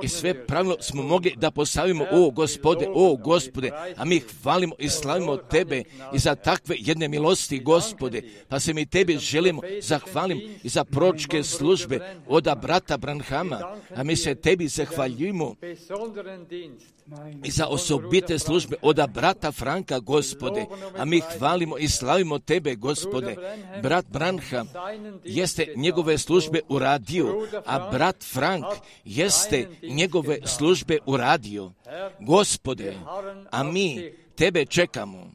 I 0.02 0.08
sve 0.08 0.46
pravilno 0.46 0.76
smo 0.80 1.02
mogli 1.02 1.34
da 1.36 1.50
postavimo, 1.50 2.06
o 2.12 2.30
gospode, 2.30 2.86
o 2.94 3.16
gospode, 3.16 3.70
a 3.96 4.04
mi 4.04 4.20
hvalimo 4.42 4.74
i 4.78 4.88
slavimo 4.88 5.36
tebe 5.36 5.82
i 6.14 6.18
za 6.18 6.34
takve 6.34 6.76
jedne 6.78 7.08
milosti, 7.08 7.60
gospode, 7.60 8.22
pa 8.48 8.60
se 8.60 8.74
mi 8.74 8.86
tebi 8.86 9.18
želimo 9.18 9.62
zahvalim 9.82 10.40
i 10.62 10.68
za 10.68 10.84
pročke 10.84 11.42
službe 11.42 12.00
od 12.26 12.48
brata 12.62 12.96
Branhama, 12.96 13.76
a 13.96 14.02
mi 14.02 14.16
se 14.16 14.34
tebi 14.34 14.68
zahvaljujemo. 14.68 15.54
i 17.44 17.50
za 17.50 17.66
osobite 17.66 18.38
službe 18.38 18.76
od 18.82 19.00
brata 19.14 19.52
Franka, 19.52 19.98
gospode, 19.98 20.66
a 20.96 21.04
mi 21.04 21.20
hvalimo 21.38 21.78
i 21.78 21.88
slavimo 21.88 22.38
tebe, 22.38 22.74
gospode. 22.74 23.36
Brat 23.82 24.06
Branham 24.08 24.39
Franka 24.40 24.92
jeste 25.24 25.72
njegove 25.76 26.18
službe 26.18 26.60
uradio, 26.68 27.46
a 27.66 27.90
brat 27.90 28.24
Frank 28.24 28.64
jeste 29.04 29.68
njegove 29.82 30.38
službe 30.46 30.98
uradio. 31.06 31.72
Gospode, 32.20 32.96
a 33.50 33.62
mi 33.62 34.12
tebe 34.34 34.66
čekamo. 34.66 35.32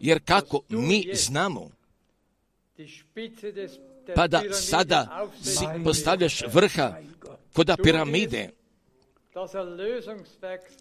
Jer 0.00 0.20
kako 0.24 0.60
mi 0.68 1.06
znamo, 1.14 1.70
pa 4.14 4.26
da 4.26 4.42
sada 4.52 5.28
si 5.42 5.64
postavljaš 5.84 6.42
vrha 6.52 6.96
kod 7.52 7.70
piramide, 7.82 8.50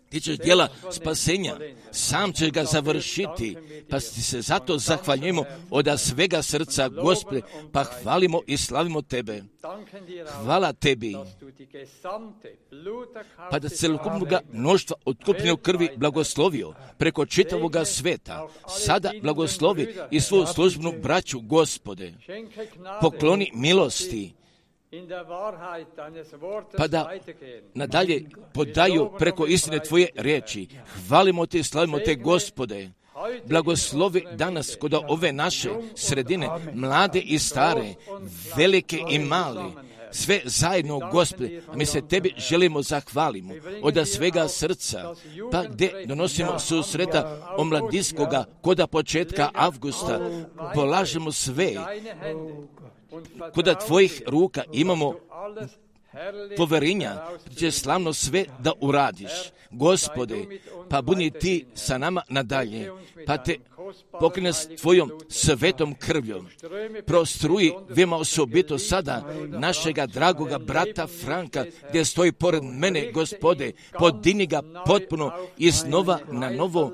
ti 0.10 0.22
ćeš 0.22 0.38
djela 0.38 0.68
spasenja, 0.92 1.58
sam 1.92 2.34
ćeš 2.34 2.52
ga 2.52 2.64
završiti, 2.64 3.58
pa 3.90 4.00
ti 4.00 4.22
se 4.22 4.42
zato 4.42 4.78
zahvaljujemo 4.78 5.46
od 5.70 5.88
svega 6.00 6.42
srca, 6.42 6.88
Gospode, 6.88 7.42
pa 7.72 7.84
hvalimo 7.84 8.42
i 8.48 8.58
slavimo 8.58 9.02
Tebe. 9.02 9.44
Hvala 10.44 10.74
Tebi, 10.74 11.16
pa 13.52 13.60
da 13.60 13.70
celokupnoga 13.70 14.40
mnoštva 14.54 14.96
otkupljenog 15.06 15.62
krvi 15.62 15.90
blagoslovio 15.96 16.74
preko 16.98 17.26
čitavoga 17.26 17.86
sveta. 17.86 18.48
Sada 18.68 19.12
blagoslovi 19.22 19.96
i 20.12 20.22
svu 20.22 20.46
službenu 20.46 20.94
braću, 21.02 21.40
Gospode. 21.40 22.14
Pokloni 23.02 23.52
milosti, 23.54 24.34
pa 26.78 26.88
da 26.88 27.10
nadalje 27.74 28.30
podaju 28.54 29.12
preko 29.20 29.46
istine 29.46 29.80
Tvoje 29.80 30.08
riječi. 30.16 30.68
Hvalimo 31.08 31.46
Te 31.46 31.60
i 31.60 31.64
slavimo 31.64 32.00
Te, 32.00 32.16
Gospode. 32.16 32.90
Blagoslovi 33.46 34.26
danas 34.34 34.76
kod 34.80 34.94
ove 35.08 35.34
naše 35.34 35.70
sredine, 35.96 36.50
mlade 36.74 37.20
i 37.20 37.40
stare, 37.40 37.94
velike 38.56 39.00
i 39.10 39.20
mali, 39.20 39.72
sve 40.12 40.42
zajedno, 40.46 41.00
Gospode, 41.12 41.62
a 41.68 41.76
mi 41.76 41.86
se 41.86 42.02
Tebi 42.02 42.34
želimo 42.38 42.82
zahvalimo 42.82 43.54
od 43.82 44.08
svega 44.08 44.48
srca, 44.48 45.14
pa 45.52 45.64
gdje 45.64 46.06
donosimo 46.06 46.60
susreta 46.60 47.54
omladinskoga 47.58 48.46
koda 48.62 48.88
početka 48.88 49.50
avgusta, 49.54 50.20
polažemo 50.74 51.32
sve 51.32 51.74
kod 53.54 53.86
tvojih 53.88 54.22
ruka 54.28 54.64
imamo 54.72 55.16
poverenja, 56.58 57.12
će 57.56 57.72
slavno 57.72 58.14
sve 58.14 58.46
da 58.60 58.72
uradiš. 58.82 59.32
Gospode, 59.72 60.46
pa 60.90 61.02
budi 61.02 61.32
ti 61.32 61.66
sa 61.76 61.98
nama 61.98 62.22
nadalje, 62.30 62.92
pa 63.26 63.38
te 63.38 63.58
pokrene 64.20 64.54
s 64.54 64.68
tvojom 64.82 65.12
svetom 65.28 65.96
krvljom. 65.96 66.48
Prostruji 67.06 67.72
veoma 67.90 68.18
osobito 68.18 68.78
sada 68.78 69.34
našega 69.48 70.06
dragoga 70.06 70.58
brata 70.58 71.08
Franka, 71.08 71.66
gdje 71.90 72.06
stoji 72.06 72.32
pored 72.32 72.64
mene, 72.64 73.12
gospode, 73.12 73.72
podini 74.00 74.46
ga 74.46 74.62
potpuno 74.86 75.32
iznova 75.58 76.20
na 76.32 76.50
novo 76.50 76.92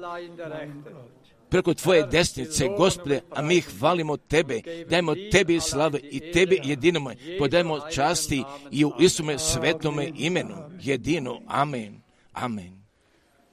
preko 1.49 1.73
Tvoje 1.73 2.07
desnice, 2.11 2.69
Gospode, 2.77 3.21
a 3.35 3.41
mi 3.41 3.61
hvalimo 3.61 4.17
Tebe, 4.17 4.61
dajmo 4.89 5.15
Tebi 5.31 5.59
slave 5.61 5.99
i 5.99 6.31
Tebi 6.31 6.59
jedinome, 6.63 7.15
podajmo 7.39 7.79
časti 7.91 8.43
i 8.71 8.85
u 8.85 8.91
Isume 8.99 9.39
svetome 9.39 10.11
imenu, 10.15 10.55
jedino, 10.81 11.39
amen, 11.47 12.01
amen. 12.33 12.85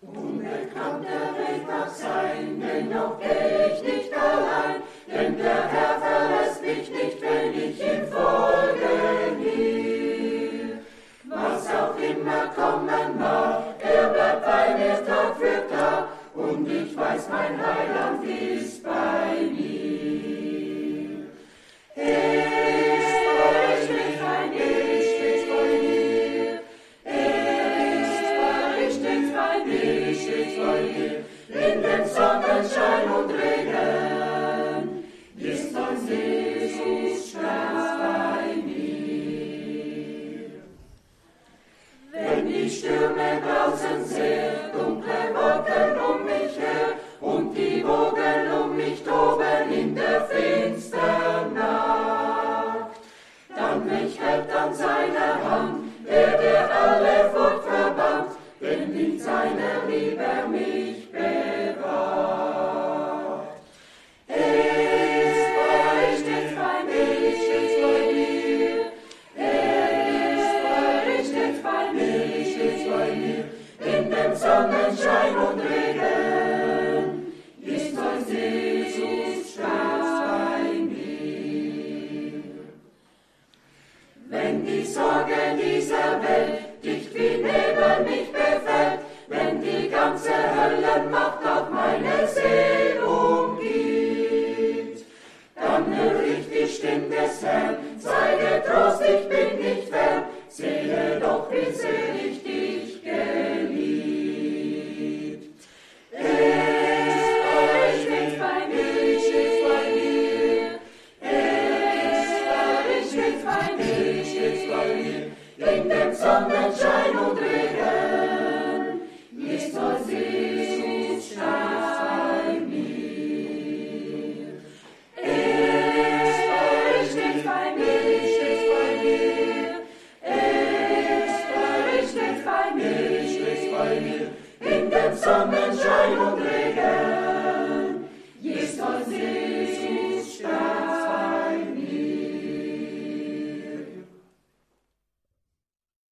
Unbekannt 0.03 1.05
der 1.05 1.31
Weg 1.39 1.63
mag 1.69 1.89
sein, 1.91 2.61
dennoch 2.61 3.21
geh 3.21 3.73
ich 3.73 3.83
nicht 3.85 4.13
allein, 4.13 4.83
denn 5.07 5.37
der 5.39 5.69
Herr 5.69 6.01
verlässt 6.01 6.61
mich 6.63 6.91
nicht, 6.91 7.23
wenn 7.23 7.55
ich 7.55 7.79
ihm 7.81 8.05
folge 8.11 8.93
nie. 9.39 10.75
Was 11.29 11.69
auch 11.69 11.97
immer 11.99 12.47
kommen 12.57 13.17
mag, 13.17 13.77
er 13.81 14.09
bleibt 14.09 14.45
bei 14.45 14.67
mir 14.79 15.07
Tag 15.07 15.37
für 15.37 15.69
Tag, 15.71 16.09
und 16.35 16.69
ich 16.69 16.97
weiß, 16.97 17.29
mein 17.29 17.59
Heiland 17.59 18.25
ist 18.25 18.83
bei 18.83 19.49
mir. 19.51 21.27
Er 21.95 22.92